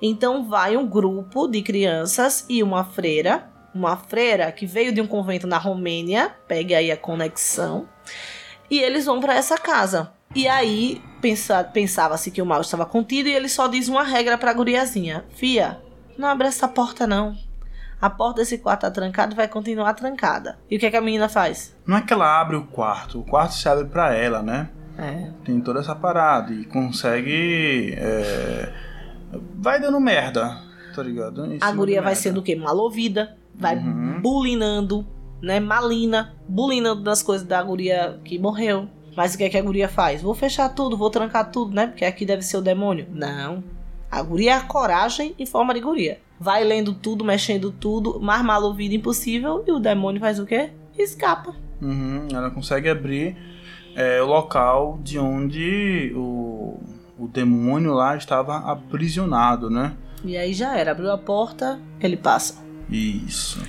Então 0.06 0.50
vai 0.50 0.76
um 0.76 0.86
grupo 0.86 1.48
de 1.48 1.62
crianças 1.62 2.46
e 2.50 2.62
uma 2.62 2.84
freira, 2.84 3.50
uma 3.74 3.96
freira 3.96 4.52
que 4.52 4.66
veio 4.66 4.92
de 4.94 5.00
um 5.00 5.08
convento 5.08 5.48
na 5.48 5.58
Romênia, 5.58 6.36
pegue 6.46 6.76
aí 6.76 6.92
a 6.92 6.98
conexão, 6.98 7.88
e 8.70 8.80
eles 8.82 9.06
vão 9.06 9.22
para 9.22 9.34
essa 9.34 9.58
casa. 9.58 10.12
E 10.36 10.46
aí 10.46 11.02
pensa, 11.22 11.64
pensava-se 11.64 12.32
que 12.32 12.42
o 12.42 12.46
mal 12.46 12.60
estava 12.60 12.86
contido 12.86 13.30
e 13.30 13.34
ele 13.34 13.48
só 13.48 13.68
diz 13.68 13.88
uma 13.88 14.04
regra 14.04 14.38
pra 14.38 14.52
guriazinha: 14.52 15.24
Fia, 15.36 15.80
não 16.18 16.28
abre 16.28 16.48
essa 16.48 16.68
porta 16.68 17.08
não. 17.08 17.34
A 18.02 18.10
porta 18.10 18.42
desse 18.42 18.58
quarto 18.58 18.82
tá 18.82 18.92
trancada 18.92 19.34
vai 19.34 19.48
continuar 19.48 19.94
trancada. 19.94 20.60
E 20.70 20.76
o 20.76 20.80
que, 20.82 20.88
é 20.88 20.92
que 20.92 20.98
a 20.98 21.02
menina 21.02 21.30
faz? 21.30 21.74
Não 21.88 21.96
é 21.96 22.02
que 22.02 22.12
ela 22.12 22.42
abre 22.42 22.58
o 22.58 22.66
quarto, 22.66 23.22
o 23.22 23.24
quarto 23.24 23.54
se 23.54 23.70
abre 23.70 23.86
pra 23.86 24.14
ela, 24.14 24.44
né? 24.44 24.70
É, 24.98 25.30
Tem 25.46 25.62
toda 25.62 25.80
essa 25.80 25.96
parada 25.96 26.52
e 26.52 26.66
consegue. 26.66 27.96
é, 27.98 28.74
Vai 29.56 29.80
dando 29.80 30.00
merda, 30.00 30.58
tá 30.96 31.02
ligado? 31.04 31.46
Em 31.46 31.58
a 31.62 31.72
guria 31.72 32.02
vai 32.02 32.12
merda. 32.12 32.22
sendo 32.22 32.40
o 32.40 32.44
quê? 32.44 32.56
Mal 32.56 32.78
ouvida, 32.78 33.36
vai 33.56 33.76
Uhum. 33.78 34.20
bulinando, 34.22 35.06
né? 35.42 35.60
Malina, 35.60 36.34
bulinando 36.48 37.02
nas 37.02 37.22
coisas 37.24 37.46
da 37.48 37.62
guria 37.62 38.20
que 38.24 38.38
morreu. 38.40 38.88
Mas 39.16 39.36
o 39.36 39.38
que 39.38 39.44
é 39.44 39.50
que 39.50 39.58
a 39.58 39.62
guria 39.62 39.88
faz? 39.88 40.22
Vou 40.22 40.34
fechar 40.34 40.70
tudo, 40.70 40.98
vou 40.98 41.10
trancar 41.10 41.52
tudo, 41.52 41.74
né? 41.76 41.88
Porque 41.88 42.04
aqui 42.04 42.26
deve 42.26 42.42
ser 42.42 42.58
o 42.58 42.62
demônio. 42.62 43.06
Não. 43.12 43.64
A 44.10 44.22
guria 44.24 44.52
é 44.52 44.54
a 44.56 44.62
coragem 44.62 45.36
em 45.38 45.46
forma 45.46 45.74
de 45.74 45.80
guria. 45.82 46.20
Vai 46.40 46.64
lendo 46.64 46.94
tudo, 46.94 47.24
mexendo 47.24 47.72
tudo, 47.72 48.20
mais 48.20 48.44
mal 48.44 48.64
ouvido 48.64 48.94
impossível. 48.96 49.64
E 49.68 49.72
o 49.72 49.80
demônio 49.80 50.20
faz 50.20 50.40
o 50.40 50.46
quê? 50.46 50.72
Escapa. 50.98 51.56
Uhum, 51.82 52.28
ela 52.32 52.50
consegue 52.50 52.90
abrir 52.90 53.36
é, 53.96 54.22
o 54.22 54.26
local 54.26 55.00
de 55.04 55.20
onde 55.20 56.12
o, 56.16 56.80
o 57.24 57.28
demônio 57.28 57.94
lá 57.94 58.16
estava 58.18 58.58
aprisionado, 58.72 59.70
né? 59.70 59.94
E 60.24 60.38
aí 60.38 60.54
já 60.54 60.78
era. 60.78 60.92
Abriu 60.92 61.12
a 61.12 61.18
porta, 61.18 61.80
ele 62.00 62.16
passa. 62.18 62.64
Isso. 62.90 63.62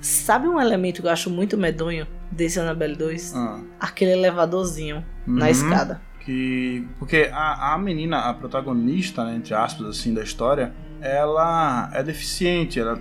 Sabe 0.00 0.46
um 0.48 0.60
elemento 0.60 1.00
que 1.02 1.08
eu 1.08 1.12
acho 1.12 1.28
muito 1.30 1.56
medonho 1.56 2.06
desse 2.30 2.60
Annabelle 2.60 2.94
2? 2.96 3.34
Ah, 3.34 3.60
Aquele 3.80 4.12
elevadorzinho 4.12 5.04
na 5.26 5.44
Uhum. 5.46 5.50
escada. 5.50 6.00
que 6.24 6.84
porque 6.98 7.30
a, 7.32 7.74
a 7.74 7.78
menina, 7.78 8.18
a 8.28 8.34
protagonista, 8.34 9.24
né, 9.24 9.36
entre 9.36 9.54
aspas, 9.54 9.86
assim, 9.86 10.12
da 10.12 10.22
história, 10.24 10.72
ela 11.00 11.88
é 11.94 12.02
deficiente. 12.02 12.80
Ela 12.80 12.98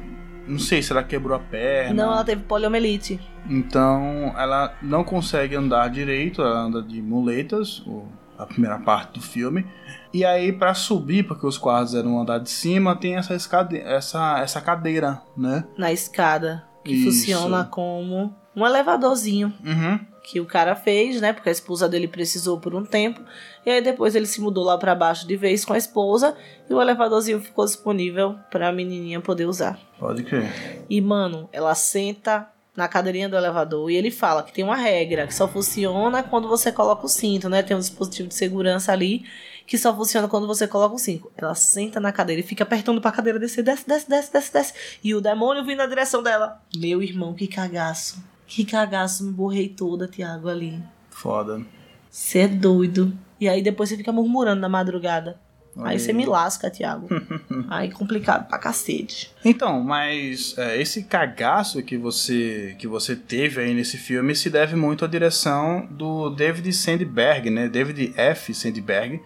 não 0.48 0.60
sei 0.60 0.84
se 0.84 0.92
ela 0.92 1.02
quebrou 1.04 1.36
a 1.36 1.40
perna. 1.40 2.04
Não, 2.06 2.12
ela 2.14 2.24
teve 2.24 2.44
poliomielite. 2.44 3.20
Então 3.50 4.34
ela 4.38 4.74
não 4.82 5.04
consegue 5.04 5.56
andar 5.56 5.90
direito, 5.90 6.42
ela 6.42 6.60
anda 6.60 6.82
de 6.84 7.02
muletas, 7.02 7.80
o- 7.88 8.08
a 8.38 8.46
primeira 8.46 8.78
parte 8.80 9.14
do 9.14 9.22
filme. 9.22 9.66
E 10.14 10.24
aí 10.24 10.52
pra 10.54 10.74
subir, 10.74 11.24
porque 11.28 11.46
os 11.46 11.58
quartos 11.58 11.94
eram 11.94 12.12
no 12.12 12.20
andar 12.22 12.40
de 12.40 12.50
cima, 12.50 12.96
tem 12.96 13.16
essa, 13.16 13.34
escade 13.36 13.78
essa, 13.80 14.40
essa 14.40 14.62
cadeira, 14.62 15.22
né? 15.36 15.66
na 15.78 15.92
escada, 15.92 16.64
que 16.84 16.94
Isso. 16.94 17.06
funciona 17.12 17.66
como 17.66 18.34
um 18.56 18.66
elevadorzinho 18.66 19.54
Uhum. 19.66 20.00
que 20.24 20.40
o 20.40 20.46
cara 20.46 20.76
fez, 20.76 21.20
né? 21.20 21.34
Porque 21.34 21.50
a 21.50 21.52
esposa 21.52 21.90
dele 21.90 22.08
precisou 22.08 22.58
por 22.60 22.74
um 22.74 22.86
tempo. 22.86 23.22
E 23.66 23.70
aí 23.70 23.82
depois 23.82 24.16
ele 24.16 24.26
se 24.26 24.40
mudou 24.40 24.64
lá 24.64 24.78
pra 24.78 24.96
baixo 24.96 25.28
de 25.28 25.36
vez 25.36 25.66
com 25.66 25.74
a 25.74 25.78
esposa 25.78 26.36
e 26.70 26.74
o 26.74 26.82
elevadorzinho 26.82 27.42
ficou 27.42 27.66
disponível 27.66 28.36
pra 28.50 28.72
menininha 28.72 29.20
poder 29.20 29.46
usar. 29.46 29.78
Pode 30.00 30.24
crer. 30.24 30.86
E 30.90 31.02
mano, 31.02 31.50
ela 31.52 31.76
senta 31.76 32.48
na 32.76 32.88
cadeirinha 32.88 33.30
do 33.30 33.36
elevador 33.38 33.90
e 33.90 33.96
ele 33.96 34.12
fala 34.12 34.44
que 34.44 34.52
tem 34.52 34.64
uma 34.64 34.76
regra 34.76 35.26
que 35.28 35.34
só 35.34 35.48
funciona 35.48 36.22
quando 36.22 36.48
você 36.48 36.72
coloca 36.72 37.06
o 37.06 37.10
cinto, 37.10 37.48
né? 37.50 37.64
Tem 37.64 37.76
um 37.76 37.80
dispositivo 37.80 38.28
de 38.28 38.36
segurança 38.36 38.92
ali 38.92 39.26
que 39.66 39.78
só 39.78 39.96
funciona 39.96 40.28
quando 40.28 40.46
você 40.46 40.68
coloca 40.68 40.96
o 40.96 41.00
cinto. 41.00 41.32
Ela 41.36 41.56
senta 41.56 42.00
na 42.00 42.12
cadeira 42.12 42.42
e 42.42 42.46
fica 42.46 42.64
apertando 42.64 43.02
pra 43.02 43.12
cadeira 43.12 43.40
descer, 43.40 43.64
desce, 43.64 43.88
desce, 43.88 44.10
desce, 44.10 44.32
desce, 44.32 44.54
desce. 44.54 44.74
E 45.04 45.16
o 45.16 45.22
demônio 45.22 45.66
vindo 45.66 45.78
na 45.78 45.88
direção 45.88 46.22
dela. 46.22 46.62
Meu 46.76 47.02
irmão, 47.02 47.34
que 47.34 47.48
cagaço. 47.48 48.24
Que 48.46 48.64
cagaço, 48.64 49.24
me 49.24 49.32
borrei 49.32 49.70
toda, 49.70 50.08
Tiago, 50.08 50.50
ali. 50.50 50.84
Foda. 51.10 51.66
Você 52.12 52.40
é 52.40 52.48
doido. 52.48 53.18
E 53.40 53.50
aí 53.50 53.62
depois 53.62 53.90
você 53.90 53.98
fica 53.98 54.12
murmurando 54.12 54.62
na 54.62 54.70
madrugada. 54.70 55.40
Aí 55.80 56.00
você 56.00 56.14
me 56.14 56.26
lasca, 56.26 56.70
Thiago. 56.70 57.08
Aí 57.70 57.92
complicado 57.92 58.48
pra 58.48 58.58
cacete. 58.58 59.32
Então, 59.44 59.82
mas 59.82 60.58
é, 60.58 60.82
esse 60.82 61.04
cagaço 61.04 61.82
que 61.84 61.98
você 61.98 62.76
que 62.80 62.88
você 62.88 63.16
teve 63.16 63.62
aí 63.62 63.74
nesse 63.74 63.98
filme 63.98 64.36
se 64.36 64.50
deve 64.50 64.76
muito 64.76 65.04
à 65.04 65.08
direção 65.08 65.88
do 65.92 66.30
David 66.30 66.72
Sandberg, 66.72 67.50
né? 67.50 67.68
David 67.68 68.14
F. 68.16 68.54
Sandberg, 68.54 69.22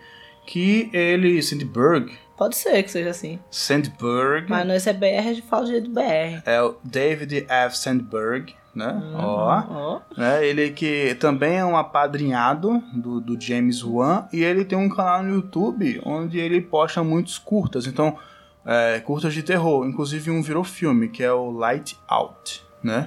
que 0.45 0.89
ele 0.91 1.41
Sandberg, 1.41 2.11
Pode 2.39 2.55
ser 2.55 2.81
que 2.83 2.89
seja 2.89 3.09
assim. 3.09 3.37
Sandberg, 3.51 4.49
Mas 4.49 4.65
não, 4.65 4.73
esse 4.73 4.89
é 4.89 4.93
BR, 4.93 5.19
a 5.19 5.33
gente 5.33 5.41
fala 5.41 5.65
do 5.65 5.71
jeito 5.71 5.89
BR. 5.89 6.41
é 6.45 6.61
o 6.61 6.77
David 6.85 7.45
F. 7.49 7.77
Sandberg, 7.77 8.55
né? 8.75 9.01
Ó. 9.15 9.63
Ó. 9.69 9.99
né? 10.17 10.45
Ele 10.45 10.69
que 10.71 11.15
também 11.19 11.57
é 11.57 11.65
um 11.65 11.75
apadrinhado 11.77 12.81
do, 12.93 13.19
do 13.19 13.39
James 13.39 13.83
Wan 13.83 14.25
e 14.31 14.43
ele 14.43 14.63
tem 14.65 14.77
um 14.77 14.89
canal 14.89 15.23
no 15.23 15.33
YouTube 15.35 16.01
onde 16.05 16.37
ele 16.39 16.61
posta 16.61 17.03
muitos 17.03 17.37
curtas, 17.37 17.87
então 17.87 18.17
é, 18.65 18.99
curtas 18.99 19.33
de 19.33 19.41
terror, 19.43 19.85
inclusive 19.87 20.29
um 20.31 20.41
virou 20.41 20.63
filme 20.63 21.09
que 21.09 21.23
é 21.23 21.31
o 21.31 21.49
Light 21.51 21.97
Out, 22.07 22.63
né? 22.83 23.05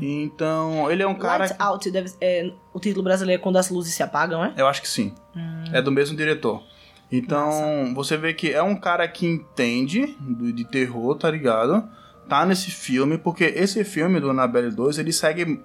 Então 0.00 0.90
ele 0.90 1.02
é 1.02 1.06
um 1.06 1.14
cara, 1.14 1.44
Light 1.44 1.56
Out, 1.58 1.90
deve, 1.90 2.12
é, 2.20 2.50
o 2.72 2.80
título 2.80 3.02
brasileiro 3.04 3.40
é 3.40 3.42
Quando 3.42 3.56
as 3.56 3.70
Luzes 3.70 3.94
Se 3.94 4.02
Apagam, 4.02 4.44
é? 4.44 4.52
eu 4.56 4.66
acho 4.66 4.80
que 4.82 4.88
sim, 4.88 5.14
é 5.72 5.80
do 5.82 5.90
mesmo 5.92 6.16
diretor. 6.16 6.62
Então 7.10 7.92
você 7.94 8.16
vê 8.16 8.34
que 8.34 8.52
é 8.52 8.62
um 8.62 8.76
cara 8.76 9.06
que 9.08 9.26
entende 9.26 10.14
do- 10.20 10.52
de 10.52 10.64
terror, 10.64 11.14
tá 11.16 11.30
ligado? 11.30 11.88
Tá 12.28 12.44
nesse 12.44 12.70
filme, 12.70 13.16
porque 13.16 13.44
esse 13.44 13.82
filme 13.84 14.20
do 14.20 14.28
Annabelle 14.30 14.70
2, 14.70 14.98
ele 14.98 15.12
segue. 15.12 15.60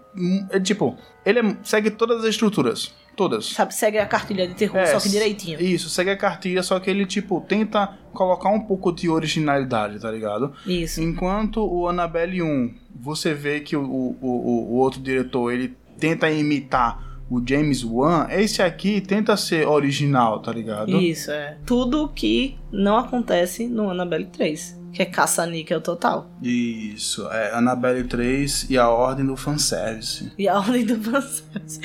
É, 0.49 0.59
tipo, 0.59 0.95
ele 1.25 1.39
é- 1.39 1.57
segue 1.61 1.91
todas 1.91 2.19
as 2.23 2.29
estruturas. 2.29 2.93
Todas. 3.15 3.45
Sabe, 3.47 3.75
segue 3.75 3.97
a 3.99 4.05
cartilha 4.05 4.47
de 4.47 4.55
terror, 4.55 4.79
É, 4.79 4.85
só 4.87 4.99
que 4.99 5.09
direitinho. 5.09 5.61
Isso, 5.61 5.87
segue 5.89 6.09
a 6.09 6.17
cartilha, 6.17 6.63
só 6.63 6.79
que 6.79 6.89
ele, 6.89 7.05
tipo, 7.05 7.41
tenta 7.41 7.95
colocar 8.13 8.49
um 8.49 8.61
pouco 8.61 8.91
de 8.91 9.07
originalidade, 9.09 9.99
tá 9.99 10.09
ligado? 10.09 10.53
Isso. 10.65 11.01
Enquanto 11.01 11.57
o 11.63 11.87
Annabelle 11.87 12.41
1, 12.41 12.73
você 12.95 13.33
vê 13.33 13.59
que 13.59 13.75
o, 13.75 13.83
o, 13.83 14.17
o, 14.21 14.71
o 14.71 14.75
outro 14.77 14.99
diretor, 15.01 15.51
ele 15.51 15.75
tenta 15.99 16.31
imitar 16.31 17.21
o 17.29 17.41
James 17.45 17.83
Wan, 17.83 18.27
esse 18.31 18.61
aqui 18.61 18.99
tenta 19.01 19.35
ser 19.37 19.67
original, 19.67 20.39
tá 20.39 20.51
ligado? 20.51 20.95
Isso, 20.97 21.29
é. 21.31 21.57
Tudo 21.65 22.07
que 22.09 22.57
não 22.71 22.97
acontece 22.97 23.67
no 23.67 23.89
Annabelle 23.89 24.25
3, 24.25 24.79
que 24.93 25.01
é 25.01 25.05
caça-níquel 25.05 25.81
total. 25.81 26.29
Isso, 26.41 27.27
é 27.29 27.53
Annabelle 27.55 28.03
3 28.07 28.69
e 28.69 28.77
a 28.77 28.87
Ordem 28.89 29.25
do 29.25 29.35
Fanservice. 29.35 30.31
E 30.37 30.47
a 30.47 30.57
ordem 30.59 30.85
do 30.85 30.95
fanservice 31.01 31.79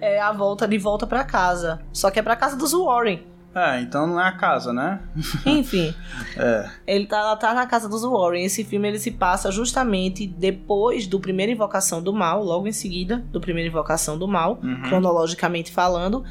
é 0.00 0.18
a 0.20 0.32
volta 0.32 0.66
de 0.66 0.78
volta 0.78 1.06
pra 1.06 1.22
casa. 1.22 1.80
Só 1.92 2.10
que 2.10 2.18
é 2.18 2.22
pra 2.22 2.34
casa 2.34 2.56
dos 2.56 2.72
Warren. 2.72 3.20
É, 3.54 3.80
então 3.80 4.06
não 4.06 4.20
é 4.20 4.24
a 4.28 4.32
casa, 4.32 4.70
né? 4.70 5.00
Enfim, 5.46 5.94
É. 6.36 6.70
ele 6.86 7.06
tá, 7.06 7.34
tá 7.36 7.54
na 7.54 7.66
casa 7.66 7.88
dos 7.88 8.02
Warren. 8.02 8.44
Esse 8.44 8.62
filme 8.64 8.86
ele 8.88 8.98
se 8.98 9.10
passa 9.10 9.50
justamente 9.50 10.26
depois 10.26 11.06
do 11.06 11.18
primeira 11.18 11.50
Invocação 11.52 12.02
do 12.02 12.12
Mal, 12.12 12.42
logo 12.44 12.66
em 12.66 12.72
seguida 12.72 13.24
do 13.32 13.40
primeira 13.40 13.68
Invocação 13.68 14.18
do 14.18 14.28
Mal, 14.28 14.58
Uhum. 14.62 14.82
cronologicamente 14.82 15.72
falando. 15.72 16.22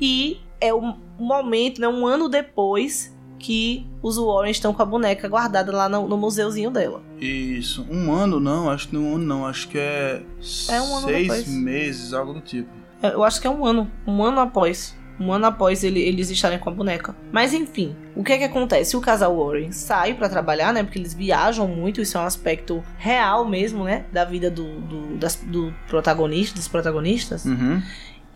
E 0.00 0.40
é 0.62 0.72
o 0.72 0.94
momento, 1.18 1.78
né, 1.80 1.88
um 1.88 2.06
ano 2.06 2.26
depois 2.28 3.11
que 3.42 3.84
os 4.00 4.16
Warren 4.16 4.50
estão 4.52 4.72
com 4.72 4.80
a 4.82 4.86
boneca 4.86 5.28
guardada 5.28 5.72
lá 5.72 5.88
no, 5.88 6.06
no 6.08 6.16
museuzinho 6.16 6.70
dela. 6.70 7.02
Isso. 7.20 7.84
Um 7.90 8.12
ano 8.12 8.38
não, 8.38 8.70
acho 8.70 8.88
que 8.88 8.94
não 8.94 9.02
um 9.04 9.14
ano 9.16 9.24
não, 9.26 9.46
acho 9.46 9.68
que 9.68 9.78
é, 9.78 10.22
É 10.68 10.80
um 10.80 10.96
ano 10.96 11.06
seis 11.08 11.22
depois. 11.28 11.48
meses, 11.48 12.12
algo 12.14 12.32
do 12.34 12.40
tipo. 12.40 12.70
É, 13.02 13.12
Eu 13.14 13.24
acho 13.24 13.40
que 13.40 13.46
é 13.46 13.50
um 13.50 13.66
ano. 13.66 13.90
Um 14.06 14.22
ano 14.22 14.40
após. 14.40 14.96
Um 15.20 15.30
ano 15.32 15.46
após 15.46 15.84
ele- 15.84 16.00
eles 16.00 16.30
estarem 16.30 16.58
com 16.58 16.70
a 16.70 16.72
boneca. 16.72 17.14
Mas 17.30 17.52
enfim, 17.52 17.94
o 18.16 18.24
que 18.24 18.32
é 18.32 18.38
que 18.38 18.44
acontece? 18.44 18.96
O 18.96 19.00
casal 19.00 19.36
Warren 19.36 19.70
sai 19.72 20.14
pra 20.14 20.28
trabalhar, 20.28 20.72
né? 20.72 20.82
Porque 20.82 20.98
eles 20.98 21.12
viajam 21.14 21.68
muito, 21.68 22.00
isso 22.00 22.16
é 22.16 22.20
um 22.20 22.24
aspecto 22.24 22.82
real 22.96 23.44
mesmo, 23.46 23.84
né? 23.84 24.06
Da 24.12 24.24
vida 24.24 24.50
do, 24.50 24.80
do, 24.80 25.16
das- 25.18 25.36
do 25.36 25.72
protagonista, 25.88 26.54
dos 26.56 26.66
protagonistas. 26.68 27.44
Uhum. 27.44 27.82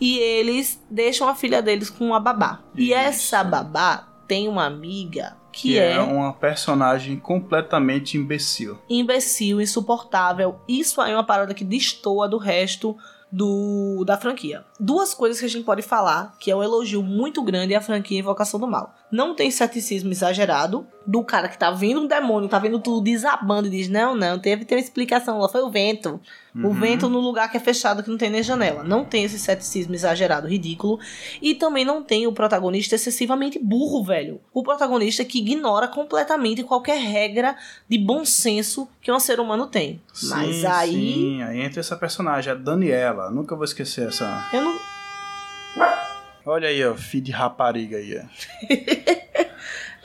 E 0.01 0.19
eles 0.19 0.81
deixam 0.91 1.29
a 1.29 1.35
filha 1.35 1.63
deles 1.63 1.89
com 1.89 2.05
uma 2.07 2.21
babá. 2.21 2.61
E 2.77 2.91
Isso. 2.91 2.95
essa 2.95 3.43
babá 3.43 4.07
tem 4.27 4.49
uma 4.49 4.65
amiga 4.65 5.37
que, 5.53 5.73
Que 5.73 5.79
é, 5.79 5.93
é 5.93 6.01
uma 6.01 6.33
personagem 6.33 7.17
completamente 7.17 8.17
imbecil. 8.17 8.79
imbecil, 8.89 9.61
insuportável. 9.61 10.61
Isso 10.69 11.01
aí 11.01 11.13
é 11.13 11.15
uma 11.17 11.25
parada 11.25 11.55
que 11.55 11.65
destoa 11.65 12.29
do 12.29 12.37
resto 12.37 12.97
do 13.31 14.05
da 14.07 14.17
franquia. 14.17 14.65
Duas 14.79 15.13
coisas 15.13 15.41
que 15.41 15.47
a 15.47 15.49
gente 15.49 15.65
pode 15.65 15.83
falar, 15.83 16.37
que 16.39 16.51
é 16.51 16.57
um 16.57 16.63
elogio 16.63 17.03
muito 17.03 17.43
grande 17.43 17.75
à 17.75 17.81
franquia 17.81 18.19
Invocação 18.19 18.61
do 18.61 18.67
Mal. 18.67 18.95
Não 19.11 19.35
tem 19.37 19.51
ceticismo 19.53 20.11
exagerado 20.11 20.85
do 21.07 21.23
cara 21.23 21.49
que 21.49 21.57
tá 21.57 21.71
vendo 21.71 22.01
um 22.01 22.07
demônio, 22.09 22.49
tá 22.49 22.59
vendo 22.59 22.81
tudo 22.81 23.01
desabando 23.05 23.69
e 23.69 23.71
diz: 23.71 23.89
Não, 23.89 24.17
não, 24.17 24.37
teve, 24.39 24.65
teve 24.65 24.81
explicação 24.81 25.39
lá, 25.39 25.49
foi 25.49 25.63
o 25.63 25.71
vento. 25.71 26.21
O 26.55 26.69
Uhum. 26.69 26.73
vento 26.73 27.09
no 27.09 27.21
lugar 27.21 27.51
que 27.51 27.57
é 27.57 27.61
fechado, 27.61 28.03
que 28.03 28.11
não 28.11 28.17
tem 28.17 28.31
nem 28.31 28.43
janela. 28.43 28.83
Não 28.83 29.05
tem 29.05 29.25
esse 29.25 29.39
ceticismo 29.39 29.95
exagerado, 29.95 30.49
ridículo. 30.49 30.99
E 31.41 31.55
também 31.55 31.85
não 31.85 32.03
tem 32.03 32.27
o 32.27 32.33
protagonista 32.33 32.95
excessivamente 32.97 33.59
burro, 33.59 34.03
velho. 34.03 34.41
O 34.53 34.63
protagonista 34.63 35.25
que 35.25 35.39
ignora 35.39 35.87
completamente 35.87 36.65
qualquer 36.65 36.99
regra 36.99 37.57
de 37.89 37.99
bom 37.99 38.25
senso 38.25 38.89
que 39.01 39.13
um 39.13 39.21
ser 39.21 39.39
humano 39.39 39.67
tem. 39.67 40.01
Mas 40.25 40.57
Sim, 40.57 40.67
aí. 40.67 40.93
Sim, 40.93 41.43
aí 41.43 41.61
entra 41.61 41.79
essa 41.81 41.95
personagem, 41.97 42.51
a 42.53 42.57
Daniela. 42.57 43.31
Nunca 43.31 43.55
vou 43.55 43.65
esquecer 43.65 44.09
essa. 44.09 44.49
Eu 44.53 44.63
não. 44.63 46.06
Olha 46.47 46.69
aí, 46.69 46.87
ó, 46.87 46.95
filho 46.95 47.25
de 47.25 47.33
rapariga 47.33 47.97
aí, 47.97 48.19
ó. 48.19 49.27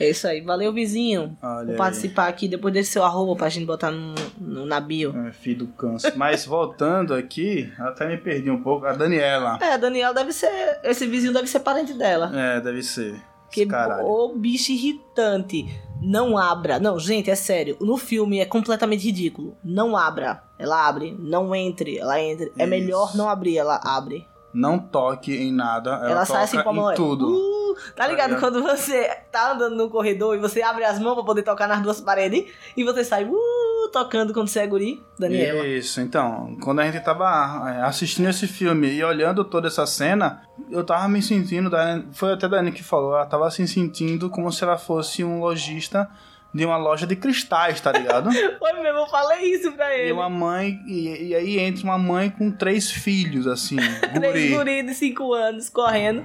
É 0.02 0.10
isso 0.10 0.28
aí. 0.28 0.42
Valeu, 0.42 0.74
vizinho. 0.74 1.38
Olha 1.44 1.74
aí. 1.74 1.78
participar 1.78 2.28
aqui 2.28 2.48
depois 2.48 2.74
desse 2.74 2.92
seu 2.92 3.04
arroba 3.04 3.36
pra 3.36 3.50
gente 3.50 3.68
botar 3.68 3.92
no, 3.92 4.16
no, 4.40 4.66
na 4.66 4.80
bio. 4.80 5.16
É, 5.28 5.32
filho 5.32 5.60
do 5.60 5.68
câncer. 5.68 6.14
Mas 6.16 6.44
voltando 6.44 7.14
aqui, 7.14 7.72
até 7.78 8.08
me 8.08 8.18
perdi 8.18 8.50
um 8.50 8.64
pouco. 8.64 8.88
A 8.88 8.94
Daniela. 8.94 9.60
É, 9.62 9.78
Daniel 9.78 10.12
deve 10.12 10.34
ser. 10.34 10.80
Esse 10.84 11.06
vizinho 11.06 11.32
deve 11.32 11.48
ser 11.48 11.60
parente 11.60 11.94
dela. 11.94 12.32
É, 12.34 12.60
deve 12.60 12.82
ser. 12.82 13.22
Que 13.52 13.68
o 14.04 14.34
bicho 14.36 14.72
irritante. 14.72 15.68
Não 16.02 16.36
abra. 16.36 16.80
Não, 16.80 16.98
gente, 16.98 17.30
é 17.30 17.36
sério. 17.36 17.78
No 17.80 17.96
filme 17.96 18.40
é 18.40 18.46
completamente 18.46 19.06
ridículo. 19.06 19.56
Não 19.64 19.96
abra. 19.96 20.42
Ela 20.58 20.88
abre. 20.88 21.16
Não 21.20 21.54
entre. 21.54 22.00
Ela 22.00 22.20
entra. 22.20 22.46
É 22.58 22.64
Isso. 22.64 22.68
melhor 22.68 23.16
não 23.16 23.30
abrir. 23.30 23.58
Ela 23.58 23.80
abre. 23.84 24.26
Não 24.54 24.78
toque 24.78 25.36
em 25.36 25.52
nada. 25.52 25.92
Ela, 25.92 26.12
Ela, 26.12 26.26
sai 26.26 26.44
assim 26.44 26.62
com 26.62 26.70
a 26.70 26.74
mão. 26.74 26.94
tudo. 26.94 27.28
Uh, 27.30 27.76
tá 27.96 28.08
ligado? 28.08 28.32
ligado? 28.32 28.40
Quando 28.40 28.62
você 28.62 29.08
tá 29.32 29.54
andando 29.54 29.76
no 29.76 29.90
corredor 29.90 30.36
e 30.36 30.40
você 30.40 30.62
abre 30.62 30.84
as 30.84 31.00
mãos 31.00 31.16
pra 31.16 31.24
poder 31.24 31.44
tocar 31.44 31.68
nas 31.68 31.82
duas 31.82 32.02
paredes 32.02 32.52
e 32.76 32.84
você 32.84 33.04
sai 33.04 33.26
uh, 33.26 33.90
tocando 33.92 34.34
quando 34.34 34.48
você 34.48 34.60
é 34.60 34.68
guri, 34.68 35.04
Daniela. 35.18 35.66
Isso, 35.66 36.02
então, 36.02 36.58
quando 36.62 36.80
a 36.80 36.86
gente 36.86 37.04
tava 37.04 37.26
é, 37.70 37.82
assistindo 37.84 38.30
esse 38.30 38.48
filme 38.48 38.88
e 38.92 39.04
olhando 39.04 39.44
toda 39.44 39.68
essa 39.68 39.86
cena, 39.86 40.42
eu 40.70 40.84
tava 40.84 41.08
me 41.08 41.22
sentindo, 41.22 41.70
foi 42.12 42.34
até 42.34 42.46
a 42.46 42.50
Dani 42.50 42.72
que 42.72 42.84
falou, 42.84 43.16
ela 43.16 43.26
tava 43.26 43.50
se 43.52 43.66
sentindo 43.68 44.30
como 44.30 44.52
se 44.52 44.64
ela 44.64 44.78
fosse 44.78 45.24
um 45.24 45.40
lojista 45.40 46.10
de 46.54 46.66
uma 46.66 46.78
loja 46.78 47.08
de 47.08 47.16
cristais, 47.16 47.80
tá 47.80 47.92
ligado? 47.92 48.30
Foi 48.60 48.74
mesmo, 48.74 49.00
eu 49.00 49.08
falei 49.08 49.54
isso 49.54 49.72
pra 49.72 49.96
e 49.96 50.02
ele. 50.02 50.12
uma 50.12 50.30
mãe, 50.30 50.80
e, 50.86 51.28
e 51.30 51.36
aí 51.36 51.60
entra 51.60 51.84
uma 51.84 51.98
mãe 51.98 52.30
com 52.30 52.52
três 52.52 52.92
filhos, 52.92 53.48
assim, 53.48 53.78
Três 54.14 54.50
guri. 54.52 54.56
guri 54.56 54.84
de 54.84 54.94
5 54.94 55.34
anos 55.34 55.70
correndo. 55.70 56.24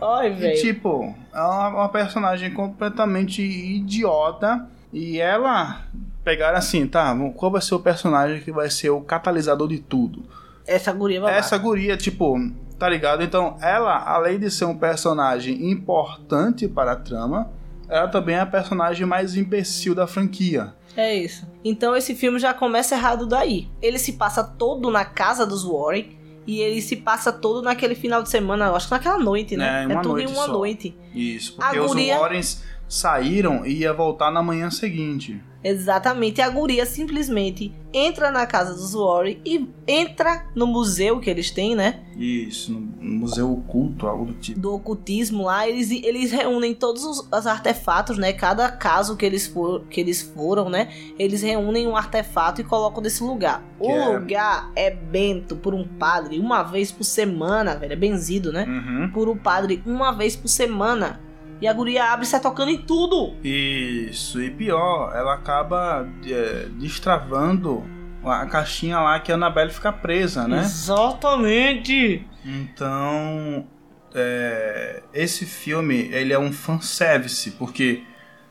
Ai, 0.00 0.28
E 0.30 0.34
velho. 0.34 0.60
tipo, 0.60 1.14
é 1.34 1.40
uma, 1.40 1.68
uma 1.68 1.88
personagem 1.88 2.52
completamente 2.52 3.42
idiota. 3.42 4.66
E 4.92 5.18
ela 5.20 5.82
pegaram 6.24 6.56
assim, 6.58 6.86
tá, 6.86 7.14
qual 7.34 7.50
vai 7.50 7.60
ser 7.60 7.74
o 7.74 7.80
personagem 7.80 8.40
que 8.40 8.52
vai 8.52 8.70
ser 8.70 8.90
o 8.90 9.00
catalisador 9.00 9.68
de 9.68 9.78
tudo? 9.78 10.24
Essa 10.66 10.92
guria 10.92 11.20
vai 11.20 11.36
Essa 11.36 11.56
guria, 11.58 11.96
tipo, 11.96 12.36
tá 12.78 12.88
ligado? 12.88 13.22
Então, 13.22 13.56
ela, 13.60 13.96
além 14.08 14.38
de 14.38 14.50
ser 14.50 14.64
um 14.64 14.76
personagem 14.76 15.70
importante 15.70 16.66
para 16.68 16.92
a 16.92 16.96
trama, 16.96 17.50
ela 17.88 18.08
também 18.08 18.36
é 18.36 18.40
a 18.40 18.46
personagem 18.46 19.06
mais 19.06 19.36
imbecil 19.36 19.94
da 19.94 20.06
franquia. 20.06 20.74
É 20.96 21.14
isso. 21.14 21.46
Então 21.64 21.94
esse 21.96 22.14
filme 22.14 22.38
já 22.38 22.54
começa 22.54 22.94
errado 22.94 23.26
daí. 23.26 23.68
Ele 23.82 23.98
se 23.98 24.14
passa 24.14 24.42
todo 24.42 24.90
na 24.90 25.04
casa 25.04 25.46
dos 25.46 25.62
Warren. 25.64 26.16
E 26.48 26.60
ele 26.60 26.80
se 26.80 26.94
passa 26.94 27.32
todo 27.32 27.60
naquele 27.60 27.96
final 27.96 28.22
de 28.22 28.28
semana, 28.30 28.66
eu 28.66 28.76
acho 28.76 28.86
que 28.86 28.92
naquela 28.94 29.18
noite, 29.18 29.56
né? 29.56 29.80
É, 29.80 29.82
em 29.82 29.86
uma 29.92 30.00
tudo 30.00 30.12
noite 30.12 30.30
em 30.30 30.32
uma 30.32 30.46
só. 30.46 30.52
noite. 30.52 30.96
Isso, 31.12 31.56
A 31.58 31.64
porque 31.64 31.80
os 31.80 31.86
guria- 31.88 32.20
Warrens 32.20 32.62
saíram 32.88 33.66
e 33.66 33.78
ia 33.78 33.92
voltar 33.92 34.30
na 34.30 34.40
manhã 34.42 34.70
seguinte. 34.70 35.42
Exatamente. 35.66 36.38
E 36.38 36.42
a 36.42 36.48
guria 36.48 36.86
simplesmente 36.86 37.72
entra 37.92 38.30
na 38.30 38.46
casa 38.46 38.72
dos 38.72 38.94
Warren 38.94 39.38
e 39.44 39.68
entra 39.88 40.46
no 40.54 40.64
museu 40.64 41.18
que 41.18 41.28
eles 41.28 41.50
têm, 41.50 41.74
né? 41.74 42.04
Isso, 42.16 42.72
no 42.72 42.80
museu 43.00 43.52
oculto, 43.52 44.06
algo 44.06 44.26
do 44.26 44.34
tipo. 44.34 44.60
Do 44.60 44.74
ocultismo 44.74 45.44
lá. 45.44 45.68
Eles, 45.68 45.90
eles 45.90 46.30
reúnem 46.30 46.72
todos 46.72 47.04
os, 47.04 47.28
os 47.32 47.46
artefatos, 47.46 48.16
né? 48.16 48.32
Cada 48.32 48.70
caso 48.70 49.16
que 49.16 49.26
eles, 49.26 49.48
for, 49.48 49.82
que 49.90 50.00
eles 50.00 50.22
foram, 50.22 50.68
né? 50.68 50.88
Eles 51.18 51.42
reúnem 51.42 51.88
um 51.88 51.96
artefato 51.96 52.60
e 52.60 52.64
colocam 52.64 53.02
nesse 53.02 53.24
lugar. 53.24 53.60
Que 53.80 53.88
o 53.88 53.90
é- 53.90 54.18
lugar 54.18 54.70
é 54.76 54.90
bento 54.90 55.56
por 55.56 55.74
um 55.74 55.86
padre 55.86 56.38
uma 56.38 56.62
vez 56.62 56.92
por 56.92 57.04
semana, 57.04 57.74
velho. 57.74 57.92
É 57.92 57.96
benzido, 57.96 58.52
né? 58.52 58.66
Uhum. 58.68 59.10
Por 59.10 59.28
um 59.28 59.36
padre 59.36 59.82
uma 59.84 60.12
vez 60.12 60.36
por 60.36 60.48
semana. 60.48 61.20
E 61.60 61.66
a 61.66 61.72
guria 61.72 62.12
abre 62.12 62.26
e 62.26 62.28
sai 62.28 62.40
tocando 62.40 62.70
em 62.70 62.78
tudo. 62.78 63.34
Isso, 63.42 64.42
e 64.42 64.50
pior, 64.50 65.12
ela 65.14 65.34
acaba 65.34 66.06
é, 66.26 66.66
destravando 66.78 67.84
a 68.24 68.44
caixinha 68.46 68.98
lá 68.98 69.18
que 69.20 69.30
a 69.30 69.36
Annabelle 69.36 69.70
fica 69.70 69.92
presa, 69.92 70.46
né? 70.46 70.60
Exatamente. 70.60 72.26
Então, 72.44 73.66
é, 74.14 75.02
esse 75.14 75.46
filme, 75.46 76.08
ele 76.12 76.32
é 76.32 76.38
um 76.38 76.52
fanservice, 76.52 77.52
porque, 77.52 78.02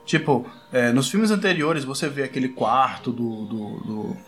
tipo, 0.06 0.46
é, 0.72 0.92
nos 0.92 1.10
filmes 1.10 1.32
anteriores 1.32 1.84
você 1.84 2.08
vê 2.08 2.24
aquele 2.24 2.50
quarto 2.50 3.12
do, 3.12 3.46
do, 3.46 3.78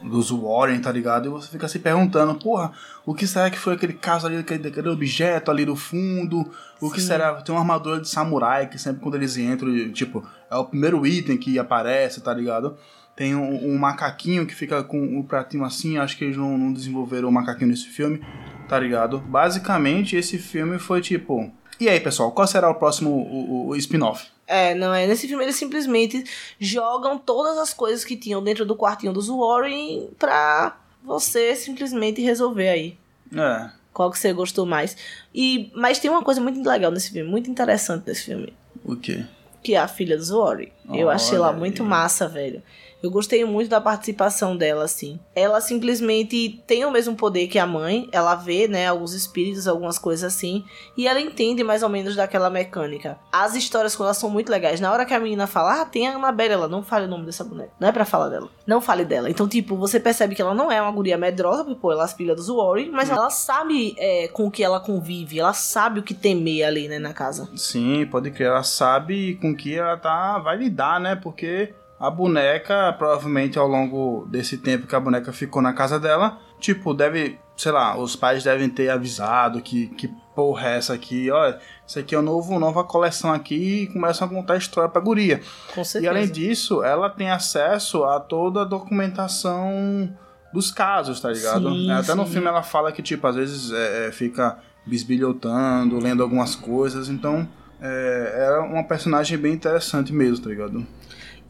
do, 0.02 0.10
dos 0.10 0.32
Warren, 0.32 0.80
tá 0.80 0.92
ligado? 0.92 1.28
E 1.28 1.30
você 1.30 1.48
fica 1.50 1.68
se 1.68 1.80
perguntando, 1.80 2.36
porra, 2.36 2.72
o 3.06 3.14
que 3.14 3.28
será 3.28 3.50
que 3.50 3.58
foi 3.60 3.74
aquele 3.76 3.94
caso 3.94 4.26
ali, 4.28 4.38
aquele, 4.38 4.68
aquele 4.68 4.90
objeto 4.90 5.52
ali 5.52 5.66
no 5.66 5.76
fundo? 5.76 6.50
O 6.82 6.90
que 6.92 7.00
Sim. 7.00 7.08
será? 7.08 7.34
Tem 7.42 7.54
uma 7.54 7.62
armadura 7.62 8.02
de 8.02 8.10
samurai 8.10 8.68
que 8.68 8.78
sempre 8.80 9.02
quando 9.02 9.16
eles 9.16 9.38
entram, 9.38 9.92
tipo, 9.92 10.28
é 10.50 10.56
o 10.56 10.66
primeiro 10.66 11.06
item 11.06 11.38
que 11.38 11.58
aparece, 11.60 12.22
tá 12.22 12.34
ligado? 12.34 12.76
Tem 13.16 13.36
um, 13.36 13.72
um 13.74 13.78
macaquinho 13.80 14.46
que 14.46 14.54
fica 14.54 14.84
com 14.84 15.20
o 15.20 15.24
pratinho 15.24 15.64
assim, 15.64 15.98
acho 15.98 16.16
que 16.18 16.24
eles 16.24 16.38
não, 16.38 16.56
não 16.58 16.72
desenvolveram 16.72 17.30
o 17.30 17.32
macaquinho 17.32 17.72
nesse 17.72 17.88
filme, 17.88 18.22
tá 18.70 18.80
ligado? 18.80 19.18
Basicamente, 19.20 20.16
esse 20.16 20.38
filme 20.38 20.78
foi 20.78 21.02
tipo. 21.02 21.52
E 21.80 21.90
aí, 21.90 22.00
pessoal, 22.00 22.32
qual 22.32 22.48
será 22.48 22.70
o 22.70 22.76
próximo 22.76 23.10
o, 23.10 23.66
o- 23.66 23.68
o 23.70 23.76
spin-off? 23.76 24.28
É, 24.48 24.74
não 24.74 24.94
é. 24.94 25.06
Nesse 25.06 25.28
filme 25.28 25.44
eles 25.44 25.58
simplesmente 25.58 26.24
jogam 26.60 27.18
todas 27.18 27.58
as 27.58 27.74
coisas 27.74 28.06
que 28.06 28.16
tinham 28.16 28.42
dentro 28.42 28.66
do 28.66 28.76
quartinho 28.76 29.12
dos 29.12 29.28
Warren 29.28 30.08
pra 30.18 30.78
você 31.04 31.56
simplesmente 31.56 32.22
resolver 32.22 32.70
aí. 32.70 32.98
É. 33.36 33.70
Qual 33.94 34.10
que 34.10 34.18
você 34.18 34.32
gostou 34.32 34.66
mais. 34.66 34.96
E, 35.34 35.72
mas 35.76 36.00
tem 36.00 36.10
uma 36.10 36.24
coisa 36.24 36.40
muito 36.40 36.66
legal 36.68 36.92
nesse 36.92 37.12
filme, 37.12 37.30
muito 37.30 37.50
interessante 37.50 38.06
nesse 38.08 38.24
filme. 38.26 38.54
O 38.86 38.96
quê? 38.96 39.26
Que 39.62 39.74
é 39.74 39.80
a 39.80 39.88
filha 39.88 40.16
dos 40.16 40.30
Warren. 40.30 40.72
Eu 40.94 41.10
achei 41.10 41.36
ela 41.36 41.50
Olha 41.50 41.58
muito 41.58 41.82
aí. 41.84 41.90
massa, 41.90 42.28
velho. 42.28 42.64
Eu 43.02 43.12
gostei 43.12 43.46
muito 43.46 43.70
da 43.70 43.80
participação 43.80 44.58
dela, 44.58 44.84
assim. 44.84 45.20
Ela 45.36 45.62
simplesmente 45.62 46.62
tem 46.66 46.84
o 46.86 46.92
mesmo 46.92 47.16
poder 47.16 47.48
que 47.48 47.60
a 47.60 47.66
mãe. 47.66 48.10
Ela 48.12 48.36
vê, 48.36 48.68
né, 48.68 48.88
alguns 48.88 49.14
espíritos, 49.14 49.68
algumas 49.68 50.00
coisas 50.00 50.34
assim. 50.34 50.66
E 50.96 51.08
ela 51.08 51.22
entende 51.22 51.64
mais 51.64 51.84
ou 51.84 51.90
menos 51.90 52.16
daquela 52.16 52.50
mecânica. 52.50 53.18
As 53.32 53.56
histórias 53.56 53.96
com 53.96 54.04
ela 54.04 54.14
são 54.14 54.30
muito 54.30 54.50
legais. 54.50 54.80
Na 54.80 54.92
hora 54.92 55.06
que 55.06 55.14
a 55.14 55.20
menina 55.20 55.46
fala, 55.46 55.82
ah, 55.82 55.86
tem 55.86 56.08
a 56.08 56.16
Annabelle, 56.16 56.54
ela 56.54 56.68
não 56.68 56.82
fale 56.82 57.06
o 57.06 57.10
nome 57.10 57.26
dessa 57.26 57.44
boneca. 57.44 57.72
Não 57.80 57.88
é 57.88 57.92
pra 57.92 58.06
falar 58.06 58.30
dela. 58.30 58.50
Não 58.66 58.82
fale 58.82 59.06
dela. 59.06 59.30
Então, 59.30 59.48
tipo, 59.48 59.76
você 59.76 60.00
percebe 60.00 60.34
que 60.34 60.42
ela 60.42 60.56
não 60.56 60.72
é 60.72 60.82
uma 60.82 60.92
guria 60.92 61.18
medrosa, 61.18 61.64
porque, 61.64 61.80
pô, 61.80 61.92
ela 61.92 62.06
é 62.06 62.08
filha 62.08 62.36
dos 62.36 62.48
Warren, 62.48 62.90
mas 62.92 63.10
ela 63.10 63.30
sabe 63.30 63.96
é, 63.98 64.28
com 64.30 64.48
o 64.48 64.52
que 64.52 64.64
ela 64.64 64.80
convive. 64.80 65.40
Ela 65.40 65.54
sabe 65.54 66.00
o 66.00 66.04
que 66.04 66.14
temer 66.14 66.66
ali, 66.66 66.88
né, 66.88 66.98
na 66.98 67.14
casa. 67.14 67.48
Sim, 67.56 68.06
pode 68.08 68.32
crer. 68.32 68.48
Ela 68.48 68.64
sabe 68.64 69.36
com 69.36 69.56
que 69.56 69.76
ela 69.76 69.98
tá, 69.98 70.40
vai 70.40 70.58
lidar, 70.58 71.00
né? 71.00 71.16
Porque 71.16 71.74
a 72.00 72.10
boneca, 72.10 72.94
provavelmente 72.98 73.58
ao 73.58 73.68
longo 73.68 74.28
desse 74.30 74.58
tempo 74.58 74.86
que 74.88 74.96
a 74.96 75.00
boneca 75.00 75.34
ficou 75.34 75.62
na 75.62 75.74
casa 75.74 76.00
dela, 76.00 76.38
tipo, 76.60 76.94
deve, 76.94 77.40
sei 77.56 77.72
lá, 77.72 77.98
os 77.98 78.16
pais 78.16 78.44
devem 78.44 78.70
ter 78.70 78.90
avisado 78.90 79.62
que, 79.62 79.88
que 79.88 80.08
porra 80.36 80.70
é 80.70 80.78
essa 80.78 80.94
aqui, 80.94 81.32
olha, 81.32 81.58
isso 81.88 81.98
aqui 81.98 82.14
é 82.14 82.18
uma 82.20 82.24
novo, 82.24 82.60
nova 82.60 82.84
coleção 82.84 83.34
aqui 83.34 83.84
e 83.84 83.88
começam 83.88 84.28
a 84.28 84.30
contar 84.30 84.54
a 84.54 84.58
história 84.58 84.90
pra 84.90 85.02
guria. 85.02 85.42
Com 85.74 85.84
certeza. 85.84 86.06
E 86.06 86.08
além 86.08 86.32
disso, 86.32 86.84
ela 86.84 87.10
tem 87.10 87.32
acesso 87.32 88.04
a 88.04 88.20
toda 88.20 88.62
a 88.62 88.66
documentação 88.66 90.16
dos 90.54 90.72
casos, 90.72 91.20
tá 91.20 91.32
ligado? 91.32 91.70
Sim, 91.70 91.92
Até 91.92 92.14
no 92.14 92.26
sim. 92.26 92.34
filme 92.34 92.48
ela 92.48 92.62
fala 92.62 92.92
que, 92.92 93.02
tipo, 93.02 93.26
às 93.26 93.36
vezes 93.36 93.72
é, 93.72 94.08
é, 94.08 94.12
fica 94.12 94.60
bisbilhotando, 94.86 96.00
lendo 96.00 96.22
algumas 96.22 96.56
coisas, 96.56 97.10
então 97.10 97.48
é, 97.82 98.48
é 98.48 98.60
uma 98.60 98.84
personagem 98.84 99.38
bem 99.38 99.54
interessante 99.54 100.14
mesmo, 100.14 100.44
tá 100.44 100.50
ligado? 100.50 100.86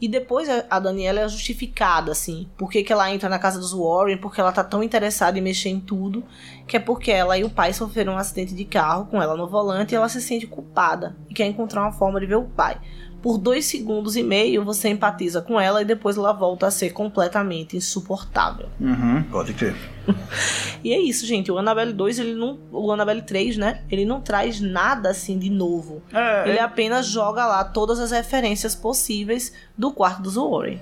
E 0.00 0.06
depois 0.08 0.48
a- 0.48 0.78
Daniela 0.78 1.20
é 1.20 1.28
justificada, 1.28 2.12
assim. 2.12 2.48
Por 2.56 2.70
que 2.70 2.84
ela 2.92 3.10
entra 3.12 3.28
na 3.28 3.38
casa 3.38 3.58
dos 3.58 3.72
Warren? 3.72 4.16
Porque 4.18 4.40
ela 4.40 4.52
tá 4.52 4.62
tão 4.62 4.82
interessada 4.82 5.38
em 5.38 5.42
mexer 5.42 5.70
em 5.70 5.80
tudo. 5.80 6.22
Que 6.66 6.76
é 6.76 6.80
porque 6.80 7.10
ela 7.10 7.36
e 7.36 7.44
o 7.44 7.50
pai 7.50 7.72
sofreram 7.72 8.12
um 8.12 8.18
acidente 8.18 8.54
de 8.54 8.64
carro 8.64 9.06
com 9.06 9.20
ela 9.20 9.36
no 9.36 9.48
volante 9.48 9.92
e 9.92 9.96
ela 9.96 10.08
se 10.08 10.20
sente 10.22 10.46
culpada. 10.46 11.16
E 11.28 11.34
quer 11.34 11.46
encontrar 11.46 11.82
uma 11.82 11.92
forma 11.92 12.20
de 12.20 12.26
ver 12.26 12.36
o 12.36 12.44
pai. 12.44 12.78
Por 13.22 13.36
dois 13.38 13.64
segundos 13.66 14.16
e 14.16 14.22
meio 14.22 14.64
você 14.64 14.88
empatiza 14.88 15.42
com 15.42 15.60
ela 15.60 15.82
e 15.82 15.84
depois 15.84 16.16
ela 16.16 16.32
volta 16.32 16.66
a 16.66 16.70
ser 16.70 16.90
completamente 16.90 17.76
insuportável. 17.76 18.68
Uhum, 18.80 19.22
pode 19.24 19.52
crer. 19.54 19.74
E 20.84 20.92
é 20.92 21.00
isso, 21.00 21.26
gente. 21.26 21.50
O 21.50 21.58
Annabelle 21.58 21.92
2, 21.92 22.20
ele 22.20 22.34
não. 22.34 22.56
O 22.70 22.92
Annabelle 22.92 23.20
3, 23.22 23.56
né? 23.56 23.82
Ele 23.90 24.04
não 24.04 24.20
traz 24.20 24.60
nada 24.60 25.10
assim 25.10 25.36
de 25.36 25.50
novo. 25.50 26.00
É, 26.12 26.48
Ele 26.48 26.58
é- 26.58 26.62
apenas 26.62 27.06
joga 27.06 27.44
lá 27.44 27.64
todas 27.64 27.98
as 27.98 28.12
referências 28.12 28.76
possíveis 28.76 29.52
do 29.76 29.90
quarto 29.90 30.22
dos 30.22 30.36
Warren. 30.36 30.78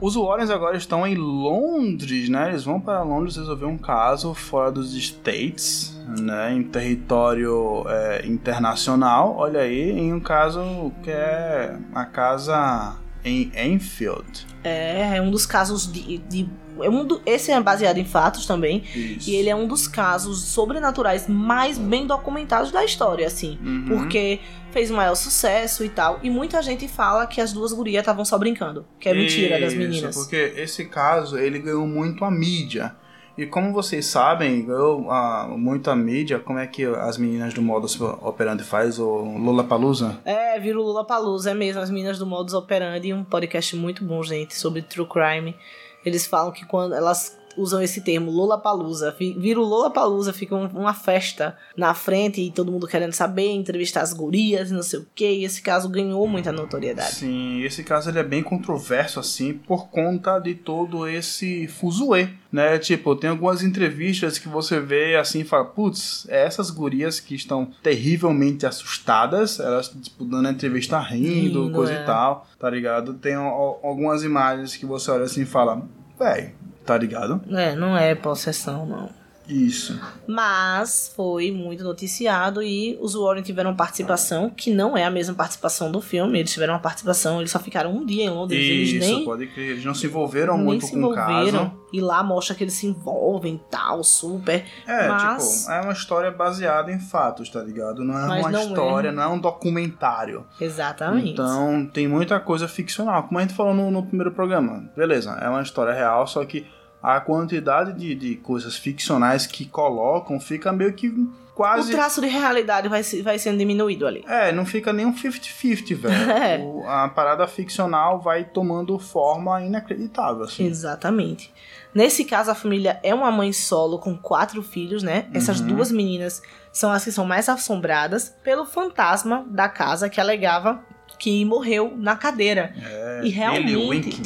Os 0.00 0.16
Warrens 0.16 0.50
agora 0.50 0.76
estão 0.76 1.06
em 1.06 1.14
Londres, 1.14 2.28
né? 2.28 2.48
Eles 2.48 2.64
vão 2.64 2.80
para 2.80 3.02
Londres 3.02 3.36
resolver 3.36 3.66
um 3.66 3.76
caso 3.76 4.32
fora 4.32 4.72
dos 4.72 4.94
States, 4.94 5.94
né? 6.18 6.54
Em 6.54 6.62
território 6.62 7.84
é, 7.86 8.26
internacional. 8.26 9.34
Olha 9.36 9.60
aí, 9.60 9.90
em 9.90 10.12
um 10.12 10.20
caso 10.20 10.90
que 11.02 11.10
é 11.10 11.76
a 11.94 12.04
casa 12.06 12.96
em 13.24 13.52
Enfield. 13.54 14.46
É, 14.64 15.16
é 15.18 15.22
um 15.22 15.30
dos 15.30 15.44
casos 15.44 15.90
de. 15.90 16.18
de- 16.18 16.48
é 16.82 16.88
um 16.90 17.04
do- 17.04 17.20
esse 17.26 17.50
é 17.50 17.60
baseado 17.60 17.98
em 17.98 18.04
fatos 18.04 18.46
também. 18.46 18.82
Isso. 18.94 19.28
E 19.30 19.34
ele 19.36 19.48
é 19.48 19.54
um 19.56 19.66
dos 19.66 19.86
casos 19.88 20.42
sobrenaturais 20.44 21.26
mais 21.28 21.78
bem 21.78 22.06
documentados 22.06 22.70
da 22.70 22.84
história, 22.84 23.26
assim. 23.26 23.58
Uhum. 23.62 23.84
Porque 23.88 24.40
fez 24.70 24.90
o 24.90 24.94
maior 24.94 25.14
sucesso 25.14 25.84
e 25.84 25.88
tal. 25.88 26.20
E 26.22 26.30
muita 26.30 26.62
gente 26.62 26.86
fala 26.88 27.26
que 27.26 27.40
as 27.40 27.52
duas 27.52 27.72
gurias 27.72 28.00
estavam 28.00 28.24
só 28.24 28.38
brincando. 28.38 28.84
Que 28.98 29.08
é 29.08 29.14
mentira 29.14 29.58
das 29.60 29.72
Isso, 29.72 29.80
meninas. 29.82 30.16
Porque 30.16 30.52
esse 30.56 30.84
caso, 30.86 31.38
ele 31.38 31.58
ganhou 31.58 31.86
muito 31.86 32.24
a 32.24 32.30
mídia. 32.30 32.94
E 33.38 33.46
como 33.46 33.72
vocês 33.72 34.04
sabem, 34.04 34.66
ganhou 34.66 35.10
ah, 35.10 35.48
muito 35.56 35.90
a 35.90 35.96
mídia, 35.96 36.38
como 36.38 36.58
é 36.58 36.66
que 36.66 36.84
as 36.84 37.16
meninas 37.16 37.54
do 37.54 37.62
Modus 37.62 37.98
Operandi 37.98 38.62
faz, 38.62 38.98
o 38.98 39.06
Lula 39.06 39.64
Palusa? 39.64 40.20
É, 40.26 40.58
vira 40.60 40.78
o 40.78 40.82
Lula 40.82 41.06
Palusa, 41.06 41.52
é 41.52 41.54
mesmo. 41.54 41.80
As 41.80 41.88
meninas 41.88 42.18
do 42.18 42.26
Modus 42.26 42.52
Operandi, 42.52 43.14
um 43.14 43.24
podcast 43.24 43.74
muito 43.76 44.04
bom, 44.04 44.22
gente, 44.22 44.54
sobre 44.54 44.82
true 44.82 45.06
crime. 45.06 45.56
Eles 46.04 46.26
falam 46.26 46.52
que 46.52 46.64
quando 46.64 46.94
elas 46.94 47.39
usam 47.56 47.82
esse 47.82 48.00
termo 48.00 48.30
Lula 48.30 48.56
Palusa, 48.58 49.14
vira 49.18 49.58
o 49.60 49.64
Lula 49.64 49.90
Palusa, 49.90 50.32
fica 50.32 50.54
um- 50.54 50.66
uma 50.68 50.94
festa 50.94 51.56
na 51.76 51.92
frente 51.94 52.40
e 52.40 52.50
todo 52.50 52.70
mundo 52.72 52.86
querendo 52.86 53.12
saber, 53.12 53.50
entrevistar 53.52 54.02
as 54.02 54.12
gurias 54.12 54.70
e 54.70 54.74
não 54.74 54.82
sei 54.82 55.00
o 55.00 55.06
que. 55.14 55.28
E 55.30 55.44
esse 55.44 55.60
caso 55.62 55.88
ganhou 55.88 56.26
muita 56.28 56.52
notoriedade. 56.52 57.14
Sim, 57.14 57.62
esse 57.62 57.82
caso 57.84 58.08
ele 58.10 58.18
é 58.18 58.24
bem 58.24 58.42
controverso 58.42 59.18
assim 59.20 59.52
por 59.54 59.88
conta 59.88 60.38
de 60.38 60.54
todo 60.54 61.06
esse 61.06 61.66
fuzuê, 61.68 62.28
né? 62.52 62.78
Tipo, 62.78 63.14
tem 63.16 63.30
algumas 63.30 63.62
entrevistas 63.62 64.38
que 64.38 64.48
você 64.48 64.80
vê 64.80 65.16
assim 65.16 65.40
e 65.40 65.44
fala, 65.44 65.64
putz, 65.64 66.26
é 66.28 66.44
essas 66.44 66.70
gurias 66.70 67.20
que 67.20 67.34
estão 67.34 67.70
terrivelmente 67.82 68.66
assustadas, 68.66 69.58
elas 69.60 69.88
tipo 69.88 70.24
dando 70.24 70.48
a 70.48 70.50
entrevista 70.52 70.98
rindo, 70.98 71.64
Rindo, 71.64 71.70
coisa 71.72 71.92
é. 71.92 72.02
e 72.02 72.06
tal, 72.06 72.46
tá 72.58 72.68
ligado? 72.70 73.14
Tem 73.14 73.34
al- 73.34 73.80
algumas 73.82 74.22
imagens 74.24 74.76
que 74.76 74.86
você 74.86 75.10
olha 75.10 75.24
assim 75.24 75.42
e 75.42 75.46
fala, 75.46 75.82
véi, 76.18 76.54
tá 76.90 76.98
ligado? 76.98 77.40
É, 77.52 77.76
não 77.76 77.96
é 77.96 78.16
possessão, 78.16 78.84
não. 78.84 79.08
Isso. 79.50 80.00
Mas 80.28 81.12
foi 81.16 81.50
muito 81.50 81.82
noticiado 81.82 82.62
e 82.62 82.96
os 83.00 83.14
Warren 83.14 83.42
tiveram 83.42 83.74
participação, 83.74 84.48
que 84.48 84.72
não 84.72 84.96
é 84.96 85.04
a 85.04 85.10
mesma 85.10 85.34
participação 85.34 85.90
do 85.90 86.00
filme. 86.00 86.38
Eles 86.38 86.52
tiveram 86.52 86.74
uma 86.74 86.80
participação, 86.80 87.40
eles 87.40 87.50
só 87.50 87.58
ficaram 87.58 87.92
um 87.92 88.06
dia 88.06 88.24
em 88.24 88.30
Londres. 88.30 88.60
eles 88.60 88.90
Isso, 88.90 88.98
nem, 89.12 89.24
pode 89.24 89.48
crer. 89.48 89.70
Eles 89.70 89.84
não 89.84 89.94
se 89.94 90.06
envolveram 90.06 90.56
nem 90.56 90.66
muito 90.66 90.86
se 90.86 90.92
com 90.92 91.02
o 91.04 91.14
caso. 91.14 91.72
E 91.92 92.00
lá 92.00 92.22
mostra 92.22 92.54
que 92.54 92.62
eles 92.62 92.74
se 92.74 92.86
envolvem 92.86 93.54
e 93.56 93.60
tal, 93.70 94.04
super. 94.04 94.64
É, 94.86 95.08
Mas- 95.08 95.62
tipo, 95.62 95.72
é 95.72 95.80
uma 95.80 95.92
história 95.92 96.30
baseada 96.30 96.92
em 96.92 97.00
fatos, 97.00 97.48
tá 97.50 97.60
ligado? 97.60 98.04
Não 98.04 98.16
é 98.16 98.26
Mas 98.28 98.40
uma 98.42 98.50
não 98.52 98.60
é. 98.60 98.64
história, 98.64 99.10
não 99.12 99.22
é 99.22 99.28
um 99.28 99.38
documentário. 99.40 100.46
Exatamente. 100.60 101.30
Então 101.30 101.86
tem 101.92 102.06
muita 102.06 102.38
coisa 102.38 102.68
ficcional. 102.68 103.24
Como 103.24 103.38
a 103.38 103.42
gente 103.42 103.54
falou 103.54 103.74
no, 103.74 103.90
no 103.90 104.04
primeiro 104.06 104.30
programa. 104.30 104.88
Beleza, 104.96 105.32
é 105.40 105.48
uma 105.48 105.62
história 105.62 105.92
real, 105.92 106.24
só 106.28 106.44
que 106.44 106.64
a 107.02 107.20
quantidade 107.20 107.92
de, 107.98 108.14
de 108.14 108.36
coisas 108.36 108.76
ficcionais 108.76 109.46
que 109.46 109.64
colocam 109.66 110.38
fica 110.40 110.72
meio 110.72 110.92
que 110.92 111.08
o 111.08 111.28
quase. 111.54 111.90
traço 111.92 112.20
de 112.20 112.26
realidade 112.26 112.88
vai, 112.88 113.02
vai 113.22 113.38
sendo 113.38 113.58
diminuído 113.58 114.06
ali. 114.06 114.24
É, 114.28 114.50
não 114.52 114.64
fica 114.66 114.92
nem 114.92 115.04
um 115.06 115.14
50-50, 115.14 115.94
velho. 115.96 116.14
É. 116.30 116.58
O- 116.58 116.84
A 116.88 117.08
parada 117.08 117.46
ficcional 117.46 118.20
vai 118.20 118.44
tomando 118.44 118.98
forma 118.98 119.62
inacreditável, 119.62 120.44
assim. 120.44 120.64
Exatamente. 120.66 121.52
Nesse 121.94 122.24
caso, 122.24 122.50
a 122.50 122.54
família 122.54 123.00
é 123.02 123.14
uma 123.14 123.30
mãe 123.32 123.52
solo 123.52 123.98
com 123.98 124.16
quatro 124.16 124.62
filhos, 124.62 125.02
né? 125.02 125.26
Essas 125.34 125.60
Uhum. 125.60 125.66
duas 125.68 125.90
meninas 125.90 126.40
são 126.72 126.90
as 126.92 127.04
que 127.04 127.10
são 127.12 127.26
mais 127.26 127.48
assombradas 127.48 128.32
pelo 128.44 128.64
fantasma 128.64 129.44
da 129.50 129.68
casa 129.68 130.08
que 130.08 130.20
alegava 130.20 130.80
que 131.18 131.44
morreu 131.44 131.92
na 131.96 132.16
cadeira. 132.16 132.72
É, 132.80 133.20
E 133.24 133.28
realmente-. 133.28 134.22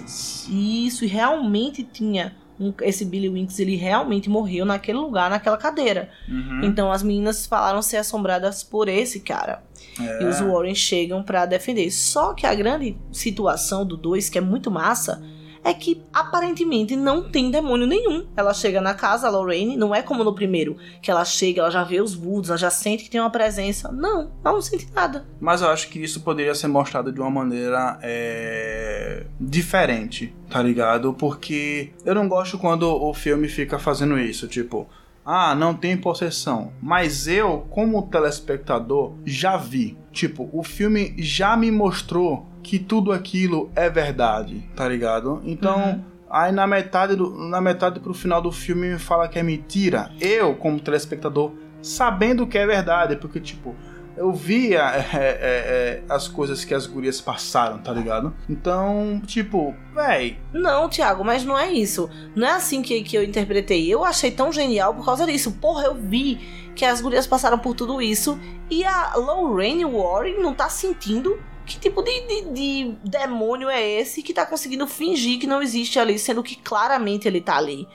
Isso, 0.86 1.04
e 1.04 1.08
realmente 1.08 1.82
tinha 1.82 2.36
um- 2.58 2.72
esse 2.82 3.04
Billy 3.04 3.28
Winks 3.28 3.58
ele 3.58 3.76
realmente 3.76 4.28
morreu 4.30 4.64
naquele 4.64 4.98
lugar, 4.98 5.28
naquela 5.30 5.56
cadeira. 5.56 6.08
Uhum. 6.28 6.60
Então 6.64 6.90
as 6.92 7.02
meninas 7.02 7.46
falaram 7.46 7.80
ser 7.82 7.96
assombradas 7.98 8.62
por 8.62 8.88
esse 8.88 9.20
cara. 9.20 9.62
É. 10.00 10.22
E 10.22 10.26
os 10.26 10.40
Warren 10.40 10.74
chegam 10.74 11.22
pra 11.22 11.46
defender. 11.46 11.90
Só 11.90 12.32
que 12.34 12.46
a 12.46 12.54
grande 12.54 12.96
situação 13.12 13.84
do 13.86 13.96
2, 13.96 14.28
que 14.28 14.38
é 14.38 14.40
muito 14.40 14.70
massa, 14.70 15.22
é 15.64 15.72
que 15.72 16.04
aparentemente 16.12 16.94
não 16.94 17.28
tem 17.30 17.50
demônio 17.50 17.86
nenhum. 17.86 18.26
Ela 18.36 18.52
chega 18.52 18.82
na 18.82 18.92
casa, 18.92 19.26
a 19.26 19.30
Lorraine, 19.30 19.76
não 19.76 19.94
é 19.94 20.02
como 20.02 20.22
no 20.22 20.34
primeiro, 20.34 20.76
que 21.00 21.10
ela 21.10 21.24
chega, 21.24 21.62
ela 21.62 21.70
já 21.70 21.82
vê 21.82 22.02
os 22.02 22.14
Woods, 22.14 22.50
ela 22.50 22.58
já 22.58 22.70
sente 22.70 23.04
que 23.04 23.10
tem 23.10 23.20
uma 23.20 23.30
presença. 23.30 23.90
Não, 23.90 24.30
ela 24.44 24.54
não 24.54 24.62
sente 24.62 24.86
nada. 24.92 25.26
Mas 25.40 25.62
eu 25.62 25.68
acho 25.70 25.88
que 25.88 25.98
isso 25.98 26.20
poderia 26.20 26.54
ser 26.54 26.68
mostrado 26.68 27.10
de 27.10 27.18
uma 27.18 27.30
maneira 27.30 27.98
é, 28.02 29.24
diferente, 29.40 30.34
tá 30.50 30.62
ligado? 30.62 31.14
Porque 31.14 31.90
eu 32.04 32.14
não 32.14 32.28
gosto 32.28 32.58
quando 32.58 32.82
o 32.82 33.14
filme 33.14 33.48
fica 33.48 33.78
fazendo 33.78 34.18
isso, 34.18 34.46
tipo, 34.46 34.86
ah, 35.24 35.54
não 35.54 35.72
tem 35.72 35.96
possessão. 35.96 36.72
Mas 36.82 37.26
eu, 37.26 37.66
como 37.70 38.02
telespectador, 38.02 39.14
já 39.24 39.56
vi. 39.56 39.96
Tipo, 40.12 40.50
o 40.52 40.62
filme 40.62 41.14
já 41.16 41.56
me 41.56 41.70
mostrou 41.70 42.46
que 42.64 42.78
tudo 42.78 43.12
aquilo 43.12 43.70
é 43.76 43.88
verdade, 43.88 44.68
tá 44.74 44.88
ligado? 44.88 45.40
Então. 45.44 45.76
Uhum. 45.76 46.14
Aí 46.30 46.50
na 46.50 46.66
metade, 46.66 47.14
do, 47.14 47.30
na 47.30 47.60
metade 47.60 48.00
pro 48.00 48.12
final 48.12 48.42
do 48.42 48.50
filme 48.50 48.88
me 48.88 48.98
fala 48.98 49.28
que 49.28 49.38
é 49.38 49.42
mentira. 49.42 50.10
Eu, 50.20 50.56
como 50.56 50.80
telespectador, 50.80 51.52
sabendo 51.80 52.44
que 52.44 52.58
é 52.58 52.66
verdade, 52.66 53.14
porque 53.14 53.38
tipo, 53.38 53.76
eu 54.16 54.32
via 54.32 54.80
é, 55.14 55.18
é, 55.18 55.38
é, 55.42 56.02
as 56.08 56.26
coisas 56.26 56.64
que 56.64 56.74
as 56.74 56.86
gurias 56.88 57.20
passaram, 57.20 57.78
tá 57.78 57.92
ligado? 57.92 58.34
Então, 58.48 59.22
tipo, 59.24 59.76
véi, 59.94 60.38
Não, 60.52 60.88
Thiago, 60.88 61.24
mas 61.24 61.44
não 61.44 61.56
é 61.56 61.70
isso. 61.70 62.10
Não 62.34 62.48
é 62.48 62.52
assim 62.52 62.82
que, 62.82 63.02
que 63.02 63.16
eu 63.16 63.22
interpretei. 63.22 63.86
Eu 63.92 64.04
achei 64.04 64.32
tão 64.32 64.50
genial 64.50 64.92
por 64.92 65.04
causa 65.04 65.24
disso. 65.26 65.52
Porra, 65.52 65.84
eu 65.84 65.94
vi 65.94 66.40
que 66.74 66.84
as 66.84 67.00
gurias 67.00 67.28
passaram 67.28 67.58
por 67.58 67.74
tudo 67.74 68.02
isso 68.02 68.36
e 68.68 68.84
a 68.84 69.14
Lorraine 69.14 69.84
Warren 69.84 70.40
não 70.40 70.52
tá 70.52 70.68
sentindo 70.68 71.38
que 71.66 71.78
tipo 71.78 72.02
de, 72.02 72.20
de, 72.20 72.42
de 72.52 72.92
demônio 73.02 73.68
é 73.68 73.82
esse 73.82 74.22
que 74.22 74.34
tá 74.34 74.44
conseguindo 74.44 74.86
fingir 74.86 75.38
que 75.38 75.46
não 75.46 75.62
existe 75.62 75.98
ali, 75.98 76.18
sendo 76.18 76.42
que 76.42 76.56
claramente 76.56 77.26
ele 77.26 77.40
tá 77.40 77.56
ali. 77.56 77.88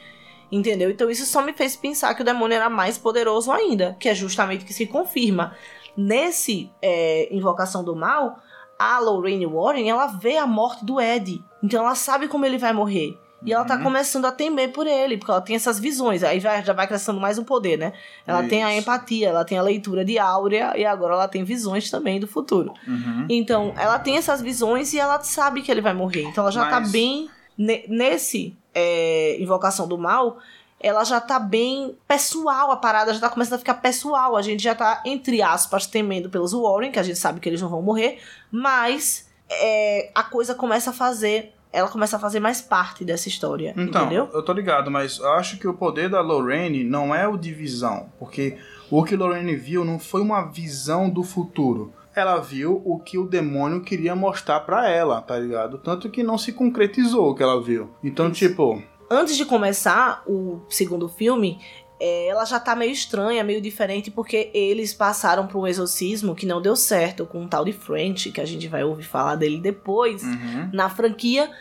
Entendeu? 0.52 0.90
Então 0.90 1.10
isso 1.10 1.26
só 1.26 1.44
me 1.44 1.54
fez 1.54 1.76
pensar 1.76 2.16
que 2.16 2.22
o 2.22 2.26
demônio 2.26 2.56
era 2.56 2.70
mais 2.70 2.98
poderoso 2.98 3.52
ainda, 3.52 3.96
que 4.00 4.10
é 4.10 4.16
justamente 4.16 4.64
o 4.64 4.66
que 4.66 4.74
se 4.74 4.88
confirma. 4.88 5.56
Nesse 5.96 6.72
é, 6.82 7.34
Invocação 7.34 7.84
do 7.84 7.96
Mal, 7.96 8.40
a 8.80 9.00
Lorraine 9.00 9.46
Warren, 9.46 9.90
ela 9.90 10.08
vê 10.08 10.38
a 10.38 10.48
morte 10.48 10.84
do 10.84 11.00
Ed. 11.00 11.44
Então 11.62 11.84
ela 11.84 11.94
sabe 11.94 12.28
como 12.28 12.46
ele 12.46 12.58
vai 12.58 12.74
morrer. 12.74 13.20
E 13.46 13.54
ela 13.54 13.64
tá 13.64 13.76
Uhum. 13.78 13.84
começando 13.84 14.26
a 14.26 14.32
temer 14.34 14.72
por 14.74 14.86
ele, 14.86 15.18
porque 15.18 15.32
ela 15.32 15.40
tem 15.42 15.56
essas 15.56 15.80
visões. 15.80 16.24
Aí 16.24 16.40
vai- 16.40 16.64
já 16.64 16.74
vai 16.74 16.86
crescendo 16.88 17.20
mais 17.22 17.38
um 17.38 17.44
poder, 17.44 17.78
né? 17.78 17.94
Ela 18.28 18.44
tem 18.44 18.64
a 18.64 18.72
Isso. 18.72 18.82
empatia, 18.82 19.30
ela 19.30 19.46
tem 19.46 19.58
a 19.58 19.62
leitura 19.62 20.04
de 20.04 20.20
áurea 20.20 20.74
e 20.78 20.86
agora 20.86 21.14
ela 21.14 21.28
tem 21.28 21.44
visões 21.46 21.90
também 21.90 22.20
do 22.20 22.28
futuro. 22.28 22.74
uhum. 22.88 23.26
Então, 23.30 23.74
ela 23.78 23.98
tem 23.98 24.18
essas 24.18 24.42
visões 24.42 24.94
e 24.94 25.00
ela 25.00 25.22
sabe 25.22 25.62
que 25.62 25.72
ele 25.72 25.80
vai 25.82 25.94
morrer. 25.94 26.24
Então, 26.24 26.44
ela 26.44 26.52
já 26.52 26.66
tá 26.70 26.80
Mas- 26.82 26.92
bem. 26.92 27.30
ne- 27.58 27.86
nesse 27.88 28.58
é, 28.76 29.36
Invocação 29.42 29.88
do 29.88 29.98
Mal, 29.98 30.38
ela 30.80 31.04
já 31.04 31.20
tá 31.20 31.40
bem 31.40 31.98
pessoal. 32.08 32.72
A 32.72 32.78
parada 32.78 33.14
já 33.14 33.20
tá 33.20 33.30
começando 33.30 33.56
a 33.56 33.58
ficar 33.60 33.74
pessoal. 33.76 34.36
A 34.38 34.42
gente 34.42 34.62
já 34.64 34.76
tá, 34.76 35.02
entre 35.06 35.42
aspas, 35.42 35.86
temendo 35.88 36.30
pelos 36.30 36.54
Warren, 36.54 36.92
que 36.92 37.00
a 37.00 37.04
gente 37.04 37.18
sabe 37.18 37.40
que 37.40 37.50
eles 37.50 37.62
não 37.62 37.68
vão 37.68 37.82
morrer. 37.82 38.20
Mas 38.52 39.28
é, 39.50 40.12
a 40.14 40.24
coisa 40.24 40.54
começa 40.54 40.92
a 40.92 40.94
fazer. 40.94 41.54
Ela 41.72 41.88
começa 41.88 42.18
a 42.18 42.20
fazer 42.20 42.40
mais 42.40 42.62
parte 42.62 43.06
dessa 43.06 43.28
história. 43.28 43.74
Então, 43.78 44.04
entendeu? 44.04 44.30
eu 44.34 44.42
tô 44.42 44.52
ligado, 44.54 44.90
mas 44.90 45.20
eu 45.20 45.32
acho 45.34 45.58
que 45.60 45.68
o 45.68 45.74
poder 45.74 46.10
da 46.10 46.20
Lorraine 46.22 46.84
não 46.84 47.14
é 47.14 47.28
o 47.28 47.38
de 47.38 47.54
visão, 47.54 48.08
porque 48.18 48.58
o 48.90 49.04
que 49.04 49.16
Lorraine 49.16 49.56
viu 49.56 49.86
não 49.86 50.00
foi 50.00 50.22
uma 50.22 50.42
visão 50.42 51.10
do 51.10 51.24
futuro. 51.24 51.94
Ela 52.16 52.40
viu 52.40 52.82
o 52.84 53.00
que 53.00 53.18
o 53.18 53.28
demônio 53.28 53.82
queria 53.82 54.16
mostrar 54.16 54.62
pra 54.62 54.90
ela, 54.90 55.22
tá 55.22 55.38
ligado? 55.38 55.78
Tanto 55.78 56.10
que 56.10 56.24
não 56.24 56.38
se 56.38 56.52
concretizou 56.52 57.30
o 57.30 57.36
que 57.36 57.44
ela 57.44 57.62
viu. 57.62 57.92
Então, 58.04 58.32
tipo, 58.32 58.82
antes 59.10 59.38
de 59.38 59.46
começar 59.46 60.24
o 60.28 60.62
segundo 60.70 61.08
filme, 61.08 61.60
é, 62.00 62.28
ela 62.28 62.45
já 62.45 62.60
tá 62.60 62.76
meio 62.76 62.91
estranha, 62.91 63.43
meio 63.43 63.62
diferente, 63.62 64.10
porque 64.10 64.50
eles 64.54 64.93
passaram 64.93 65.47
por 65.47 65.60
um 65.60 65.68
exorcismo 65.68 66.34
que 66.34 66.45
não 66.45 66.62
deu 66.62 66.76
certo 66.76 67.26
com 67.26 67.41
um 67.41 67.47
tal 67.47 67.66
de 67.66 67.74
French, 67.74 68.32
que 68.32 68.39
a 68.39 68.45
gente 68.45 68.68
vai 68.68 68.84
ouvir 68.84 69.04
falar 69.04 69.36
dele 69.36 69.60
depois, 69.60 70.24
uhum. 70.24 70.70
na 70.72 70.89
franquia. 70.89 71.52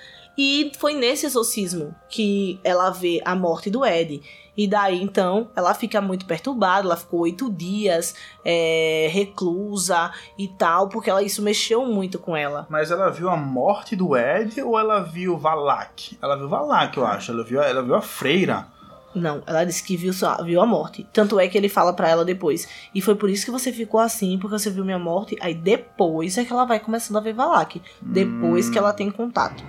E 0.41 0.71
foi 0.79 0.95
nesse 0.95 1.27
exorcismo 1.27 1.93
que 2.09 2.61
ela 2.63 2.91
vê 2.91 3.21
a 3.25 3.35
morte 3.35 3.69
do 3.69 3.85
Ed. 3.85 4.23
E 4.57 4.69
daí 4.69 5.03
então 5.03 5.51
ela 5.55 5.75
fica 5.75 6.01
muito 6.01 6.27
perturbada, 6.27 6.87
ela 6.87 6.97
ficou 6.97 7.21
oito 7.21 7.51
dias 7.51 8.15
é, 8.45 9.09
reclusa 9.11 10.13
e 10.37 10.47
tal, 10.49 10.89
porque 10.89 11.11
ela, 11.11 11.23
isso 11.23 11.43
mexeu 11.43 11.85
muito 11.87 12.21
com 12.21 12.37
ela. 12.37 12.67
Mas 12.69 12.93
ela 12.93 13.09
viu 13.09 13.29
a 13.29 13.37
morte 13.37 13.97
do 13.97 14.17
Ed 14.17 14.61
ou 14.63 14.79
ela 14.79 15.01
viu 15.01 15.37
Valak? 15.37 16.17
Ela 16.23 16.37
viu 16.37 16.49
Valak, 16.49 16.97
eu 16.97 17.07
acho. 17.07 17.33
Ela 17.33 17.43
viu, 17.43 17.61
ela 17.61 17.83
viu 17.83 17.97
a 17.97 18.03
freira. 18.03 18.69
Não, 19.15 19.43
ela 19.47 19.65
disse 19.65 19.83
que 19.83 19.97
viu, 19.97 20.13
viu 20.45 20.61
a 20.61 20.67
morte. 20.67 21.07
Tanto 21.13 21.41
é 21.41 21.49
que 21.49 21.57
ele 21.57 21.69
fala 21.69 21.93
pra 21.93 22.09
ela 22.09 22.25
depois. 22.25 22.69
E 22.95 23.01
foi 23.01 23.15
por 23.15 23.31
isso 23.31 23.45
que 23.45 23.51
você 23.51 23.73
ficou 23.73 23.99
assim, 24.01 24.39
porque 24.39 24.59
você 24.59 24.71
viu 24.71 24.85
minha 24.85 24.99
morte. 24.99 25.37
Aí 25.41 25.55
depois 25.55 26.37
é 26.39 26.45
que 26.45 26.53
ela 26.53 26.65
vai 26.65 26.79
começando 26.79 27.17
a 27.17 27.21
ver 27.21 27.33
Valak. 27.33 27.81
Depois 28.03 28.69
Hum. 28.69 28.73
que 28.73 28.79
ela 28.79 28.93
tem 28.93 29.11
contato. 29.11 29.65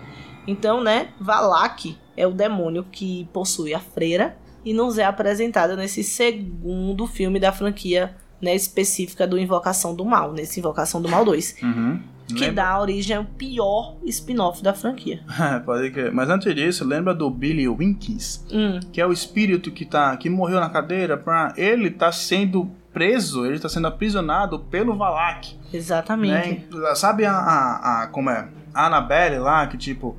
Então, 0.45 0.83
né, 0.83 1.09
Valak 1.19 1.97
é 2.17 2.27
o 2.27 2.31
demônio 2.31 2.85
que 2.91 3.29
possui 3.31 3.73
a 3.73 3.79
freira 3.79 4.37
e 4.65 4.73
nos 4.73 4.97
é 4.97 5.05
apresentada 5.05 5.75
nesse 5.75 6.03
segundo 6.03 7.07
filme 7.07 7.39
da 7.39 7.51
franquia 7.51 8.15
né, 8.41 8.55
específica 8.55 9.27
do 9.27 9.37
Invocação 9.37 9.95
do 9.95 10.03
Mal, 10.05 10.31
nesse 10.33 10.59
Invocação 10.59 11.01
do 11.01 11.09
Mal 11.09 11.23
2. 11.25 11.57
Uhum. 11.61 12.01
Que 12.33 12.39
Lembra- 12.41 12.63
dá 12.63 12.79
origem 12.79 13.15
ao 13.17 13.25
pior 13.25 13.95
spin-off 14.05 14.61
da 14.63 14.73
franquia. 14.73 15.21
Pode 15.65 15.89
crer. 15.91 16.11
Mas 16.13 16.29
antes 16.29 16.53
disso, 16.53 16.85
lembra 16.85 17.13
do 17.13 17.29
Billy 17.29 17.67
Winkies? 17.67 18.45
Hum, 18.51 18.79
que 18.93 19.01
é 19.01 19.05
o 19.07 19.11
espírito 19.11 19.71
que 19.71 19.85
tá 19.85 20.15
que 20.17 20.29
morreu 20.29 20.59
na 20.59 20.69
cadeira 20.69 21.17
pra 21.17 21.53
ele 21.57 21.89
tá 21.89 22.11
sendo 22.11 22.69
preso 22.93 23.45
ele 23.45 23.59
tá 23.59 23.69
sendo 23.69 23.87
aprisionado 23.87 24.59
pelo 24.59 24.95
Valak 24.97 25.55
exatamente. 25.71 26.65
né? 26.71 26.95
sabe 26.95 27.23
a, 27.25 27.33
a, 27.33 28.03
a- 28.03 28.07
como 28.07 28.29
é 28.31 28.47
a 28.73 28.87
Annabelle 28.87 29.37
lá 29.37 29.67
que 29.67 29.77
tipo 29.77 30.17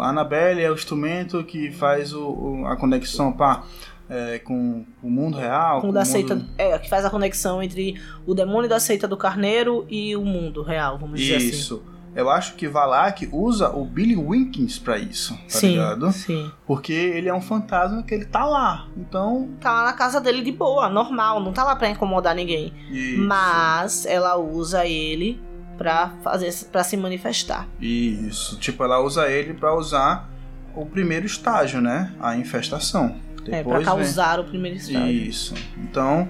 a 0.00 0.08
Annabelle 0.08 0.62
é 0.62 0.70
o 0.70 0.74
instrumento 0.74 1.44
que 1.44 1.70
faz 1.70 2.12
o, 2.14 2.26
o- 2.26 2.66
a 2.66 2.76
conexão 2.76 3.32
pá, 3.32 3.62
é, 4.08 4.38
com 4.38 4.84
o 5.02 5.10
mundo 5.10 5.36
real 5.36 5.80
com 5.80 5.88
o 5.88 5.92
da 5.92 6.00
mundo- 6.00 6.08
seita. 6.12 6.40
É, 6.58 6.78
que 6.78 6.88
faz 6.88 7.04
a 7.04 7.10
conexão 7.10 7.62
entre 7.62 8.00
o 8.26 8.34
demônio 8.34 8.68
da 8.68 8.78
seita 8.80 9.06
do 9.08 9.16
carneiro 9.16 9.84
e 9.88 10.14
o 10.16 10.24
mundo 10.24 10.62
real, 10.62 10.96
vamos 10.98 11.20
dizer 11.20 11.36
assim. 11.36 11.48
isso 11.48 11.82
eu 12.14 12.30
acho 12.30 12.54
que 12.54 12.66
Valak 12.66 13.28
usa 13.30 13.68
o 13.76 13.84
Billy 13.84 14.16
Winkins 14.16 14.78
pra 14.78 14.96
isso 14.96 15.34
tá 15.34 15.40
sim, 15.48 15.72
ligado 15.72 16.10
sim. 16.12 16.50
porque 16.66 16.90
ele 16.94 17.28
é 17.28 17.34
um 17.34 17.42
fantasma 17.42 18.02
que 18.02 18.14
ele 18.14 18.24
tá 18.24 18.42
lá 18.46 18.86
então 18.96 19.50
Tá 19.60 19.70
lá 19.70 19.84
na 19.84 19.92
casa 19.92 20.18
dele 20.18 20.40
de 20.42 20.50
boa, 20.50 20.88
normal, 20.88 21.40
não 21.40 21.52
tá 21.52 21.62
lá 21.62 21.76
pra 21.76 21.90
incomodar 21.90 22.34
ninguém. 22.34 22.72
isso. 22.90 23.20
Mas 23.20 24.06
ela 24.06 24.34
usa 24.38 24.86
ele 24.86 25.38
pra 25.76 26.08
fazer 26.24 26.50
para 26.72 26.82
se 26.82 26.96
manifestar. 26.96 27.68
Isso, 27.78 28.58
tipo, 28.58 28.82
ela 28.82 28.98
usa 28.98 29.28
ele 29.28 29.52
pra 29.52 29.74
usar 29.76 30.26
o 30.74 30.86
primeiro 30.86 31.26
estágio, 31.26 31.82
né? 31.82 32.14
A 32.18 32.34
infestação. 32.34 33.16
É, 33.50 33.58
Depois 33.58 33.64
pra 33.64 33.76
vem- 33.78 33.84
causar 34.04 34.40
o 34.40 34.44
primeiro 34.44 34.76
estágio. 34.76 35.08
Isso. 35.10 35.54
Então, 35.78 36.28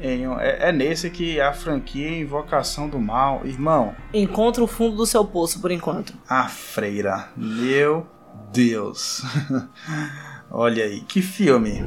é, 0.00 0.68
é 0.68 0.72
nesse 0.72 1.08
que 1.10 1.40
a 1.40 1.52
franquia 1.52 2.18
Invocação 2.18 2.88
do 2.88 3.00
Mal, 3.00 3.42
irmão, 3.46 3.94
Encontra 4.12 4.62
o 4.62 4.66
fundo 4.66 4.96
do 4.96 5.06
seu 5.06 5.24
poço 5.24 5.60
por 5.60 5.70
enquanto. 5.70 6.12
a 6.28 6.48
freira. 6.48 7.28
Meu 7.36 8.06
Deus. 8.52 9.22
Olha 10.50 10.84
aí, 10.84 11.00
que 11.00 11.20
filme. 11.22 11.82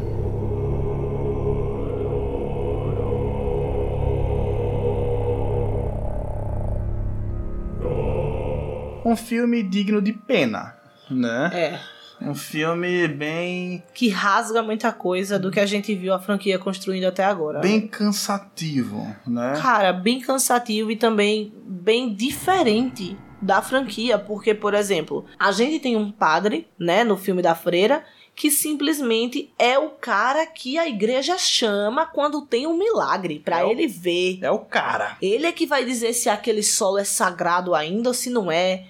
Um 9.06 9.16
filme 9.16 9.64
digno 9.64 10.02
de 10.02 10.14
pena, 10.14 10.76
né? 11.10 11.50
É. 11.54 11.80
Um 12.22 12.36
filme 12.36 13.08
bem 13.08 13.84
Que 13.94 14.10
rasga 14.10 14.62
muita 14.62 14.92
coisa 14.92 15.40
do 15.40 15.50
que 15.50 15.60
a 15.60 15.66
gente 15.66 15.94
viu 15.96 16.14
a 16.14 16.20
franquia 16.20 16.60
construindo 16.60 17.06
até 17.06 17.24
agora. 17.24 17.60
bem 17.60 17.88
cansativo, 17.88 19.08
né? 19.26 19.60
Cara, 19.62 19.94
bem 19.94 20.20
cansativo 20.20 20.92
e 20.92 20.96
também 20.96 21.54
bem 21.66 22.14
diferente 22.14 23.18
da 23.42 23.62
franquia, 23.62 24.20
porque, 24.20 24.54
por 24.54 24.74
exemplo, 24.74 25.26
a 25.40 25.52
gente 25.52 25.80
tem 25.80 25.96
um 25.96 26.12
padre, 26.12 26.68
né, 26.78 27.04
no 27.06 27.16
filme 27.16 27.42
da 27.42 27.56
freira, 27.56 28.04
que 28.36 28.52
simplesmente 28.52 29.52
é 29.58 29.78
o 29.78 29.90
cara 29.90 30.46
que 30.46 30.78
a 30.78 30.88
igreja 30.88 31.38
chama 31.38 32.06
quando 32.06 32.42
tem 32.42 32.68
um 32.68 32.78
milagre, 32.78 33.40
pra 33.40 33.62
É 33.62 33.70
ele 33.70 33.88
ver. 33.88 34.40
É 34.42 34.52
o 34.52 34.60
cara. 34.60 35.18
Ele 35.22 35.46
é 35.46 35.52
que 35.52 35.66
vai 35.66 35.84
dizer 35.86 36.14
se 36.14 36.30
aquele 36.30 36.64
solo 36.64 36.98
é 36.98 37.04
sagrado 37.04 37.76
ainda 37.76 38.10
ou 38.10 38.14
se 38.14 38.30
não 38.30 38.52
é. 38.52 38.86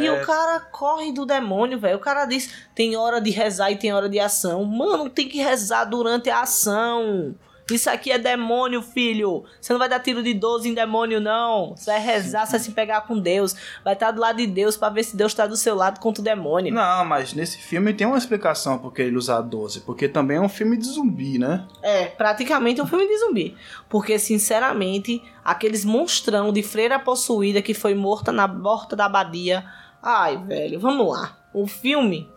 E 0.00 0.08
o 0.08 0.24
cara 0.24 0.60
corre 0.60 1.12
do 1.12 1.26
demônio, 1.26 1.78
velho. 1.78 1.96
O 1.96 2.00
cara 2.00 2.24
diz: 2.24 2.52
tem 2.74 2.96
hora 2.96 3.20
de 3.20 3.30
rezar 3.30 3.70
e 3.70 3.76
tem 3.76 3.92
hora 3.92 4.08
de 4.08 4.20
ação. 4.20 4.64
Mano, 4.64 5.10
tem 5.10 5.28
que 5.28 5.38
rezar 5.38 5.84
durante 5.84 6.30
a 6.30 6.42
ação. 6.42 7.34
Isso 7.70 7.88
aqui 7.88 8.10
é 8.10 8.18
demônio, 8.18 8.82
filho. 8.82 9.44
Você 9.60 9.72
não 9.72 9.78
vai 9.78 9.88
dar 9.88 10.00
tiro 10.00 10.22
de 10.22 10.34
12 10.34 10.68
em 10.68 10.74
demônio, 10.74 11.20
não. 11.20 11.76
Você 11.76 11.90
vai 11.90 12.00
rezar, 12.00 12.44
você 12.44 12.52
vai 12.52 12.60
se 12.60 12.72
pegar 12.72 13.02
com 13.02 13.18
Deus. 13.18 13.54
Vai 13.84 13.94
estar 13.94 14.10
do 14.10 14.20
lado 14.20 14.36
de 14.36 14.46
Deus 14.46 14.76
pra 14.76 14.88
ver 14.88 15.04
se 15.04 15.16
Deus 15.16 15.32
tá 15.32 15.46
do 15.46 15.56
seu 15.56 15.74
lado 15.74 16.00
contra 16.00 16.20
o 16.20 16.24
demônio. 16.24 16.74
Não, 16.74 17.04
mas 17.04 17.32
nesse 17.32 17.58
filme 17.58 17.94
tem 17.94 18.06
uma 18.06 18.18
explicação 18.18 18.78
porque 18.78 19.02
ele 19.02 19.16
usar 19.16 19.40
12. 19.40 19.80
Porque 19.80 20.08
também 20.08 20.36
é 20.36 20.40
um 20.40 20.48
filme 20.48 20.76
de 20.76 20.86
zumbi, 20.86 21.38
né? 21.38 21.66
É, 21.82 22.06
praticamente 22.06 22.82
um 22.82 22.86
filme 22.86 23.06
de 23.06 23.18
zumbi. 23.18 23.56
Porque, 23.88 24.18
sinceramente, 24.18 25.22
aqueles 25.44 25.84
monstrão 25.84 26.52
de 26.52 26.62
freira 26.62 26.98
possuída 26.98 27.62
que 27.62 27.74
foi 27.74 27.94
morta 27.94 28.32
na 28.32 28.48
porta 28.48 28.96
da 28.96 29.06
abadia. 29.06 29.64
Ai, 30.02 30.36
velho, 30.36 30.80
vamos 30.80 31.08
lá. 31.08 31.38
O 31.54 31.66
filme. 31.66 32.28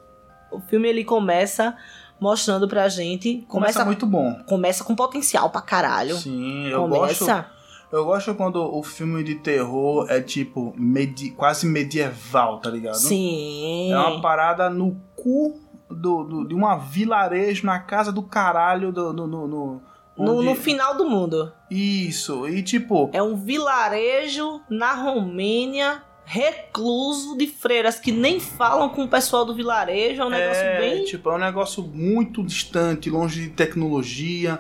O 0.52 0.60
filme 0.60 0.88
ele 0.88 1.04
começa 1.04 1.76
mostrando 2.20 2.68
pra 2.68 2.88
gente. 2.90 3.44
Começa, 3.48 3.74
Começa, 3.74 3.86
muito 3.86 4.06
bom. 4.06 4.36
começa 4.48 4.84
com 4.84 4.96
potencial 4.96 5.50
pra 5.50 5.62
caralho. 5.62 6.16
Sim, 6.18 6.68
eu 6.68 6.88
gosto. 6.88 7.20
começa. 7.20 7.50
Eu 7.92 8.04
gosto 8.04 8.34
quando 8.36 8.56
o 8.62 8.82
filme 8.84 9.24
de 9.24 9.36
terror 9.36 10.08
é 10.10 10.20
tipo 10.20 10.74
medi 10.76 11.30
quase 11.32 11.66
medieval, 11.68 12.60
tá 12.60 12.70
ligado? 12.70 12.96
Sim. 12.96 13.92
É 13.92 13.98
uma 13.98 14.22
parada 14.22 14.70
no 14.70 15.00
cu 15.16 15.60
do, 15.90 16.24
do- 16.24 16.48
de 16.48 16.54
uma 16.56 16.76
vilarejo 16.78 17.66
na 17.66 17.80
casa 17.80 18.12
do 18.12 18.24
caralho 18.24 18.92
do, 18.92 19.14
do- 19.14 19.28
no, 19.28 19.48
no, 19.48 19.82
no, 20.18 20.36
onde- 20.38 20.46
no 20.46 20.56
final 20.56 20.98
do 20.98 21.08
mundo. 21.08 21.54
Isso, 21.70 22.48
e 22.50 22.62
tipo, 22.64 23.10
É 23.14 23.22
um 23.22 23.36
vilarejo 23.36 24.62
na 24.70 24.94
Romênia 24.94 26.02
recluso 26.26 27.38
de 27.38 27.48
freiras 27.48 28.00
que 28.00 28.12
nem 28.12 28.40
falam 28.40 28.90
com 28.90 29.04
o 29.04 29.08
pessoal 29.08 29.46
do 29.46 29.56
vilarejo. 29.56 30.22
É 30.22 30.26
um 30.26 30.30
negócio 30.30 30.64
é, 30.64 30.80
bem. 30.80 31.04
tipo, 31.06 31.30
é 31.30 31.36
um 31.36 31.40
negócio 31.40 31.84
muito 31.84 32.44
distante, 32.44 33.10
longe 33.10 33.42
de 33.44 33.50
tecnologia, 33.50 34.60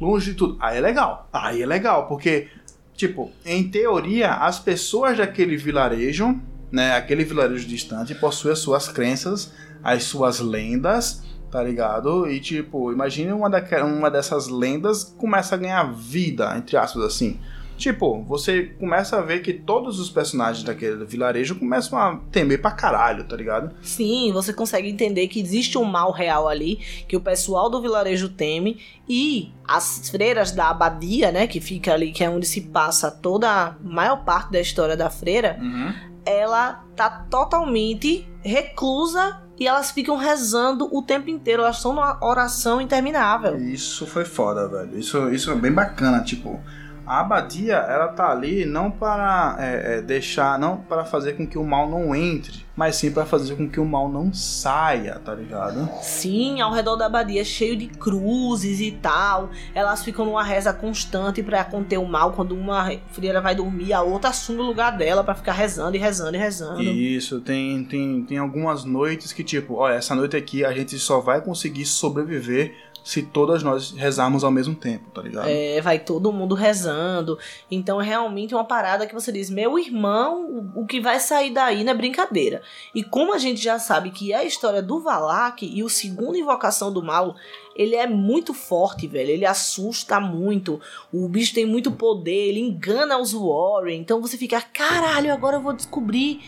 longe 0.00 0.32
de 0.32 0.36
tudo. 0.36 0.56
Aí 0.60 0.78
é 0.78 0.80
legal. 0.80 1.28
Aí 1.32 1.62
é 1.62 1.66
legal, 1.66 2.06
porque, 2.08 2.48
tipo, 2.94 3.30
em 3.44 3.68
teoria, 3.68 4.32
as 4.34 4.58
pessoas 4.58 5.16
daquele 5.16 5.56
vilarejo, 5.56 6.40
né, 6.70 6.92
aquele 6.96 7.24
vilarejo 7.24 7.66
distante, 7.66 8.14
possuem 8.14 8.52
as 8.52 8.58
suas 8.58 8.88
crenças, 8.88 9.52
as 9.82 10.04
suas 10.04 10.40
lendas, 10.40 11.22
tá 11.50 11.62
ligado? 11.62 12.28
E, 12.28 12.40
tipo, 12.40 12.90
imagine 12.92 13.32
uma, 13.32 13.48
daque- 13.48 13.76
uma 13.76 14.10
dessas 14.10 14.48
lendas 14.48 15.04
começa 15.04 15.54
a 15.54 15.58
ganhar 15.58 15.84
vida, 15.92 16.52
entre 16.56 16.76
aspas, 16.76 17.02
assim. 17.04 17.38
Tipo, 17.76 18.22
você 18.22 18.62
começa 18.78 19.18
a 19.18 19.20
ver 19.20 19.40
que 19.40 19.52
todos 19.52 19.98
os 19.98 20.08
personagens 20.08 20.62
daquele 20.64 21.04
vilarejo 21.04 21.56
começam 21.56 21.98
a 21.98 22.20
temer 22.30 22.60
pra 22.62 22.70
caralho, 22.70 23.24
tá 23.24 23.36
ligado? 23.36 23.74
Sim, 23.82 24.30
você 24.32 24.52
consegue 24.52 24.88
entender 24.88 25.26
que 25.28 25.40
existe 25.40 25.76
um 25.76 25.84
mal 25.84 26.12
real 26.12 26.48
ali, 26.48 26.76
que 27.08 27.16
o 27.16 27.20
pessoal 27.20 27.68
do 27.68 27.82
vilarejo 27.82 28.28
teme, 28.28 28.78
e 29.08 29.52
as 29.66 30.08
freiras 30.08 30.52
da 30.52 30.70
abadia, 30.70 31.32
né, 31.32 31.46
que 31.46 31.60
fica 31.60 31.92
ali, 31.92 32.12
que 32.12 32.22
é 32.22 32.30
onde 32.30 32.46
se 32.46 32.60
passa 32.60 33.10
toda 33.10 33.50
a 33.50 33.74
maior 33.82 34.24
parte 34.24 34.52
da 34.52 34.60
história 34.60 34.96
da 34.96 35.10
freira, 35.10 35.58
Uhum. 35.60 35.92
ela 36.24 36.84
tá 36.94 37.10
totalmente 37.28 38.26
reclusa 38.40 39.40
e 39.58 39.66
elas 39.68 39.90
ficam 39.90 40.16
rezando 40.16 40.88
o 40.96 41.02
tempo 41.02 41.28
inteiro, 41.30 41.62
elas 41.62 41.76
estão 41.76 41.92
numa 41.92 42.18
oração 42.24 42.80
interminável. 42.80 43.56
Isso 43.56 44.06
foi 44.06 44.24
foda, 44.24 44.66
velho. 44.68 44.98
Isso, 44.98 45.28
isso 45.30 45.50
é 45.50 45.54
bem 45.54 45.72
bacana, 45.72 46.20
tipo. 46.22 46.60
A 47.06 47.20
abadia, 47.20 47.76
ela 47.76 48.08
tá 48.08 48.30
ali 48.30 48.64
não 48.64 48.90
para 48.90 49.56
é, 49.58 49.98
é, 49.98 50.02
deixar, 50.02 50.58
não 50.58 50.78
para 50.78 51.04
fazer 51.04 51.34
com 51.34 51.46
que 51.46 51.58
o 51.58 51.64
mal 51.64 51.88
não 51.88 52.14
entre, 52.14 52.64
mas 52.74 52.96
sim 52.96 53.10
para 53.10 53.26
fazer 53.26 53.56
com 53.56 53.68
que 53.68 53.78
o 53.78 53.84
mal 53.84 54.08
não 54.08 54.32
saia, 54.32 55.20
tá 55.24 55.34
ligado? 55.34 55.88
Sim, 56.02 56.60
ao 56.60 56.72
redor 56.72 56.96
da 56.96 57.06
abadia 57.06 57.44
cheio 57.44 57.76
de 57.76 57.86
cruzes 57.86 58.80
e 58.80 58.90
tal. 58.90 59.50
Elas 59.74 60.02
ficam 60.02 60.24
numa 60.24 60.42
reza 60.42 60.72
constante 60.72 61.42
pra 61.42 61.62
conter 61.64 61.98
o 61.98 62.06
mal. 62.06 62.32
Quando 62.32 62.52
uma 62.52 62.90
freira 63.12 63.40
vai 63.40 63.54
dormir, 63.54 63.92
a 63.92 64.02
outra 64.02 64.30
assume 64.30 64.60
o 64.60 64.64
lugar 64.64 64.96
dela 64.96 65.22
pra 65.22 65.34
ficar 65.34 65.52
rezando 65.52 65.96
e 65.96 66.00
rezando 66.00 66.36
e 66.36 66.38
rezando. 66.38 66.82
Isso, 66.82 67.40
tem, 67.40 67.84
tem, 67.84 68.22
tem 68.24 68.38
algumas 68.38 68.84
noites 68.84 69.32
que, 69.32 69.44
tipo, 69.44 69.74
olha, 69.74 69.94
essa 69.94 70.14
noite 70.14 70.36
aqui 70.36 70.64
a 70.64 70.72
gente 70.72 70.98
só 70.98 71.20
vai 71.20 71.40
conseguir 71.40 71.84
sobreviver 71.84 72.74
se 73.04 73.20
todas 73.22 73.62
nós 73.62 73.90
rezarmos 73.90 74.42
ao 74.42 74.50
mesmo 74.50 74.74
tempo, 74.74 75.10
tá 75.10 75.20
ligado? 75.20 75.46
É, 75.46 75.78
vai 75.82 75.98
todo 75.98 76.32
mundo 76.32 76.54
rezando. 76.54 77.38
Então 77.70 78.00
é 78.00 78.04
realmente 78.04 78.54
uma 78.54 78.64
parada 78.64 79.06
que 79.06 79.12
você 79.12 79.30
diz: 79.30 79.50
meu 79.50 79.78
irmão, 79.78 80.72
o 80.74 80.86
que 80.86 81.02
vai 81.02 81.20
sair 81.20 81.52
daí 81.52 81.84
não 81.84 81.92
é 81.92 81.94
brincadeira. 81.94 82.62
E 82.94 83.04
como 83.04 83.34
a 83.34 83.38
gente 83.38 83.62
já 83.62 83.78
sabe 83.78 84.10
que 84.10 84.32
é 84.32 84.36
a 84.36 84.44
história 84.44 84.82
do 84.82 85.00
Valak 85.00 85.66
e 85.66 85.84
o 85.84 85.88
segundo 85.90 86.38
invocação 86.38 86.90
do 86.90 87.02
mal, 87.02 87.36
ele 87.76 87.94
é 87.94 88.06
muito 88.06 88.54
forte, 88.54 89.06
velho. 89.06 89.30
Ele 89.30 89.44
assusta 89.44 90.18
muito. 90.18 90.80
O 91.12 91.28
bicho 91.28 91.52
tem 91.52 91.66
muito 91.66 91.92
poder, 91.92 92.48
ele 92.48 92.60
engana 92.60 93.18
os 93.18 93.34
Warren. 93.34 94.00
Então 94.00 94.22
você 94.22 94.38
fica: 94.38 94.62
caralho, 94.62 95.30
agora 95.30 95.58
eu 95.58 95.62
vou 95.62 95.74
descobrir 95.74 96.40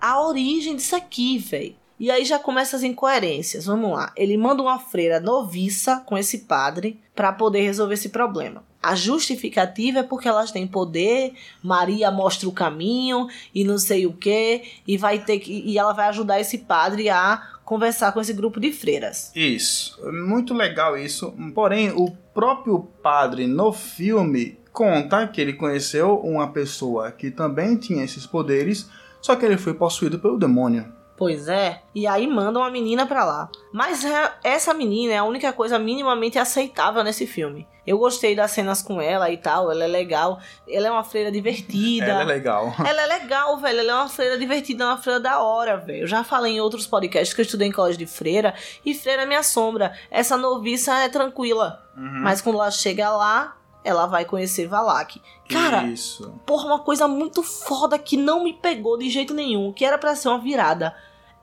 a 0.00 0.20
origem 0.20 0.74
disso 0.74 0.96
aqui, 0.96 1.38
velho. 1.38 1.76
E 2.00 2.10
aí 2.10 2.24
já 2.24 2.38
começa 2.38 2.76
as 2.76 2.82
incoerências. 2.82 3.66
Vamos 3.66 3.92
lá. 3.92 4.10
Ele 4.16 4.34
manda 4.38 4.62
uma 4.62 4.78
freira 4.78 5.20
noviça 5.20 6.02
com 6.06 6.16
esse 6.16 6.38
padre 6.38 6.98
para 7.14 7.30
poder 7.30 7.60
resolver 7.60 7.92
esse 7.92 8.08
problema. 8.08 8.64
A 8.82 8.94
justificativa 8.94 9.98
é 9.98 10.02
porque 10.02 10.26
elas 10.26 10.50
têm 10.50 10.66
poder, 10.66 11.34
Maria 11.62 12.10
mostra 12.10 12.48
o 12.48 12.52
caminho 12.52 13.28
e 13.54 13.62
não 13.62 13.76
sei 13.76 14.06
o 14.06 14.14
que, 14.14 14.62
e 14.88 14.96
vai 14.96 15.18
ter 15.18 15.38
que 15.40 15.52
e 15.52 15.76
ela 15.76 15.92
vai 15.92 16.08
ajudar 16.08 16.40
esse 16.40 16.56
padre 16.56 17.10
a 17.10 17.42
conversar 17.62 18.12
com 18.12 18.20
esse 18.22 18.32
grupo 18.32 18.58
de 18.58 18.72
freiras. 18.72 19.30
Isso, 19.36 20.00
muito 20.10 20.54
legal 20.54 20.96
isso. 20.96 21.34
Porém, 21.54 21.90
o 21.90 22.10
próprio 22.32 22.80
padre 23.02 23.46
no 23.46 23.70
filme 23.70 24.58
conta 24.72 25.28
que 25.28 25.42
ele 25.42 25.52
conheceu 25.52 26.18
uma 26.20 26.50
pessoa 26.50 27.12
que 27.12 27.30
também 27.30 27.76
tinha 27.76 28.02
esses 28.02 28.26
poderes, 28.26 28.88
só 29.20 29.36
que 29.36 29.44
ele 29.44 29.58
foi 29.58 29.74
possuído 29.74 30.18
pelo 30.18 30.38
demônio. 30.38 30.99
Pois 31.20 31.48
é, 31.48 31.82
e 31.94 32.06
aí 32.06 32.26
mandam 32.26 32.64
a 32.64 32.70
menina 32.70 33.04
pra 33.04 33.26
lá. 33.26 33.50
Mas 33.74 34.02
é- 34.06 34.32
essa 34.42 34.72
menina 34.72 35.12
é 35.12 35.18
a 35.18 35.24
única 35.24 35.52
coisa 35.52 35.78
minimamente 35.78 36.38
aceitável 36.38 37.04
nesse 37.04 37.26
filme. 37.26 37.68
Eu 37.86 37.98
gostei 37.98 38.34
das 38.34 38.52
cenas 38.52 38.80
com 38.80 39.02
ela 39.02 39.28
e 39.30 39.36
tal, 39.36 39.70
ela 39.70 39.84
é 39.84 39.86
legal. 39.86 40.40
Ela 40.66 40.88
é 40.88 40.90
uma 40.90 41.04
freira 41.04 41.30
divertida. 41.30 42.06
Ela 42.06 42.22
é 42.22 42.24
legal. 42.24 42.72
Ela 42.86 43.02
é 43.02 43.06
legal, 43.06 43.58
velho. 43.58 43.80
Ela 43.80 43.90
é 43.92 43.94
uma 43.96 44.08
freira 44.08 44.38
divertida, 44.38 44.84
é 44.84 44.86
uma 44.86 44.96
freira 44.96 45.20
da 45.20 45.40
hora, 45.42 45.76
velho. 45.76 46.04
Eu 46.04 46.06
já 46.06 46.24
falei 46.24 46.54
em 46.54 46.60
outros 46.62 46.86
podcasts 46.86 47.34
que 47.34 47.42
eu 47.42 47.44
estudei 47.44 47.68
em 47.68 47.72
colégio 47.72 47.98
de 47.98 48.06
freira. 48.06 48.54
E 48.82 48.94
freira 48.94 49.26
me 49.26 49.36
assombra. 49.36 49.92
Essa 50.10 50.38
noviça 50.38 50.94
é 51.00 51.08
tranquila. 51.10 51.84
Uhum. 51.94 52.20
Mas 52.22 52.40
quando 52.40 52.54
ela 52.56 52.70
chega 52.70 53.10
lá, 53.10 53.58
ela 53.84 54.06
vai 54.06 54.24
conhecer 54.24 54.66
Valak. 54.66 55.20
Cara, 55.50 55.82
Isso. 55.84 56.32
porra, 56.46 56.64
uma 56.66 56.78
coisa 56.78 57.06
muito 57.06 57.42
foda 57.42 57.98
que 57.98 58.16
não 58.16 58.44
me 58.44 58.54
pegou 58.54 58.96
de 58.96 59.10
jeito 59.10 59.34
nenhum. 59.34 59.70
Que 59.70 59.84
era 59.84 59.98
pra 59.98 60.14
ser 60.16 60.28
uma 60.28 60.38
virada 60.38 60.94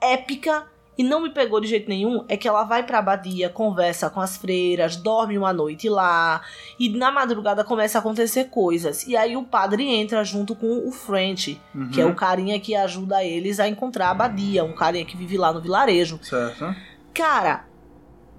épica. 0.02 0.66
E 1.00 1.04
não 1.04 1.22
me 1.22 1.30
pegou 1.30 1.62
de 1.62 1.68
jeito 1.68 1.88
nenhum 1.88 2.26
é 2.28 2.36
que 2.36 2.48
ela 2.48 2.64
vai 2.64 2.82
pra 2.82 2.98
abadia, 2.98 3.50
conversa 3.52 4.10
com 4.10 4.20
as 4.20 4.36
freiras, 4.36 4.95
dorme 4.95 5.38
uma 5.38 5.54
noite 5.54 5.88
lá, 5.88 6.41
e 6.80 6.89
na 6.89 7.12
madrugada 7.12 7.64
começa 7.64 8.00
a 8.00 8.02
acontecer 8.02 8.45
coisas. 8.45 9.06
E 9.06 9.16
aí 9.16 9.38
o 9.38 9.43
padre 9.43 9.88
entra 9.88 10.24
junto 10.24 10.56
com 10.56 10.88
o 10.88 10.91
French, 10.91 11.62
Uhum. 11.76 11.91
que 11.91 12.02
é 12.02 12.06
o 12.08 12.16
carinha 12.16 12.60
que 12.60 12.74
ajuda 12.76 13.24
eles 13.24 13.60
a 13.60 13.68
encontrar 13.68 14.08
a 14.08 14.10
abadia, 14.10 14.64
um 14.64 14.74
carinha 14.74 15.06
que 15.06 15.16
vive 15.16 15.38
lá 15.38 15.54
no 15.54 15.62
vilarejo. 15.62 16.20
Certo. 16.24 16.76
Cara, 17.14 17.68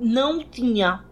não 0.01 0.43
tinha 0.43 1.05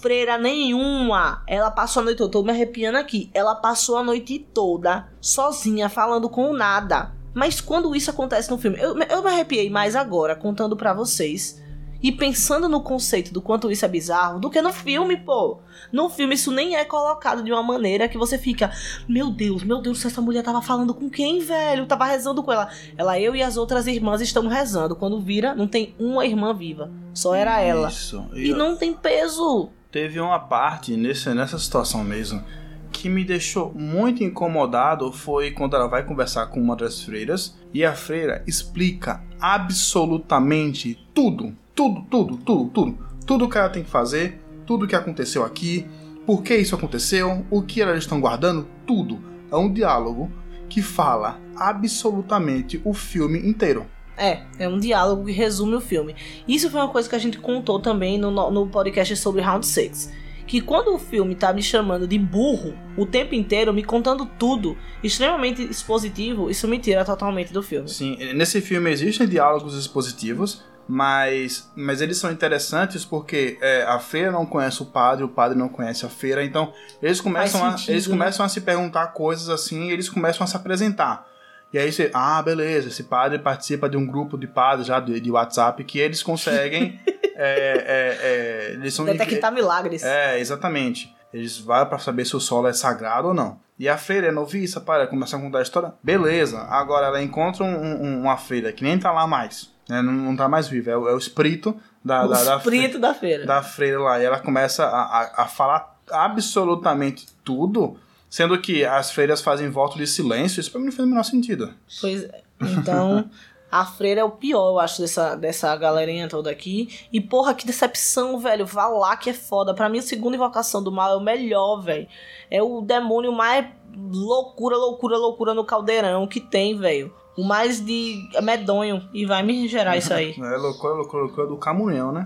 freira 0.00 0.36
nenhuma. 0.36 1.44
Ela 1.46 1.70
passou 1.70 2.00
a 2.00 2.04
noite 2.06 2.18
toda, 2.18 2.32
tô 2.32 2.42
me 2.42 2.50
arrepiando 2.50 2.98
aqui. 2.98 3.30
Ela 3.32 3.54
passou 3.54 3.96
a 3.98 4.02
noite 4.02 4.40
toda 4.52 5.08
sozinha, 5.20 5.88
falando 5.88 6.28
com 6.28 6.50
o 6.50 6.56
nada. 6.56 7.12
Mas 7.34 7.60
quando 7.60 7.94
isso 7.94 8.10
acontece 8.10 8.50
no 8.50 8.58
filme, 8.58 8.78
eu, 8.80 8.98
eu 8.98 9.22
me 9.22 9.30
arrepiei 9.30 9.70
mais 9.70 9.94
agora, 9.94 10.34
contando 10.34 10.76
pra 10.76 10.92
vocês. 10.92 11.60
E 12.00 12.12
pensando 12.12 12.68
no 12.68 12.80
conceito 12.80 13.32
do 13.32 13.42
quanto 13.42 13.72
isso 13.72 13.84
é 13.84 13.88
bizarro, 13.88 14.38
do 14.38 14.48
que 14.48 14.62
no 14.62 14.72
filme, 14.72 15.16
pô. 15.16 15.58
No 15.92 16.08
filme 16.08 16.34
isso 16.34 16.52
nem 16.52 16.76
é 16.76 16.84
colocado 16.84 17.42
de 17.42 17.50
uma 17.50 17.62
maneira 17.62 18.08
que 18.08 18.16
você 18.16 18.38
fica, 18.38 18.70
meu 19.08 19.30
Deus, 19.30 19.64
meu 19.64 19.80
Deus, 19.80 20.04
essa 20.04 20.20
mulher 20.20 20.44
tava 20.44 20.62
falando 20.62 20.94
com 20.94 21.10
quem, 21.10 21.40
velho? 21.40 21.86
Tava 21.86 22.04
rezando 22.04 22.42
com 22.42 22.52
ela. 22.52 22.68
Ela, 22.96 23.18
eu 23.18 23.34
e 23.34 23.42
as 23.42 23.56
outras 23.56 23.88
irmãs 23.88 24.20
estamos 24.20 24.52
rezando. 24.52 24.94
Quando 24.94 25.20
vira, 25.20 25.56
não 25.56 25.66
tem 25.66 25.92
uma 25.98 26.24
irmã 26.24 26.54
viva. 26.54 26.88
Só 27.12 27.34
era 27.34 27.60
ela. 27.60 27.88
Isso. 27.88 28.24
E 28.32 28.50
não 28.52 28.76
tem 28.76 28.94
peso. 28.94 29.70
Teve 29.90 30.20
uma 30.20 30.38
parte 30.38 30.96
nesse, 30.96 31.30
nessa 31.34 31.58
situação 31.58 32.04
mesmo 32.04 32.44
que 32.90 33.08
me 33.08 33.24
deixou 33.24 33.72
muito 33.74 34.24
incomodado 34.24 35.12
foi 35.12 35.50
quando 35.50 35.76
ela 35.76 35.86
vai 35.86 36.04
conversar 36.04 36.46
com 36.46 36.60
uma 36.60 36.76
das 36.76 37.02
freiras 37.02 37.56
e 37.72 37.84
a 37.84 37.94
freira 37.94 38.42
explica 38.46 39.22
absolutamente 39.40 40.98
tudo, 41.14 41.54
tudo, 41.74 42.02
tudo, 42.10 42.36
tudo, 42.38 42.70
tudo, 42.70 42.98
tudo 43.26 43.48
que 43.48 43.58
ela 43.58 43.68
tem 43.68 43.84
que 43.84 43.90
fazer, 43.90 44.40
tudo 44.66 44.86
que 44.86 44.96
aconteceu 44.96 45.44
aqui, 45.44 45.86
por 46.26 46.42
que 46.42 46.56
isso 46.56 46.74
aconteceu, 46.74 47.44
o 47.50 47.62
que 47.62 47.80
elas 47.80 47.98
estão 47.98 48.20
guardando, 48.20 48.66
tudo. 48.86 49.18
É 49.50 49.56
um 49.56 49.72
diálogo 49.72 50.30
que 50.68 50.82
fala 50.82 51.40
absolutamente 51.56 52.80
o 52.84 52.92
filme 52.92 53.38
inteiro. 53.38 53.86
É, 54.16 54.40
é 54.58 54.68
um 54.68 54.78
diálogo 54.78 55.24
que 55.24 55.32
resume 55.32 55.76
o 55.76 55.80
filme. 55.80 56.14
Isso 56.46 56.68
foi 56.70 56.80
uma 56.80 56.88
coisa 56.88 57.08
que 57.08 57.14
a 57.14 57.18
gente 57.18 57.38
contou 57.38 57.80
também 57.80 58.18
no, 58.18 58.30
no 58.50 58.66
podcast 58.66 59.16
sobre 59.16 59.40
Round 59.40 59.64
6. 59.64 60.12
Que 60.48 60.62
quando 60.62 60.94
o 60.94 60.98
filme 60.98 61.34
tá 61.34 61.52
me 61.52 61.62
chamando 61.62 62.08
de 62.08 62.18
burro 62.18 62.74
o 62.96 63.06
tempo 63.06 63.34
inteiro, 63.34 63.72
me 63.72 63.84
contando 63.84 64.26
tudo, 64.38 64.76
extremamente 65.04 65.62
expositivo, 65.62 66.50
isso 66.50 66.66
me 66.66 66.78
tira 66.78 67.04
totalmente 67.04 67.52
do 67.52 67.62
filme. 67.62 67.88
Sim, 67.88 68.16
nesse 68.32 68.60
filme 68.62 68.90
existem 68.90 69.28
diálogos 69.28 69.78
expositivos, 69.78 70.64
mas, 70.88 71.70
mas 71.76 72.00
eles 72.00 72.16
são 72.16 72.32
interessantes 72.32 73.04
porque 73.04 73.58
é, 73.60 73.82
a 73.82 73.98
feira 73.98 74.32
não 74.32 74.46
conhece 74.46 74.82
o 74.82 74.86
padre, 74.86 75.22
o 75.22 75.28
padre 75.28 75.56
não 75.56 75.68
conhece 75.68 76.06
a 76.06 76.08
feira, 76.08 76.42
então 76.42 76.72
eles 77.02 77.20
começam, 77.20 77.60
sentido, 77.70 77.90
a, 77.90 77.92
eles 77.92 78.06
né? 78.06 78.12
começam 78.16 78.46
a 78.46 78.48
se 78.48 78.62
perguntar 78.62 79.08
coisas 79.08 79.50
assim, 79.50 79.90
eles 79.90 80.08
começam 80.08 80.42
a 80.42 80.46
se 80.46 80.56
apresentar. 80.56 81.28
E 81.70 81.78
aí 81.78 81.92
você, 81.92 82.10
ah, 82.14 82.42
beleza, 82.42 82.88
esse 82.88 83.02
padre 83.02 83.38
participa 83.38 83.90
de 83.90 83.98
um 83.98 84.06
grupo 84.06 84.38
de 84.38 84.46
padres 84.46 84.86
já 84.86 84.98
de, 84.98 85.20
de 85.20 85.30
WhatsApp 85.30 85.84
que 85.84 85.98
eles 85.98 86.22
conseguem. 86.22 86.98
é, 87.38 87.84
é, 87.86 88.18
é, 88.20 88.72
eles 88.72 88.92
são 88.92 89.04
Detectar 89.04 89.52
milagres. 89.52 90.02
É, 90.02 90.38
exatamente. 90.40 91.14
Eles 91.32 91.58
vão 91.58 91.86
para 91.86 91.98
saber 91.98 92.24
se 92.24 92.34
o 92.36 92.40
solo 92.40 92.66
é 92.66 92.72
sagrado 92.72 93.28
ou 93.28 93.34
não. 93.34 93.60
E 93.78 93.88
a 93.88 93.96
freira 93.96 94.26
é 94.26 94.32
noviça, 94.32 94.80
para 94.80 95.06
começar 95.06 95.36
a 95.36 95.40
contar 95.40 95.58
a 95.58 95.62
história. 95.62 95.94
Beleza, 96.02 96.58
agora 96.62 97.06
ela 97.06 97.22
encontra 97.22 97.62
um, 97.64 97.68
um, 97.68 98.20
uma 98.22 98.36
freira 98.36 98.72
que 98.72 98.82
nem 98.82 98.98
tá 98.98 99.12
lá 99.12 99.26
mais. 99.26 99.70
Né? 99.88 100.02
Não, 100.02 100.12
não 100.12 100.36
tá 100.36 100.48
mais 100.48 100.66
viva. 100.66 100.90
É 100.90 100.96
o, 100.96 101.08
é 101.08 101.14
o 101.14 101.18
espírito 101.18 101.76
da, 102.04 102.24
o 102.24 102.28
da, 102.28 102.42
da, 102.42 102.56
espírito 102.56 102.98
da 102.98 103.14
feira. 103.14 103.46
Da 103.46 103.62
freira 103.62 104.00
lá. 104.00 104.20
E 104.20 104.24
ela 104.24 104.40
começa 104.40 104.84
a, 104.84 105.02
a, 105.02 105.42
a 105.42 105.46
falar 105.46 105.96
absolutamente 106.10 107.26
tudo 107.44 107.98
Sendo 108.30 108.60
que 108.60 108.84
as 108.84 109.10
freiras 109.10 109.40
fazem 109.40 109.70
voto 109.70 109.96
de 109.96 110.06
silêncio, 110.06 110.60
isso 110.60 110.70
pra 110.70 110.78
mim 110.78 110.86
não 110.86 110.92
faz 110.92 111.06
o 111.06 111.10
menor 111.10 111.22
sentido. 111.22 111.72
Pois 112.00 112.24
é. 112.24 112.42
Então, 112.60 113.30
a 113.70 113.84
freira 113.84 114.22
é 114.22 114.24
o 114.24 114.30
pior, 114.30 114.70
eu 114.70 114.78
acho, 114.78 115.02
dessa, 115.02 115.34
dessa 115.34 115.74
galerinha 115.76 116.28
toda 116.28 116.50
aqui. 116.50 116.88
E 117.12 117.20
porra, 117.20 117.54
que 117.54 117.66
decepção, 117.66 118.38
velho. 118.38 118.64
Vá 118.64 118.86
lá 118.88 119.16
que 119.16 119.30
é 119.30 119.34
foda. 119.34 119.74
Pra 119.74 119.88
mim, 119.88 119.98
a 119.98 120.02
segunda 120.02 120.36
invocação 120.36 120.82
do 120.82 120.90
mal 120.90 121.12
é 121.12 121.16
o 121.16 121.20
melhor, 121.20 121.80
velho. 121.82 122.08
É 122.50 122.62
o 122.62 122.80
demônio 122.80 123.32
mais 123.32 123.66
loucura, 123.94 124.76
loucura, 124.76 125.18
loucura 125.18 125.54
no 125.54 125.64
caldeirão 125.64 126.26
que 126.26 126.40
tem, 126.40 126.76
velho. 126.76 127.12
O 127.36 127.44
mais 127.44 127.84
de 127.84 128.16
medonho. 128.42 129.06
E 129.12 129.26
vai 129.26 129.42
me 129.42 129.68
gerar 129.68 129.98
isso 129.98 130.14
aí. 130.14 130.34
é 130.40 130.56
loucura, 130.56 130.94
loucura, 130.94 131.22
loucura 131.24 131.46
do 131.46 131.56
camunhão, 131.58 132.10
né? 132.10 132.24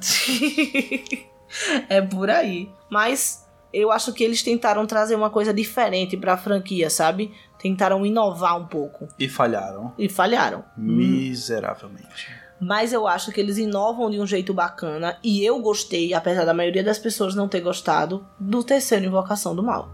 é 1.89 2.01
por 2.01 2.31
aí. 2.31 2.71
Mas 2.89 3.45
eu 3.73 3.91
acho 3.91 4.13
que 4.13 4.23
eles 4.23 4.43
tentaram 4.43 4.87
trazer 4.87 5.15
uma 5.15 5.31
coisa 5.31 5.53
diferente 5.53 6.17
para 6.17 6.35
a 6.35 6.37
franquia, 6.37 6.91
sabe? 6.91 7.33
Tentaram 7.59 8.05
inovar 8.05 8.59
um 8.59 8.67
pouco. 8.67 9.09
E 9.19 9.29
falharam. 9.29 9.93
E 9.99 10.09
falharam. 10.09 10.65
Miseravelmente. 10.77 12.31
Mas 12.61 12.93
eu 12.93 13.09
acho 13.09 13.33
que 13.33 13.41
eles 13.41 13.57
inovam 13.59 14.11
de 14.11 14.21
um 14.21 14.27
jeito 14.27 14.53
bacana. 14.53 15.17
E 15.23 15.45
eu 15.45 15.59
gostei, 15.61 16.13
apesar 16.13 16.45
da 16.45 16.55
maioria 16.55 16.85
das 16.85 16.99
pessoas 16.99 17.35
não 17.35 17.49
ter 17.49 17.61
gostado, 17.61 18.25
do 18.39 18.63
terceiro 18.63 19.07
Invocação 19.07 19.57
do 19.57 19.63
Mal. 19.63 19.91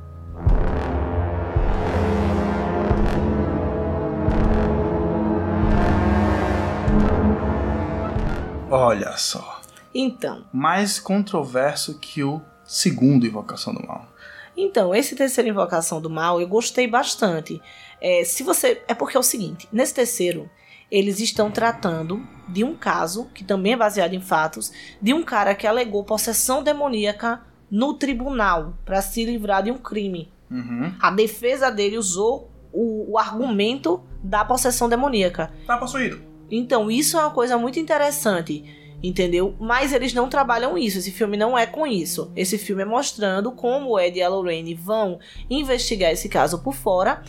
Olha 8.70 9.16
só. 9.16 9.62
Então. 9.94 10.44
Mais 10.52 10.98
controverso 10.98 11.98
que 11.98 12.22
o 12.22 12.42
segundo 12.68 13.26
Invocação 13.26 13.72
do 13.72 13.84
Mal. 13.84 14.06
Então, 14.54 14.94
esse 14.94 15.16
terceiro 15.16 15.48
Invocação 15.48 16.00
do 16.00 16.10
Mal 16.10 16.40
eu 16.40 16.46
gostei 16.46 16.86
bastante. 16.86 17.60
É, 18.00 18.22
se 18.24 18.42
você. 18.42 18.82
É 18.86 18.94
porque 18.94 19.16
é 19.16 19.20
o 19.20 19.22
seguinte: 19.22 19.66
nesse 19.72 19.94
terceiro, 19.94 20.48
eles 20.90 21.18
estão 21.18 21.50
tratando 21.50 22.22
de 22.46 22.62
um 22.62 22.76
caso, 22.76 23.26
que 23.34 23.42
também 23.42 23.72
é 23.72 23.76
baseado 23.76 24.14
em 24.14 24.20
fatos, 24.20 24.70
de 25.00 25.14
um 25.14 25.22
cara 25.22 25.54
que 25.54 25.66
alegou 25.66 26.04
possessão 26.04 26.62
demoníaca 26.62 27.42
no 27.70 27.94
tribunal 27.94 28.74
para 28.84 29.00
se 29.00 29.24
livrar 29.24 29.62
de 29.62 29.70
um 29.70 29.78
crime. 29.78 30.30
Uhum. 30.50 30.94
A 31.00 31.10
defesa 31.10 31.70
dele 31.70 31.98
usou 31.98 32.50
o, 32.72 33.12
o 33.12 33.18
argumento 33.18 34.02
da 34.22 34.44
possessão 34.44 34.88
demoníaca. 34.88 35.52
Tá 35.66 35.76
possuído. 35.76 36.20
Então, 36.50 36.90
isso 36.90 37.18
é 37.18 37.20
uma 37.20 37.30
coisa 37.30 37.58
muito 37.58 37.78
interessante 37.78 38.64
entendeu? 39.02 39.54
Mas 39.58 39.92
eles 39.92 40.12
não 40.12 40.28
trabalham 40.28 40.76
isso. 40.76 40.98
Esse 40.98 41.10
filme 41.10 41.36
não 41.36 41.56
é 41.56 41.66
com 41.66 41.86
isso. 41.86 42.32
Esse 42.34 42.58
filme 42.58 42.82
é 42.82 42.86
mostrando 42.86 43.52
como 43.52 43.98
Ed 43.98 44.18
e 44.18 44.22
a 44.22 44.28
Lorraine 44.28 44.74
vão 44.74 45.18
investigar 45.48 46.10
esse 46.10 46.28
caso 46.28 46.58
por 46.58 46.74
fora 46.74 47.22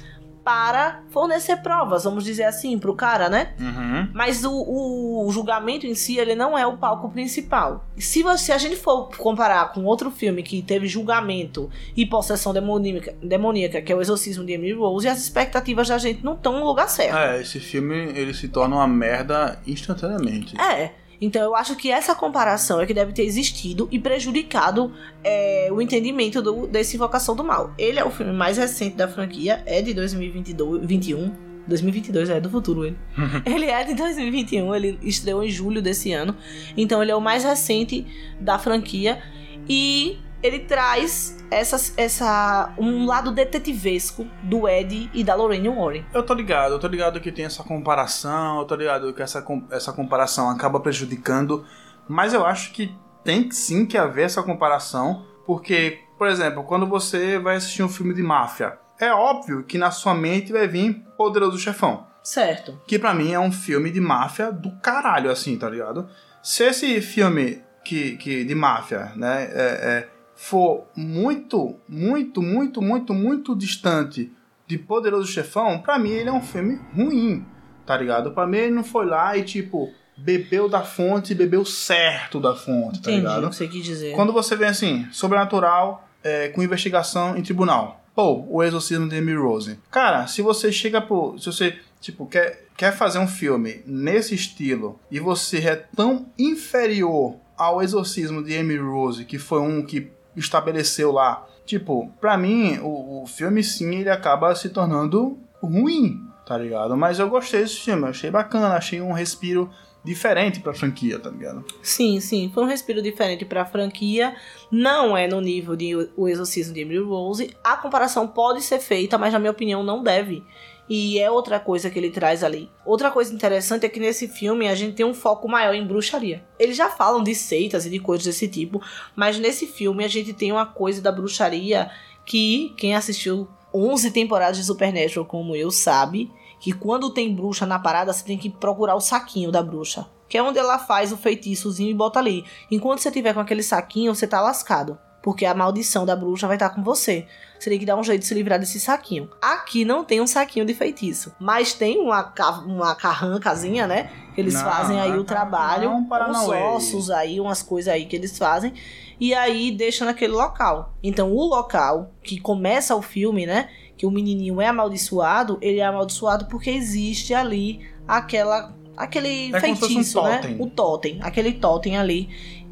para 0.43 1.03
fornecer 1.09 1.57
provas, 1.57 2.05
vamos 2.05 2.23
dizer 2.23 2.45
assim, 2.45 2.79
pro 2.79 2.95
cara, 2.95 3.29
né? 3.29 3.53
Uhum. 3.59 4.09
Mas 4.13 4.43
o, 4.43 4.51
o, 4.51 5.31
julgamento 5.31 5.85
em 5.85 5.93
si, 5.93 6.17
ele 6.17 6.33
não 6.33 6.57
é 6.57 6.65
o 6.65 6.75
palco 6.75 7.07
principal. 7.09 7.85
Se, 7.97 8.23
você, 8.23 8.51
a 8.51 8.57
gente 8.57 8.75
for 8.75 9.09
comparar 9.15 9.71
com 9.73 9.83
outro 9.83 10.09
filme 10.09 10.41
que 10.41 10.63
teve 10.63 10.87
julgamento 10.87 11.69
e 11.95 12.03
possessão 12.03 12.51
demoníaca, 12.51 13.15
demoníaca 13.21 13.79
que 13.79 13.91
é 13.91 13.95
o 13.95 14.01
Exorcismo 14.01 14.43
de 14.43 14.53
Emily 14.53 14.73
Rose, 14.73 15.07
as 15.07 15.19
expectativas 15.19 15.87
da 15.87 15.99
gente 15.99 16.23
não 16.23 16.33
estão 16.33 16.59
no 16.59 16.65
lugar 16.65 16.89
certo. 16.89 17.15
É, 17.15 17.39
esse 17.39 17.59
filme, 17.59 17.95
ele 18.15 18.33
se 18.33 18.47
torna 18.47 18.77
uma 18.77 18.87
merda 18.87 19.61
instantaneamente. 19.67 20.59
É. 20.59 20.93
Então 21.21 21.41
eu 21.41 21.55
acho 21.55 21.75
que 21.75 21.91
essa 21.91 22.15
comparação 22.15 22.79
é 22.79 22.85
que 22.85 22.93
deve 22.93 23.11
ter 23.11 23.23
existido 23.23 23.87
e 23.91 23.99
prejudicado 23.99 24.93
é, 25.23 25.69
o 25.71 25.81
entendimento 25.81 26.41
do, 26.41 26.67
dessa 26.67 26.95
invocação 26.95 27.35
do 27.35 27.43
mal. 27.43 27.73
Ele 27.77 27.99
é 27.99 28.05
o 28.05 28.09
filme 28.09 28.31
mais 28.31 28.57
recente 28.57 28.95
da 28.95 29.07
franquia, 29.07 29.61
é 29.65 29.81
de 29.81 29.93
2021. 29.93 31.49
2022 31.67 32.29
é 32.29 32.39
do 32.39 32.49
futuro 32.49 32.85
ele. 32.85 32.97
ele 33.45 33.65
é 33.65 33.83
de 33.83 33.93
2021, 33.93 34.73
ele 34.73 34.99
estreou 35.03 35.43
em 35.43 35.49
julho 35.49 35.81
desse 35.81 36.11
ano. 36.11 36.35
Então 36.75 37.01
ele 37.01 37.11
é 37.11 37.15
o 37.15 37.21
mais 37.21 37.43
recente 37.43 38.05
da 38.39 38.57
franquia 38.57 39.21
e 39.67 40.17
ele 40.41 40.59
traz 40.59 41.38
essa, 41.51 41.93
essa 41.97 42.73
um 42.77 43.05
lado 43.05 43.31
detetivesco 43.31 44.27
do 44.43 44.67
Ed 44.67 45.09
e 45.13 45.23
da 45.23 45.35
Lorraine 45.35 45.69
Warren. 45.69 46.05
Eu 46.13 46.23
tô 46.23 46.33
ligado, 46.33 46.73
eu 46.73 46.79
tô 46.79 46.87
ligado 46.87 47.19
que 47.19 47.31
tem 47.31 47.45
essa 47.45 47.63
comparação, 47.63 48.59
eu 48.59 48.65
tô 48.65 48.75
ligado 48.75 49.13
que 49.13 49.21
essa, 49.21 49.45
essa 49.71 49.93
comparação 49.93 50.49
acaba 50.49 50.79
prejudicando, 50.79 51.65
mas 52.07 52.33
eu 52.33 52.45
acho 52.45 52.71
que 52.71 52.95
tem 53.23 53.51
sim 53.51 53.85
que 53.85 53.97
haver 53.97 54.25
essa 54.25 54.41
comparação, 54.41 55.25
porque, 55.45 55.99
por 56.17 56.27
exemplo, 56.27 56.63
quando 56.63 56.87
você 56.87 57.37
vai 57.37 57.55
assistir 57.55 57.83
um 57.83 57.89
filme 57.89 58.13
de 58.13 58.23
máfia, 58.23 58.77
é 58.99 59.11
óbvio 59.13 59.63
que 59.63 59.77
na 59.77 59.91
sua 59.91 60.13
mente 60.13 60.51
vai 60.51 60.67
vir 60.67 61.03
Poderoso 61.17 61.57
Chefão. 61.57 62.07
Certo. 62.21 62.79
Que 62.85 62.99
para 62.99 63.13
mim 63.13 63.31
é 63.31 63.39
um 63.39 63.51
filme 63.51 63.89
de 63.89 64.01
máfia 64.01 64.51
do 64.51 64.71
caralho, 64.81 65.31
assim, 65.31 65.57
tá 65.57 65.69
ligado? 65.69 66.07
Se 66.43 66.63
esse 66.63 67.01
filme 67.01 67.61
que, 67.83 68.17
que 68.17 68.43
de 68.43 68.53
máfia, 68.53 69.11
né, 69.15 69.49
é, 69.51 70.07
é 70.07 70.09
for 70.41 70.85
muito, 70.95 71.75
muito, 71.87 72.41
muito, 72.41 72.81
muito, 72.81 73.13
muito 73.13 73.53
distante 73.53 74.31
de 74.65 74.77
Poderoso 74.77 75.27
Chefão, 75.27 75.79
pra 75.79 75.99
mim 75.99 76.11
ele 76.11 76.29
é 76.29 76.31
um 76.31 76.41
filme 76.41 76.79
ruim, 76.95 77.45
tá 77.85 77.97
ligado? 77.97 78.31
Pra 78.31 78.47
mim 78.47 78.57
ele 78.57 78.73
não 78.73 78.83
foi 78.83 79.05
lá 79.05 79.35
e, 79.35 79.43
tipo, 79.43 79.91
bebeu 80.17 80.69
da 80.69 80.81
fonte, 80.81 81.35
bebeu 81.35 81.65
certo 81.65 82.39
da 82.39 82.55
fonte, 82.55 83.01
tá 83.01 83.11
Entendi 83.11 83.27
ligado? 83.27 83.47
o 83.47 83.49
que 83.49 83.55
você 83.57 83.67
quis 83.67 83.83
dizer. 83.83 84.15
Quando 84.15 84.31
você 84.31 84.55
vê 84.55 84.65
assim, 84.67 85.05
sobrenatural 85.11 86.07
é, 86.23 86.47
com 86.47 86.63
investigação 86.63 87.35
em 87.35 87.43
tribunal. 87.43 88.01
Pô, 88.15 88.45
o 88.47 88.63
exorcismo 88.63 89.09
de 89.09 89.17
Emily 89.17 89.37
Rose. 89.37 89.77
Cara, 89.91 90.25
se 90.25 90.41
você 90.41 90.71
chega 90.71 91.01
pro. 91.01 91.37
Se 91.37 91.47
você, 91.47 91.77
tipo, 91.99 92.25
quer, 92.25 92.65
quer 92.77 92.95
fazer 92.95 93.19
um 93.19 93.27
filme 93.27 93.81
nesse 93.85 94.35
estilo 94.35 94.97
e 95.11 95.19
você 95.19 95.57
é 95.59 95.75
tão 95.75 96.27
inferior 96.39 97.35
ao 97.57 97.81
exorcismo 97.81 98.41
de 98.41 98.53
Emily 98.53 98.79
Rose, 98.79 99.25
que 99.25 99.37
foi 99.37 99.59
um 99.59 99.85
que 99.85 100.17
estabeleceu 100.35 101.11
lá. 101.11 101.45
Tipo, 101.65 102.11
pra 102.19 102.37
mim, 102.37 102.79
o, 102.79 103.23
o 103.23 103.27
filme 103.27 103.63
sim, 103.63 103.95
ele 103.95 104.09
acaba 104.09 104.55
se 104.55 104.69
tornando 104.69 105.37
ruim, 105.61 106.19
tá 106.45 106.57
ligado? 106.57 106.97
Mas 106.97 107.19
eu 107.19 107.29
gostei 107.29 107.61
desse 107.61 107.81
filme, 107.81 108.07
achei 108.07 108.31
bacana, 108.31 108.75
achei 108.75 109.01
um 109.01 109.11
respiro 109.11 109.69
diferente 110.03 110.59
pra 110.59 110.73
franquia, 110.73 111.19
tá 111.19 111.29
ligado? 111.29 111.63
Sim, 111.83 112.19
sim, 112.19 112.49
foi 112.53 112.63
um 112.63 112.67
respiro 112.67 113.01
diferente 113.01 113.45
pra 113.45 113.65
franquia. 113.65 114.35
Não 114.71 115.15
é 115.15 115.27
no 115.27 115.41
nível 115.41 115.75
de 115.75 115.95
O 116.15 116.27
Exorcismo 116.27 116.73
de 116.73 116.81
Emily 116.81 117.03
Rose. 117.03 117.55
A 117.63 117.77
comparação 117.77 118.27
pode 118.27 118.61
ser 118.61 118.79
feita, 118.79 119.17
mas 119.17 119.33
na 119.33 119.39
minha 119.39 119.51
opinião 119.51 119.83
não 119.83 120.01
deve. 120.01 120.43
E 120.89 121.19
é 121.19 121.29
outra 121.29 121.59
coisa 121.59 121.89
que 121.89 121.99
ele 121.99 122.09
traz 122.09 122.43
ali. 122.43 122.69
Outra 122.83 123.11
coisa 123.11 123.31
interessante 123.33 123.85
é 123.85 123.89
que 123.89 123.99
nesse 123.99 124.27
filme 124.27 124.67
a 124.67 124.73
gente 124.73 124.95
tem 124.95 125.05
um 125.05 125.13
foco 125.13 125.47
maior 125.47 125.75
em 125.75 125.85
bruxaria. 125.85 126.43
Eles 126.57 126.75
já 126.75 126.89
falam 126.89 127.23
de 127.23 127.35
seitas 127.35 127.85
e 127.85 127.89
de 127.89 127.99
coisas 127.99 128.25
desse 128.25 128.47
tipo, 128.47 128.81
mas 129.15 129.37
nesse 129.37 129.67
filme 129.67 130.03
a 130.03 130.07
gente 130.07 130.33
tem 130.33 130.51
uma 130.51 130.65
coisa 130.65 130.99
da 130.99 131.11
bruxaria 131.11 131.91
que 132.25 132.73
quem 132.75 132.95
assistiu 132.95 133.47
11 133.73 134.09
temporadas 134.11 134.57
de 134.57 134.63
Supernatural 134.63 135.25
como 135.25 135.55
eu 135.55 135.69
sabe 135.69 136.31
que 136.59 136.73
quando 136.73 137.11
tem 137.11 137.33
bruxa 137.33 137.65
na 137.65 137.79
parada 137.79 138.11
você 138.11 138.23
tem 138.23 138.37
que 138.37 138.49
procurar 138.49 138.95
o 138.95 138.99
saquinho 138.99 139.51
da 139.51 139.63
bruxa, 139.63 140.07
que 140.27 140.37
é 140.37 140.43
onde 140.43 140.59
ela 140.59 140.77
faz 140.77 141.11
o 141.11 141.17
feitiçozinho 141.17 141.89
e 141.89 141.93
bota 141.93 142.19
ali. 142.19 142.43
Enquanto 142.69 142.99
você 142.99 143.11
tiver 143.11 143.33
com 143.33 143.39
aquele 143.39 143.63
saquinho, 143.63 144.13
você 144.13 144.27
tá 144.27 144.41
lascado. 144.41 144.97
Porque 145.21 145.45
a 145.45 145.53
maldição 145.53 146.05
da 146.05 146.15
bruxa 146.15 146.47
vai 146.47 146.55
estar 146.55 146.69
com 146.69 146.83
você. 146.83 147.27
Você 147.59 147.69
tem 147.69 147.77
que 147.77 147.85
dar 147.85 147.97
um 147.97 148.03
jeito 148.03 148.21
de 148.21 148.27
se 148.27 148.33
livrar 148.33 148.57
desse 148.57 148.79
saquinho. 148.79 149.29
Aqui 149.41 149.83
não 149.83 150.03
tem 150.03 150.21
um 150.21 150.27
saquinho 150.27 150.65
de 150.65 150.73
feitiço, 150.73 151.33
mas 151.39 151.73
tem 151.73 151.99
uma, 151.99 152.33
uma 152.65 152.95
carrancazinha, 152.95 153.85
né? 153.85 154.09
Que 154.33 154.39
eles 154.39 154.53
Não, 154.53 154.63
fazem 154.63 154.99
aí 155.01 155.09
não 155.09 155.17
é 155.17 155.19
o 155.19 155.23
trabalho, 155.25 155.89
não, 155.89 155.99
uns 155.99 156.07
Paranauê. 156.07 156.61
ossos 156.61 157.09
aí, 157.11 157.39
umas 157.39 157.61
coisas 157.61 157.93
aí 157.93 158.05
que 158.05 158.15
eles 158.15 158.37
fazem. 158.37 158.73
E 159.19 159.33
aí 159.33 159.71
deixa 159.71 160.05
naquele 160.05 160.31
local. 160.31 160.93
Então 161.03 161.33
o 161.33 161.45
local 161.45 162.11
que 162.23 162.39
começa 162.39 162.95
o 162.95 163.01
filme, 163.01 163.45
né? 163.45 163.69
Que 163.97 164.05
o 164.05 164.11
menininho 164.11 164.61
é 164.61 164.67
amaldiçoado, 164.67 165.57
ele 165.61 165.79
é 165.79 165.85
amaldiçoado 165.85 166.45
porque 166.45 166.69
existe 166.69 167.33
ali 167.33 167.81
aquela 168.07 168.73
aquele 168.95 169.53
É 169.53 169.59
fosse 169.59 169.71
um 169.71 169.75
feitiço, 169.75 170.21
né? 170.21 170.41
O 170.59 170.67
totem, 170.67 171.19
aquele 171.21 171.53
totem 171.53 171.97
ali. 171.97 172.29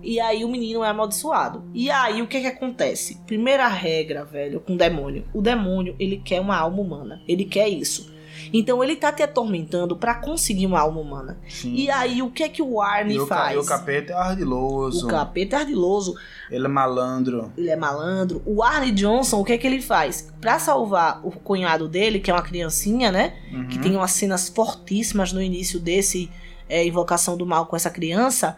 E 0.08 0.22
aí 0.22 0.45
o 0.45 0.47
menino 0.47 0.86
é 0.86 0.88
amaldiçoado. 0.88 1.66
E 1.74 1.91
aí 1.91 2.22
o 2.22 2.28
que 2.28 2.39
que 2.39 2.47
acontece? 2.47 3.18
Primeira 3.28 3.68
regra, 3.68 4.24
velho, 4.24 4.62
com 4.62 4.74
o 4.74 4.78
demônio. 4.78 5.26
O 5.34 5.41
demônio, 5.41 5.97
ele 5.99 6.16
quer 6.24 6.39
uma 6.39 6.55
alma 6.58 6.82
humana. 6.82 7.22
Ele 7.28 7.43
quer 7.43 7.68
isso. 7.68 8.16
Então 8.53 8.82
ele 8.82 8.95
tá 8.95 9.12
te 9.12 9.22
atormentando 9.22 9.97
pra 9.97 10.16
conseguir 10.16 10.66
uma 10.66 10.80
alma 10.80 11.01
humana. 11.01 11.38
Sim. 11.49 11.74
E 11.74 11.89
aí 11.89 12.22
o 12.22 12.32
que 12.32 12.43
é 12.43 12.47
que 12.47 12.62
o 12.62 12.82
Arne 12.82 13.20
faz? 13.28 13.55
e 13.55 13.58
o 13.58 13.66
capeta 13.66 14.14
é 14.14 14.16
ardiloso. 14.16 15.05
O 15.08 15.10
capeta 15.10 15.58
é 15.58 15.60
ardiloso, 15.60 16.16
Ele 16.49 16.64
é 16.66 16.70
malandro. 16.70 17.51
ele 17.58 17.70
é 17.70 17.76
malandro. 17.76 18.41
O 18.45 18.64
Arne 18.64 18.91
Johnson, 18.91 19.41
o 19.41 19.43
que 19.43 19.51
é 19.51 19.58
que 19.58 19.68
ele 19.68 19.82
faz? 19.82 20.34
Pra 20.39 20.58
salvar 20.58 21.20
o 21.22 21.32
cunhado 21.32 21.88
dele, 21.89 22.20
que 22.22 22.32
é 22.32 22.34
uma 22.34 22.41
criancinha, 22.41 23.12
né? 23.12 23.34
Uhum. 23.51 23.68
Que 23.68 23.78
tem 23.80 23.93
umas 23.93 24.12
cenas 24.12 24.47
fortíssimas 24.47 25.34
no 25.34 25.41
início 25.41 25.82
desse 25.82 26.32
é, 26.70 26.86
Invocação 26.86 27.36
do 27.36 27.45
Mal 27.45 27.66
com 27.66 27.76
essa 27.76 27.89
criança. 27.89 28.58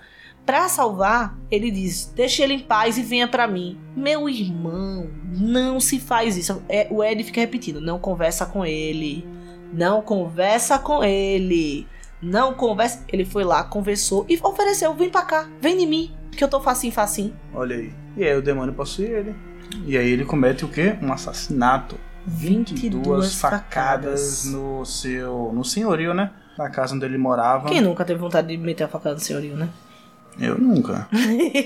Pra 0.50 0.68
salvar, 0.68 1.38
ele 1.52 1.70
diz: 1.70 2.12
Deixe 2.16 2.42
ele 2.42 2.56
em 2.56 2.60
paz 2.60 2.98
e 2.98 3.04
venha 3.04 3.28
pra 3.28 3.48
mim. 3.48 3.78
Meu 3.96 4.28
irmão, 4.28 5.08
não 5.24 5.80
se 5.80 6.00
faz 6.00 6.36
isso. 6.36 6.64
É, 6.68 6.88
o 6.90 7.04
Ed 7.04 7.24
fica 7.24 7.40
repetindo: 7.40 7.80
Não 7.80 8.00
conversa 8.00 8.48
com 8.48 8.66
ele. 8.66 9.24
Não 9.72 10.02
conversa 10.02 10.80
com 10.80 11.04
ele. 11.04 11.86
Não 12.20 12.56
conversa. 12.56 13.06
Ele 13.14 13.26
foi 13.26 13.44
lá, 13.44 13.64
conversou 13.64 14.26
e 14.28 14.40
ofereceu: 14.42 14.92
Vem 14.96 15.12
pra 15.12 15.22
cá, 15.22 15.48
vem 15.62 15.84
em 15.84 15.86
mim, 15.86 16.12
que 16.32 16.44
eu 16.44 16.48
tô 16.48 16.60
facinho, 16.60 16.92
facinho. 16.92 17.36
Olha 17.54 17.76
aí. 17.76 17.94
E 18.18 18.24
aí 18.24 18.36
o 18.36 18.42
demônio 18.42 18.74
possui 18.74 19.06
ele. 19.06 19.36
E 19.86 19.96
aí 20.00 20.10
ele 20.10 20.26
comete 20.26 20.66
o 20.66 20.68
quê? 20.68 20.98
Um 21.00 21.14
assassinato. 21.14 21.96
22 22.26 23.36
facadas 23.36 24.46
no 24.46 24.84
seu. 24.84 25.52
no 25.54 25.64
senhorio, 25.64 26.12
né? 26.16 26.32
Na 26.58 26.72
casa 26.72 26.96
onde 26.96 27.06
ele 27.06 27.20
morava. 27.20 27.70
Quem 27.70 27.82
nunca 27.82 28.04
teve 28.04 28.20
vontade 28.20 28.48
de 28.48 28.58
meter 28.58 28.86
a 28.86 28.88
facada 28.88 29.14
no 29.14 29.22
senhorio, 29.22 29.56
né? 29.56 29.70
Eu 30.40 30.58
nunca. 30.58 31.08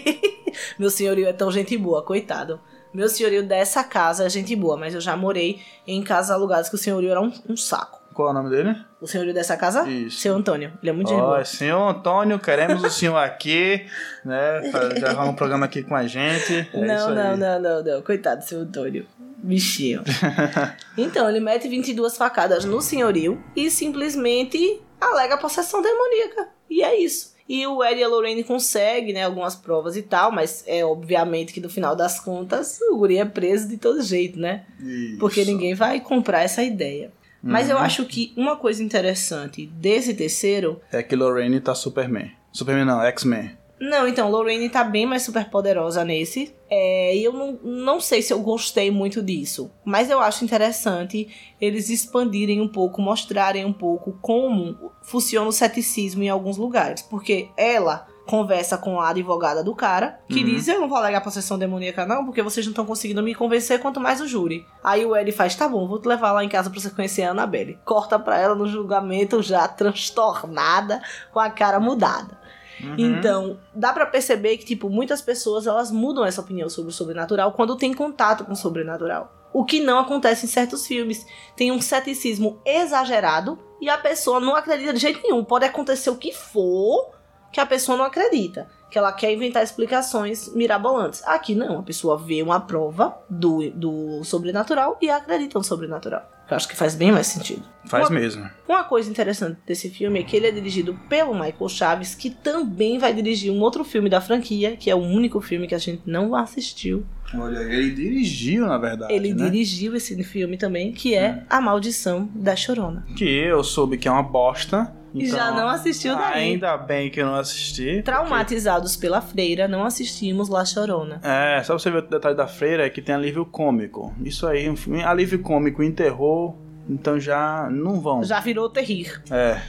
Meu 0.78 0.90
senhorio 0.90 1.28
é 1.28 1.34
tão 1.34 1.52
gente 1.52 1.78
boa, 1.78 2.04
coitado. 2.04 2.60
Meu 2.94 3.10
senhorio 3.10 3.44
dessa 3.44 3.84
casa 3.84 4.26
é 4.26 4.30
gente 4.30 4.56
boa, 4.56 4.78
mas 4.78 4.94
eu 4.94 5.02
já 5.02 5.18
morei 5.18 5.62
em 5.88 6.04
casas 6.04 6.32
alugadas 6.32 6.70
que 6.70 6.76
o 6.76 6.78
senhorio 6.78 7.10
era 7.10 7.22
um, 7.22 7.32
um 7.50 7.58
saco. 7.58 8.04
Qual 8.14 8.28
é 8.28 8.32
o 8.32 8.34
nome 8.34 8.50
dele? 8.52 8.76
O 9.02 9.08
senhorio 9.08 9.34
dessa 9.34 9.58
casa? 9.58 9.90
Isso. 9.90 10.20
Seu 10.20 10.36
Antônio. 10.36 10.72
Ele 10.82 10.90
é 10.92 10.94
muito 10.94 11.10
gente 11.10 11.20
Ó, 11.20 11.26
boa. 11.26 11.44
senhor 11.44 11.90
Antônio, 11.90 12.38
queremos 12.38 12.84
o 12.84 12.90
senhor 12.90 13.18
aqui, 13.18 13.86
né? 14.24 14.70
Pra 14.70 14.90
gravar 14.90 15.26
um 15.26 15.34
programa 15.34 15.66
aqui 15.66 15.82
com 15.82 15.96
a 15.96 16.06
gente. 16.06 16.70
É 16.72 16.86
não, 16.86 17.16
não, 17.16 17.36
não, 17.36 17.60
não, 17.60 17.84
não. 17.84 18.02
Coitado 18.04 18.42
do 18.42 18.48
seu 18.48 18.60
Antônio. 18.60 19.08
Bichinho. 19.40 20.04
então, 20.98 21.28
ele 21.28 21.40
mete 21.40 21.68
22 21.68 22.16
facadas 22.16 22.64
no 22.64 22.80
senhorio 22.82 23.44
e 23.56 23.70
simplesmente 23.70 24.82
alega 25.02 25.36
possessão 25.38 25.82
demoníaca. 25.82 26.50
E 26.70 26.84
é 26.84 26.98
isso. 26.98 27.33
E 27.48 27.68
o 27.68 27.84
Ed 27.84 28.00
e 28.00 28.04
a 28.04 28.08
Lorraine 28.08 28.44
conseguem, 28.44 29.14
né, 29.14 29.24
algumas 29.24 29.56
provas 29.56 29.98
e 29.98 30.02
tal, 30.02 30.32
mas 30.32 30.64
é 30.66 30.84
obviamente 30.86 31.52
que 31.54 31.60
no 31.60 31.70
final 31.70 31.96
das 31.96 32.20
contas 32.20 32.80
o 32.90 32.98
guri 32.98 33.18
é 33.18 33.26
preso 33.26 33.68
de 33.68 33.78
todo 33.78 34.02
jeito, 34.02 34.40
né? 34.40 34.64
Isso. 34.80 35.18
Porque 35.20 35.44
ninguém 35.44 35.74
vai 35.74 36.00
comprar 36.00 36.42
essa 36.44 36.64
ideia. 36.64 37.12
Mas 37.46 37.70
eu 37.70 37.76
Uhum. 37.76 37.82
acho 37.82 38.06
que 38.06 38.32
uma 38.38 38.56
coisa 38.56 38.82
interessante 38.82 39.66
desse 39.66 40.14
terceiro. 40.14 40.80
É 40.92 41.04
que 41.04 41.14
Lorraine 41.14 41.60
tá 41.60 41.76
Superman. 41.76 42.32
Superman 42.54 42.86
não, 42.86 43.02
X-Men. 43.02 43.52
Não, 43.90 44.08
então, 44.08 44.30
Lorraine 44.30 44.70
tá 44.70 44.82
bem 44.84 45.06
mais 45.06 45.24
super 45.24 45.50
poderosa 45.50 46.06
nesse. 46.06 46.56
É, 46.70 47.16
e 47.16 47.24
eu 47.24 47.34
não, 47.34 47.60
não 47.62 48.00
sei 48.00 48.22
se 48.22 48.32
eu 48.32 48.40
gostei 48.40 48.90
muito 48.90 49.22
disso. 49.22 49.70
Mas 49.84 50.10
eu 50.10 50.20
acho 50.22 50.46
interessante 50.46 51.28
eles 51.60 51.90
expandirem 51.90 52.62
um 52.62 52.68
pouco, 52.68 53.02
mostrarem 53.02 53.66
um 53.66 53.74
pouco 53.74 54.18
como 54.22 54.92
funciona 55.02 55.48
o 55.50 55.52
ceticismo 55.52 56.24
em 56.24 56.30
alguns 56.30 56.56
lugares. 56.58 57.02
Porque 57.02 57.50
ela 57.58 58.08
conversa 58.26 58.78
com 58.78 59.02
a 59.02 59.10
advogada 59.10 59.62
do 59.62 59.76
cara, 59.76 60.18
que 60.30 60.40
Uhum. 60.40 60.46
diz: 60.46 60.68
Eu 60.70 60.80
não 60.80 60.88
vou 60.88 60.98
alegar 60.98 61.20
possessão 61.20 61.60
demoníaca, 61.60 62.06
não, 62.06 62.24
porque 62.26 62.42
vocês 62.42 62.66
não 62.66 62.72
estão 62.72 62.86
conseguindo 62.86 63.22
me 63.22 63.36
convencer, 63.36 63.82
quanto 63.82 64.00
mais 64.00 64.22
o 64.22 64.28
júri. 64.28 64.66
Aí 64.82 65.06
o 65.06 65.14
Ed 65.14 65.30
faz: 65.34 65.56
Tá 65.56 65.68
bom, 65.68 65.86
vou 65.90 66.00
te 66.00 66.08
levar 66.08 66.32
lá 66.32 66.42
em 66.42 66.48
casa 66.48 66.70
pra 66.70 66.80
você 66.80 66.90
conhecer 66.90 67.24
a 67.24 67.32
Annabelle. 67.32 67.78
Corta 67.84 68.18
pra 68.18 68.40
ela 68.40 68.56
no 68.56 68.66
julgamento 68.66 69.42
já 69.44 69.68
transtornada, 69.68 71.02
com 71.34 71.40
a 71.42 71.50
cara 71.50 71.80
mudada. 71.82 72.42
Uhum. 72.82 72.96
Então, 72.98 73.60
dá 73.74 73.94
pra 73.94 74.06
perceber 74.06 74.58
que, 74.58 74.66
tipo, 74.66 74.90
muitas 74.90 75.22
pessoas 75.22 75.68
elas 75.68 75.92
mudam 75.92 76.26
essa 76.26 76.42
opinião 76.42 76.70
sobre 76.70 76.90
o 76.90 76.94
sobrenatural 76.94 77.52
quando 77.52 77.76
tem 77.76 77.94
contato 77.94 78.46
com 78.46 78.54
o 78.54 78.56
sobrenatural. 78.56 79.32
O 79.54 79.64
que 79.64 79.80
não 79.80 80.00
acontece 80.00 80.46
em 80.46 80.50
certos 80.50 80.88
filmes. 80.88 81.26
Tem 81.56 81.72
um 81.72 81.80
ceticismo 81.80 82.60
exagerado 82.66 83.60
e 83.80 83.90
a 83.90 83.98
pessoa 83.98 84.40
não 84.40 84.56
acredita 84.56 84.94
de 84.94 85.00
jeito 85.00 85.22
nenhum. 85.22 85.44
Pode 85.44 85.66
acontecer 85.66 86.10
o 86.10 86.16
que 86.16 86.34
for 86.34 87.12
que 87.54 87.60
a 87.62 87.66
pessoa 87.66 87.98
não 87.98 88.06
acredita. 88.06 88.68
Que 88.90 88.98
ela 89.00 89.12
quer 89.12 89.32
inventar 89.32 89.64
explicações 89.64 90.54
mirabolantes. 90.54 91.24
Aqui 91.26 91.56
não, 91.56 91.80
a 91.80 91.84
pessoa 91.84 92.18
vê 92.18 92.44
uma 92.44 92.60
prova 92.60 93.18
do, 93.30 93.72
do 93.72 94.24
sobrenatural 94.24 94.98
e 95.02 95.10
acredita 95.10 95.58
no 95.58 95.64
sobrenatural. 95.64 96.30
Eu 96.50 96.58
acho 96.58 96.68
que 96.68 96.76
faz 96.76 96.94
bem 96.94 97.12
mais 97.12 97.26
sentido. 97.28 97.64
Faz 97.86 98.10
Uma- 98.10 98.20
mesmo. 98.20 98.48
Uma 98.68 98.84
coisa 98.84 99.10
interessante 99.10 99.58
desse 99.66 99.90
filme 99.90 100.20
é 100.20 100.24
que 100.24 100.36
ele 100.36 100.48
é 100.48 100.52
dirigido 100.52 100.94
pelo 101.10 101.34
Michael 101.34 101.70
Chaves, 101.70 102.14
que 102.14 102.30
também 102.30 103.00
vai 103.00 103.14
dirigir 103.14 103.52
um 103.52 103.62
outro 103.62 103.84
filme 103.84 104.10
da 104.10 104.22
franquia, 104.22 104.76
que 104.78 104.90
é 104.92 104.96
o 104.96 105.00
único 105.00 105.42
filme 105.42 105.68
que 105.68 105.74
a 105.74 105.80
gente 105.80 106.04
não 106.06 106.36
assistiu. 106.36 107.04
Olha, 107.34 107.60
ele 107.60 107.92
dirigiu, 107.92 108.68
na 108.68 108.78
verdade. 108.78 109.12
ele 109.12 109.34
né? 109.34 109.46
dirigiu 109.46 109.96
esse 109.96 110.22
filme 110.24 110.56
também, 110.56 110.92
que 110.92 111.16
é 111.16 111.44
A 111.50 111.60
Maldição 111.60 112.30
da 112.36 112.56
Chorona. 112.56 113.04
Que 113.16 113.26
eu 113.26 113.64
soube 113.64 113.98
que 113.98 114.08
é 114.08 114.12
uma 114.12 114.22
bosta. 114.22 114.94
E 115.14 115.26
então, 115.26 115.38
já 115.38 115.52
não 115.52 115.68
assistiu 115.70 116.16
daí. 116.16 116.52
Ainda 116.54 116.76
bem 116.78 117.10
que 117.10 117.22
eu 117.22 117.26
não 117.28 117.36
assisti. 117.36 118.02
Traumatizados 118.04 118.96
pela 118.98 119.22
freira, 119.22 119.68
não 119.68 119.86
assistimos 119.86 120.50
La 120.50 120.66
Chorona. 120.66 121.16
porque- 121.16 121.28
É, 121.28 121.62
só 121.64 121.74
pra 121.74 121.80
você 121.80 121.92
ver 121.92 121.98
o 122.00 122.10
detalhe 122.10 122.36
da 122.36 122.48
freira 122.48 122.86
é 122.86 122.90
que 122.90 123.02
tem 123.02 123.14
alívio 123.14 123.46
cômico. 123.46 124.14
Isso 124.24 124.48
aí, 124.48 124.68
um 124.70 124.76
filme, 124.76 125.04
alívio 125.04 125.40
cômico 125.40 125.84
em 125.84 125.92
terror, 125.92 126.56
então 126.90 127.20
já 127.20 127.70
não 127.72 128.02
vão. 128.02 128.24
Já 128.24 128.40
virou 128.40 128.68
terrir. 128.70 129.22
É. 129.30 129.62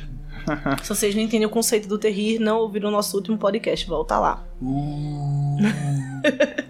Se 0.83 0.89
vocês 0.91 1.15
não 1.15 1.23
entendem 1.23 1.47
o 1.47 1.51
conceito 1.51 1.89
do 1.89 1.99
terrir, 1.99 2.39
não 2.39 2.59
ouviram 2.59 2.89
o 2.89 2.93
nosso 2.93 3.17
último 3.17 3.39
podcast, 3.39 3.87
volta 3.87 4.19
lá. 4.19 4.45
Uh, 4.63 5.57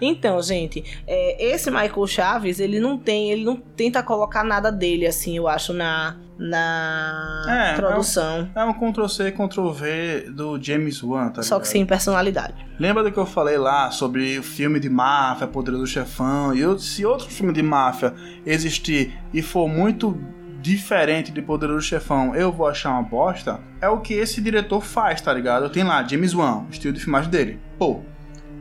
Então, 0.00 0.42
gente, 0.42 0.82
é, 1.06 1.52
esse 1.52 1.70
Michael 1.70 2.06
Chaves, 2.06 2.58
ele 2.60 2.80
não 2.80 2.98
tem, 2.98 3.30
ele 3.30 3.44
não 3.44 3.56
tenta 3.56 4.02
colocar 4.02 4.42
nada 4.44 4.70
dele, 4.72 5.06
assim, 5.06 5.36
eu 5.36 5.46
acho, 5.48 5.72
na, 5.72 6.16
na 6.38 7.44
É, 7.48 7.74
produção. 7.76 8.48
é 8.54 8.64
um 8.64 8.72
Ctrl-C, 8.72 9.32
Ctrl-V 9.32 10.30
do 10.30 10.60
James 10.62 11.02
Wan, 11.02 11.28
tá 11.30 11.42
Só 11.42 11.56
que 11.56 11.62
ligado? 11.62 11.72
sem 11.72 11.86
personalidade. 11.86 12.54
Lembra 12.78 13.02
do 13.02 13.10
que 13.12 13.18
eu 13.18 13.26
falei 13.26 13.56
lá 13.58 13.90
sobre 13.90 14.38
o 14.38 14.42
filme 14.42 14.78
de 14.78 14.88
máfia, 14.88 15.46
Poderoso 15.46 15.86
Chefão? 15.86 16.54
E 16.54 16.60
eu- 16.60 16.78
se 16.78 17.04
outro 17.06 17.28
filme 17.28 17.52
de 17.52 17.62
máfia 17.62 18.14
existir 18.44 19.18
e 19.32 19.40
for 19.42 19.68
muito 19.68 20.18
diferente 20.60 21.30
de 21.30 21.40
Poderoso 21.40 21.82
Chefão, 21.86 22.34
eu 22.34 22.50
vou 22.52 22.66
achar 22.66 22.90
uma 22.90 23.02
bosta? 23.02 23.60
É 23.80 23.88
o 23.88 24.00
que 24.00 24.14
esse 24.14 24.40
diretor 24.40 24.82
faz, 24.82 25.20
tá 25.20 25.32
ligado? 25.32 25.70
Tem 25.70 25.84
lá, 25.84 26.02
James 26.06 26.34
Wan, 26.34 26.64
o 26.66 26.70
estilo 26.70 26.92
de 26.92 27.00
filmagem 27.00 27.30
dele. 27.30 27.60
Pô, 27.78 28.00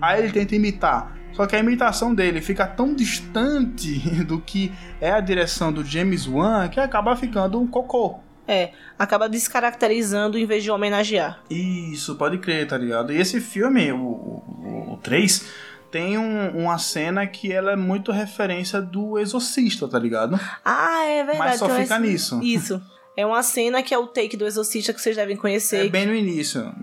aí 0.02 0.22
ele 0.24 0.32
tenta 0.32 0.56
imitar. 0.56 1.15
Só 1.36 1.46
que 1.46 1.56
a 1.56 1.60
imitação 1.60 2.14
dele 2.16 2.42
fica 2.42 2.66
tão 2.66 2.94
distante 2.96 4.00
do 4.24 4.40
que 4.40 4.72
é 5.02 5.12
a 5.12 5.20
direção 5.20 5.72
do 5.72 5.84
James 5.84 6.28
Wan 6.28 6.68
que 6.70 6.80
acaba 6.80 7.16
ficando 7.16 7.60
um 7.60 7.68
cocô. 7.68 8.20
É, 8.48 8.72
acaba 8.98 9.28
descaracterizando 9.28 10.38
em 10.38 10.46
vez 10.46 10.64
de 10.64 10.70
homenagear. 10.70 11.40
Isso, 11.50 12.16
pode 12.16 12.38
crer, 12.38 12.68
tá 12.68 12.78
ligado? 12.78 13.12
E 13.12 13.18
esse 13.18 13.42
filme, 13.42 13.92
o, 13.92 13.98
o, 13.98 14.94
o 14.94 15.00
3, 15.02 15.46
tem 15.92 16.18
um- 16.18 16.50
uma 16.64 16.78
cena 16.78 17.26
que 17.26 17.52
ela 17.52 17.72
é 17.72 17.76
muito 17.76 18.12
referência 18.12 18.80
do 18.82 19.18
Exorcista, 19.18 19.88
tá 19.88 19.98
ligado? 19.98 20.40
Ah, 20.64 21.04
é 21.06 21.24
verdade. 21.24 21.40
Mas 21.40 21.60
só 21.60 21.66
então 21.66 21.82
fica 21.82 21.96
esse- 21.96 22.04
nisso. 22.08 22.40
Isso. 22.44 22.82
É 23.18 23.26
uma 23.26 23.42
cena 23.42 23.82
que 23.82 23.94
é 23.94 23.98
o 23.98 24.08
take 24.08 24.36
do 24.36 24.46
Exorcista 24.46 24.94
que 24.94 25.02
vocês 25.02 25.16
devem 25.16 25.38
conhecer. 25.38 25.86
É 25.86 25.90
bem 25.90 26.06
no 26.06 26.14
início. 26.14 26.74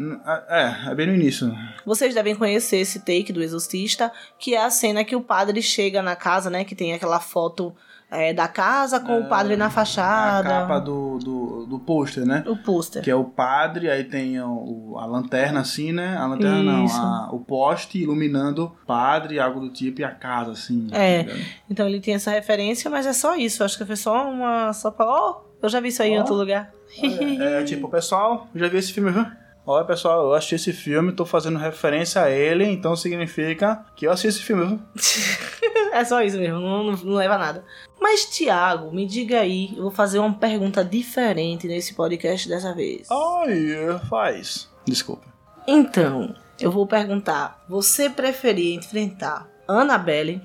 É, 0.49 0.91
é 0.91 0.95
bem 0.95 1.07
no 1.07 1.15
início. 1.15 1.55
Vocês 1.85 2.15
devem 2.15 2.35
conhecer 2.35 2.79
esse 2.79 3.01
take 3.01 3.33
do 3.33 3.43
Exorcista, 3.43 4.11
que 4.39 4.55
é 4.55 4.65
a 4.65 4.71
cena 4.71 5.05
que 5.05 5.15
o 5.15 5.21
padre 5.21 5.61
chega 5.61 6.03
na 6.03 6.17
casa, 6.17 6.49
né? 6.49 6.65
Que 6.65 6.75
tem 6.75 6.95
aquela 6.95 7.21
foto 7.21 7.75
é, 8.13 8.35
da 8.35 8.47
casa 8.47 9.01
com 9.01 9.13
é, 9.13 9.19
o 9.21 9.25
padre 9.29 9.57
na 9.57 9.71
fachada. 9.71 10.59
A 10.59 10.61
capa 10.61 10.79
do, 10.79 11.19
do, 11.19 11.67
do 11.67 11.79
pôster, 11.79 12.27
né? 12.27 12.45
O 12.47 12.57
pôster. 12.57 13.03
Que 13.03 13.11
é 13.11 13.15
o 13.15 13.25
padre, 13.25 13.91
aí 13.91 14.05
tem 14.05 14.39
o, 14.39 14.97
a 14.99 15.07
lanterna 15.07 15.61
assim, 15.61 15.93
né? 15.93 16.17
A 16.19 16.27
lanterna 16.27 16.85
Isso. 16.85 16.97
não, 16.97 17.07
a, 17.07 17.31
o 17.33 17.41
poste 17.41 17.99
iluminando 17.99 18.65
o 18.67 18.87
padre, 18.87 19.41
algo 19.41 19.61
do 19.61 19.71
tipo, 19.71 20.03
e 20.03 20.05
a 20.05 20.11
casa, 20.11 20.53
assim. 20.53 20.89
É. 20.93 21.25
Tá 21.25 21.35
então 21.71 21.89
ele 21.89 22.01
tem 22.01 22.15
essa 22.15 22.31
referência, 22.31 22.91
mas 22.91 23.07
é 23.07 23.15
só 23.15 23.35
isso. 23.35 23.65
Acho 23.65 23.79
que 23.79 23.85
foi 23.87 23.97
só 23.97 24.31
uma. 24.31 24.75
Só 24.75 24.91
pra. 24.91 25.07
Oh, 25.07 25.41
eu 25.63 25.69
já 25.71 25.81
vi 25.81 25.89
isso 25.89 26.03
aí 26.03 26.11
oh. 26.11 26.15
em 26.15 26.19
outro 26.19 26.35
lugar. 26.35 26.71
É, 27.03 27.61
é 27.61 27.65
tipo, 27.65 27.89
pessoal, 27.89 28.47
já 28.55 28.69
vi 28.69 28.77
esse 28.77 28.93
filme, 28.93 29.11
viu? 29.11 29.27
Olha, 29.65 29.85
pessoal, 29.85 30.25
eu 30.25 30.35
assisti 30.35 30.57
esse 30.57 30.73
filme, 30.73 31.13
tô 31.13 31.25
fazendo 31.25 31.59
referência 31.59 32.23
a 32.23 32.31
ele, 32.31 32.65
então 32.65 32.97
significa 32.97 33.85
que 33.95 34.07
eu 34.07 34.11
assisti 34.11 34.29
esse 34.29 34.43
filme, 34.43 34.81
é 35.93 36.05
só 36.05 36.21
isso 36.21 36.39
mesmo, 36.39 36.59
não, 36.59 36.85
não, 36.85 36.97
não 36.97 37.15
leva 37.15 37.35
a 37.35 37.39
nada. 37.39 37.65
Mas, 38.01 38.25
Tiago, 38.25 38.93
me 38.93 39.07
diga 39.07 39.41
aí, 39.41 39.73
eu 39.77 39.83
vou 39.83 39.91
fazer 39.91 40.19
uma 40.19 40.35
pergunta 40.35 40.85
diferente 40.85 41.69
nesse 41.69 41.95
podcast 41.95 42.49
dessa 42.49 42.75
vez. 42.75 43.07
Ai, 43.11 44.01
faz. 44.09 44.69
Desculpa. 44.85 45.27
Então, 45.67 46.35
eu 46.61 46.73
vou 46.73 46.87
perguntar: 46.87 47.63
você 47.69 48.11
preferia 48.11 48.75
enfrentar 48.75 49.49
Annabelle? 49.69 50.43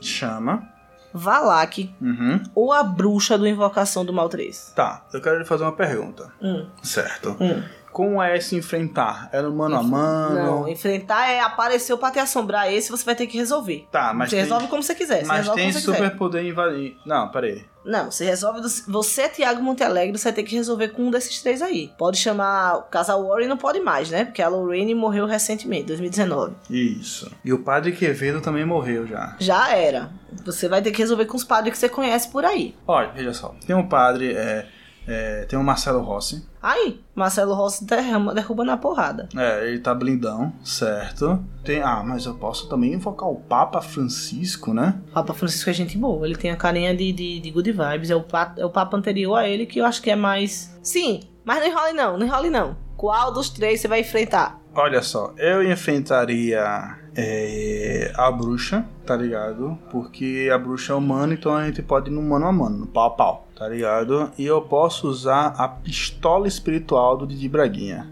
Chama. 0.00 0.74
Valak 1.14 1.94
uhum. 1.98 2.42
ou 2.54 2.72
a 2.74 2.82
bruxa 2.82 3.38
do 3.38 3.46
Invocação 3.46 4.04
do 4.04 4.12
Mal 4.12 4.28
3? 4.28 4.72
Tá, 4.76 5.06
eu 5.14 5.22
quero 5.22 5.38
lhe 5.38 5.46
fazer 5.46 5.64
uma 5.64 5.72
pergunta. 5.72 6.30
Hum. 6.42 6.66
Certo. 6.82 7.34
Hum. 7.40 7.62
Como 7.96 8.22
é 8.22 8.38
se 8.40 8.54
enfrentar? 8.54 9.30
É 9.32 9.40
no 9.40 9.50
mano 9.50 9.74
a 9.74 9.82
mano? 9.82 10.34
Não, 10.34 10.68
enfrentar 10.68 11.30
é 11.30 11.40
apareceu 11.40 11.96
pra 11.96 12.10
te 12.10 12.18
assombrar 12.18 12.70
esse, 12.70 12.90
você 12.90 13.02
vai 13.02 13.14
ter 13.14 13.26
que 13.26 13.38
resolver. 13.38 13.88
Tá, 13.90 14.12
mas. 14.12 14.28
Você 14.28 14.36
tem... 14.36 14.44
resolve 14.44 14.68
como 14.68 14.82
você 14.82 14.94
quiser. 14.94 15.24
Mas 15.24 15.48
tem 15.48 15.72
superpoder 15.72 16.44
invadir. 16.44 16.94
Não, 17.06 17.30
peraí. 17.30 17.64
Não, 17.86 18.10
você 18.10 18.26
resolve. 18.26 18.60
Do... 18.60 18.68
Você, 18.68 19.30
Tiago 19.30 19.62
Montealegre, 19.62 20.18
você 20.18 20.24
vai 20.24 20.34
ter 20.34 20.42
que 20.42 20.54
resolver 20.54 20.88
com 20.88 21.04
um 21.04 21.10
desses 21.10 21.40
três 21.40 21.62
aí. 21.62 21.90
Pode 21.96 22.18
chamar 22.18 22.76
o 22.76 22.82
casal 22.82 23.26
Warren, 23.26 23.48
não 23.48 23.56
pode 23.56 23.80
mais, 23.80 24.10
né? 24.10 24.26
Porque 24.26 24.42
a 24.42 24.48
Lorraine 24.48 24.94
morreu 24.94 25.24
recentemente, 25.24 25.84
2019. 25.84 26.54
Isso. 26.68 27.32
E 27.42 27.50
o 27.50 27.60
padre 27.60 27.92
Quevedo 27.92 28.42
também 28.42 28.66
morreu 28.66 29.06
já. 29.06 29.36
Já 29.38 29.74
era. 29.74 30.10
Você 30.44 30.68
vai 30.68 30.82
ter 30.82 30.90
que 30.90 30.98
resolver 30.98 31.24
com 31.24 31.36
os 31.38 31.44
padres 31.44 31.72
que 31.72 31.78
você 31.78 31.88
conhece 31.88 32.28
por 32.28 32.44
aí. 32.44 32.74
Olha, 32.86 33.08
veja 33.12 33.32
só. 33.32 33.54
Tem 33.66 33.74
um 33.74 33.88
padre. 33.88 34.34
É 34.34 34.75
é, 35.06 35.44
tem 35.44 35.58
o 35.58 35.62
Marcelo 35.62 36.00
Rossi. 36.02 36.44
Aí, 36.62 37.00
Marcelo 37.14 37.54
Rossi 37.54 37.84
derrama, 37.84 38.34
derruba 38.34 38.64
na 38.64 38.76
porrada. 38.76 39.28
É, 39.36 39.68
ele 39.68 39.78
tá 39.78 39.94
blindão, 39.94 40.52
certo. 40.64 41.42
Tem, 41.62 41.80
ah, 41.80 42.02
mas 42.04 42.26
eu 42.26 42.34
posso 42.34 42.68
também 42.68 42.94
invocar 42.94 43.28
o 43.28 43.36
Papa 43.36 43.80
Francisco, 43.80 44.74
né? 44.74 45.00
O 45.10 45.14
Papa 45.14 45.32
Francisco 45.32 45.70
é 45.70 45.72
gente 45.72 45.96
boa, 45.96 46.26
ele 46.26 46.36
tem 46.36 46.50
a 46.50 46.56
carinha 46.56 46.94
de, 46.94 47.12
de, 47.12 47.40
de 47.40 47.50
good 47.50 47.70
vibes. 47.70 48.10
É 48.10 48.16
o, 48.16 48.24
é 48.56 48.64
o 48.64 48.70
Papa 48.70 48.96
anterior 48.96 49.36
a 49.36 49.48
ele 49.48 49.66
que 49.66 49.78
eu 49.78 49.84
acho 49.84 50.02
que 50.02 50.10
é 50.10 50.16
mais. 50.16 50.76
Sim, 50.82 51.20
mas 51.44 51.60
não 51.60 51.66
enrole 51.66 51.92
não, 51.92 52.18
não 52.18 52.26
enrole 52.26 52.50
não. 52.50 52.76
Qual 52.96 53.32
dos 53.32 53.50
três 53.50 53.80
você 53.80 53.88
vai 53.88 54.00
enfrentar? 54.00 54.60
Olha 54.74 55.02
só, 55.02 55.32
eu 55.38 55.62
enfrentaria 55.62 56.98
é, 57.16 58.12
a 58.14 58.30
bruxa, 58.30 58.84
tá 59.06 59.16
ligado? 59.16 59.78
Porque 59.90 60.50
a 60.52 60.58
bruxa 60.58 60.92
é 60.92 60.96
humana, 60.96 61.32
então 61.32 61.54
a 61.54 61.64
gente 61.64 61.82
pode 61.82 62.10
ir 62.10 62.12
no 62.12 62.22
mano 62.22 62.46
a 62.46 62.52
mano, 62.52 62.78
no 62.78 62.86
pau 62.86 63.06
a 63.06 63.10
pau, 63.10 63.48
tá 63.56 63.66
ligado? 63.68 64.30
E 64.36 64.44
eu 64.44 64.60
posso 64.60 65.08
usar 65.08 65.54
a 65.56 65.66
pistola 65.66 66.46
espiritual 66.46 67.16
do 67.16 67.26
Didi 67.26 67.48
Braguinha. 67.48 68.06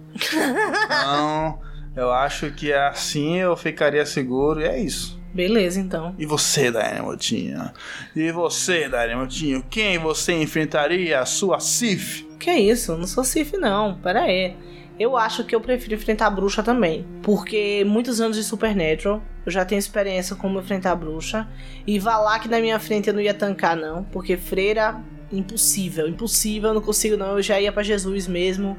Então, 0.86 1.58
eu 1.94 2.10
acho 2.10 2.50
que 2.52 2.72
assim 2.72 3.36
eu 3.36 3.54
ficaria 3.56 4.06
seguro 4.06 4.60
e 4.60 4.64
é 4.64 4.80
isso. 4.80 5.22
Beleza, 5.34 5.80
então. 5.80 6.14
E 6.16 6.24
você, 6.24 6.70
Daiane 6.70 7.02
Motinho? 7.02 7.70
E 8.14 8.30
você, 8.30 8.88
Daiane 8.88 9.20
Motinho? 9.20 9.64
Quem 9.68 9.98
você 9.98 10.32
enfrentaria? 10.32 11.18
A 11.18 11.26
sua 11.26 11.58
Sif? 11.58 12.24
Que 12.38 12.52
isso? 12.52 12.92
Eu 12.92 12.98
não 12.98 13.06
sou 13.06 13.24
Sif, 13.24 13.56
não. 13.56 13.98
Pera 13.98 14.22
aí. 14.22 14.56
Eu 14.98 15.16
acho 15.16 15.44
que 15.44 15.54
eu 15.54 15.60
prefiro 15.60 15.94
enfrentar 15.94 16.26
a 16.26 16.30
bruxa 16.30 16.62
também. 16.62 17.04
Porque 17.22 17.84
muitos 17.84 18.20
anos 18.20 18.36
de 18.36 18.44
Supernatural, 18.44 19.20
eu 19.44 19.50
já 19.50 19.64
tenho 19.64 19.78
experiência 19.78 20.36
como 20.36 20.60
enfrentar 20.60 20.92
a 20.92 20.96
bruxa. 20.96 21.48
E 21.86 21.98
Valak 21.98 22.48
na 22.48 22.60
minha 22.60 22.78
frente 22.78 23.08
eu 23.08 23.14
não 23.14 23.20
ia 23.20 23.34
tancar, 23.34 23.76
não. 23.76 24.04
Porque 24.04 24.36
freira, 24.36 25.00
impossível. 25.32 26.08
Impossível, 26.08 26.70
eu 26.70 26.74
não 26.74 26.80
consigo, 26.80 27.16
não. 27.16 27.36
Eu 27.36 27.42
já 27.42 27.60
ia 27.60 27.72
para 27.72 27.82
Jesus 27.82 28.28
mesmo. 28.28 28.78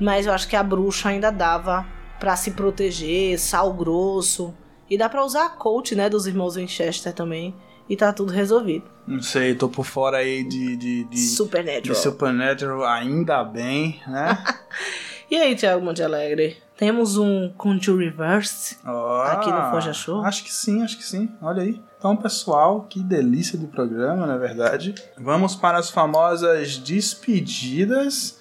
Mas 0.00 0.26
eu 0.26 0.32
acho 0.32 0.48
que 0.48 0.56
a 0.56 0.62
bruxa 0.62 1.10
ainda 1.10 1.30
dava 1.30 1.86
para 2.18 2.34
se 2.34 2.50
proteger, 2.50 3.38
sal 3.38 3.72
grosso. 3.72 4.52
E 4.90 4.98
dá 4.98 5.08
pra 5.08 5.24
usar 5.24 5.46
a 5.46 5.50
coach, 5.50 5.94
né, 5.94 6.10
dos 6.10 6.26
irmãos 6.26 6.56
Winchester 6.56 7.12
também. 7.12 7.54
E 7.88 7.96
tá 7.96 8.12
tudo 8.12 8.32
resolvido. 8.32 8.90
Não 9.06 9.22
sei, 9.22 9.54
tô 9.54 9.68
por 9.68 9.84
fora 9.84 10.16
aí 10.16 10.42
de. 10.42 10.76
de, 10.76 11.04
de 11.04 11.18
Supernatural. 11.18 11.82
De 11.82 11.94
Supernatural, 11.94 12.84
ainda 12.84 13.44
bem, 13.44 14.00
né? 14.06 14.42
E 15.30 15.36
aí, 15.36 15.56
Thiago 15.56 15.84
Monte 15.84 16.02
Alegre? 16.02 16.62
Temos 16.76 17.16
um 17.16 17.50
Conjure 17.56 18.04
Reverse 18.04 18.76
oh, 18.84 19.22
aqui 19.22 19.50
no 19.50 19.70
Forja 19.70 19.92
Show? 19.92 20.24
Acho 20.24 20.42
que 20.44 20.52
sim, 20.52 20.82
acho 20.82 20.96
que 20.96 21.04
sim. 21.04 21.30
Olha 21.40 21.62
aí. 21.62 21.80
Então, 21.98 22.16
pessoal, 22.16 22.82
que 22.82 23.02
delícia 23.02 23.58
de 23.58 23.66
programa, 23.66 24.26
na 24.26 24.34
é 24.34 24.38
verdade. 24.38 24.94
Vamos 25.16 25.54
para 25.54 25.78
as 25.78 25.88
famosas 25.88 26.76
despedidas. 26.76 28.38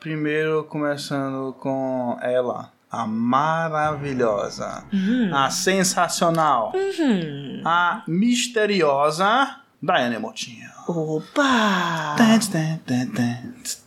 Primeiro, 0.00 0.64
começando 0.64 1.52
com 1.60 2.18
ela, 2.20 2.72
a 2.90 3.06
maravilhosa, 3.06 4.84
uhum. 4.92 5.30
a 5.34 5.50
sensacional, 5.50 6.72
uhum. 6.74 7.62
a 7.64 8.02
misteriosa 8.06 9.60
Daiane 9.82 10.18
Motinho. 10.18 10.68
Opa! 10.88 12.14
Dance, 12.16 12.50
dance, 12.50 12.80
dance, 12.86 13.12
dance. 13.12 13.83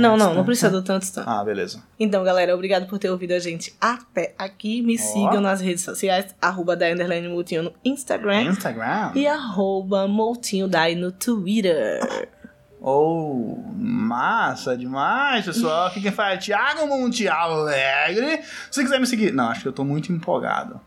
Não, 0.00 0.16
não, 0.16 0.34
não 0.34 0.44
precisa 0.44 0.70
do 0.70 0.82
tanto 0.82 1.12
tanto. 1.12 1.28
Ah, 1.28 1.44
beleza. 1.44 1.82
Então, 1.98 2.24
galera, 2.24 2.54
obrigado 2.54 2.86
por 2.86 2.98
ter 2.98 3.10
ouvido 3.10 3.32
a 3.32 3.38
gente 3.38 3.74
até 3.80 4.34
aqui. 4.38 4.82
Me 4.82 4.94
oh. 4.94 4.98
sigam 4.98 5.40
nas 5.40 5.60
redes 5.60 5.82
sociais, 5.82 6.34
arroba 6.40 6.74
Dai 6.74 6.94
Moutinho 7.28 7.64
no 7.64 7.72
Instagram. 7.84 8.42
Instagram. 8.42 9.12
E 9.14 9.26
arroba 9.26 10.08
Moutinho 10.08 10.66
Dai 10.66 10.94
no 10.94 11.12
Twitter. 11.12 12.00
Oh, 12.84 13.62
massa 13.76 14.76
demais, 14.76 15.44
pessoal. 15.44 15.86
Aqui 15.86 16.00
quem 16.00 16.10
fala 16.10 16.32
é 16.32 16.36
Thiago 16.36 16.84
Monte 16.88 17.28
Alegre. 17.28 18.40
Se 18.72 18.82
quiser 18.82 18.98
me 18.98 19.06
seguir. 19.06 19.32
Não, 19.32 19.50
acho 19.50 19.62
que 19.62 19.68
eu 19.68 19.72
tô 19.72 19.84
muito 19.84 20.12
empolgado. 20.12 20.80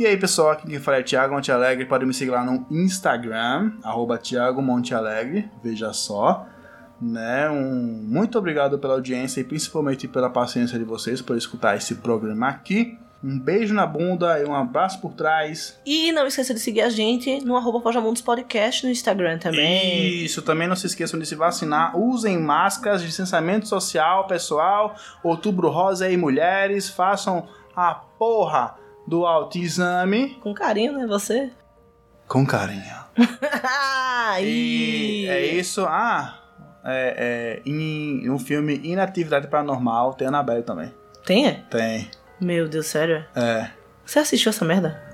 E 0.00 0.06
aí, 0.06 0.16
pessoal, 0.16 0.50
aqui 0.50 0.66
quem 0.66 0.80
fala 0.80 0.98
é 0.98 1.02
Thiago 1.02 1.32
Monte 1.32 1.52
Alegre. 1.52 1.84
Pode 1.84 2.04
me 2.04 2.12
seguir 2.12 2.32
lá 2.32 2.44
no 2.44 2.66
Instagram, 2.70 3.72
arroba 3.84 4.18
Thiago 4.18 4.60
Monte 4.60 4.94
Alegre. 4.94 5.48
Veja 5.62 5.92
só. 5.92 6.44
Né? 7.00 7.48
Um, 7.48 8.02
muito 8.04 8.38
obrigado 8.38 8.78
pela 8.78 8.94
audiência 8.94 9.40
e 9.40 9.44
principalmente 9.44 10.08
pela 10.08 10.28
paciência 10.28 10.78
de 10.78 10.84
vocês 10.84 11.22
por 11.22 11.36
escutar 11.36 11.76
esse 11.76 11.96
programa 11.96 12.48
aqui. 12.48 12.98
Um 13.22 13.36
beijo 13.36 13.74
na 13.74 13.84
bunda 13.84 14.38
e 14.38 14.44
um 14.44 14.54
abraço 14.54 15.00
por 15.00 15.12
trás. 15.12 15.76
E 15.84 16.12
não 16.12 16.24
esqueça 16.26 16.54
de 16.54 16.60
seguir 16.60 16.82
a 16.82 16.88
gente 16.88 17.44
no 17.44 17.56
arroba 17.56 17.80
Podcast 18.24 18.84
no 18.84 18.92
Instagram 18.92 19.38
também. 19.38 20.24
Isso, 20.24 20.40
também 20.40 20.68
não 20.68 20.76
se 20.76 20.86
esqueçam 20.86 21.18
de 21.18 21.26
se 21.26 21.34
vacinar. 21.34 21.98
Usem 21.98 22.38
máscaras, 22.38 23.02
distanciamento 23.02 23.66
social, 23.66 24.28
pessoal. 24.28 24.94
Outubro 25.22 25.68
rosa 25.68 26.08
e 26.08 26.16
mulheres. 26.16 26.88
Façam 26.88 27.48
a 27.74 27.92
porra 27.92 28.76
do 29.04 29.26
autoexame. 29.26 30.36
Com 30.40 30.54
carinho, 30.54 30.92
né? 30.92 31.04
Você? 31.08 31.50
Com 32.28 32.46
carinho. 32.46 32.98
e 34.40 35.26
é 35.28 35.44
isso. 35.44 35.84
Ah, 35.86 36.38
é, 36.84 37.60
é, 37.64 37.68
em 37.68 38.28
um 38.30 38.38
filme 38.38 38.80
Inatividade 38.82 39.48
Paranormal 39.48 40.14
tem 40.14 40.28
Annabelle 40.28 40.62
também. 40.62 40.92
Tem? 41.24 41.62
Tem. 41.70 42.10
Meu 42.40 42.68
Deus, 42.68 42.86
sério? 42.86 43.24
É. 43.34 43.70
Você 44.04 44.18
assistiu 44.20 44.50
essa 44.50 44.64
merda? 44.64 45.07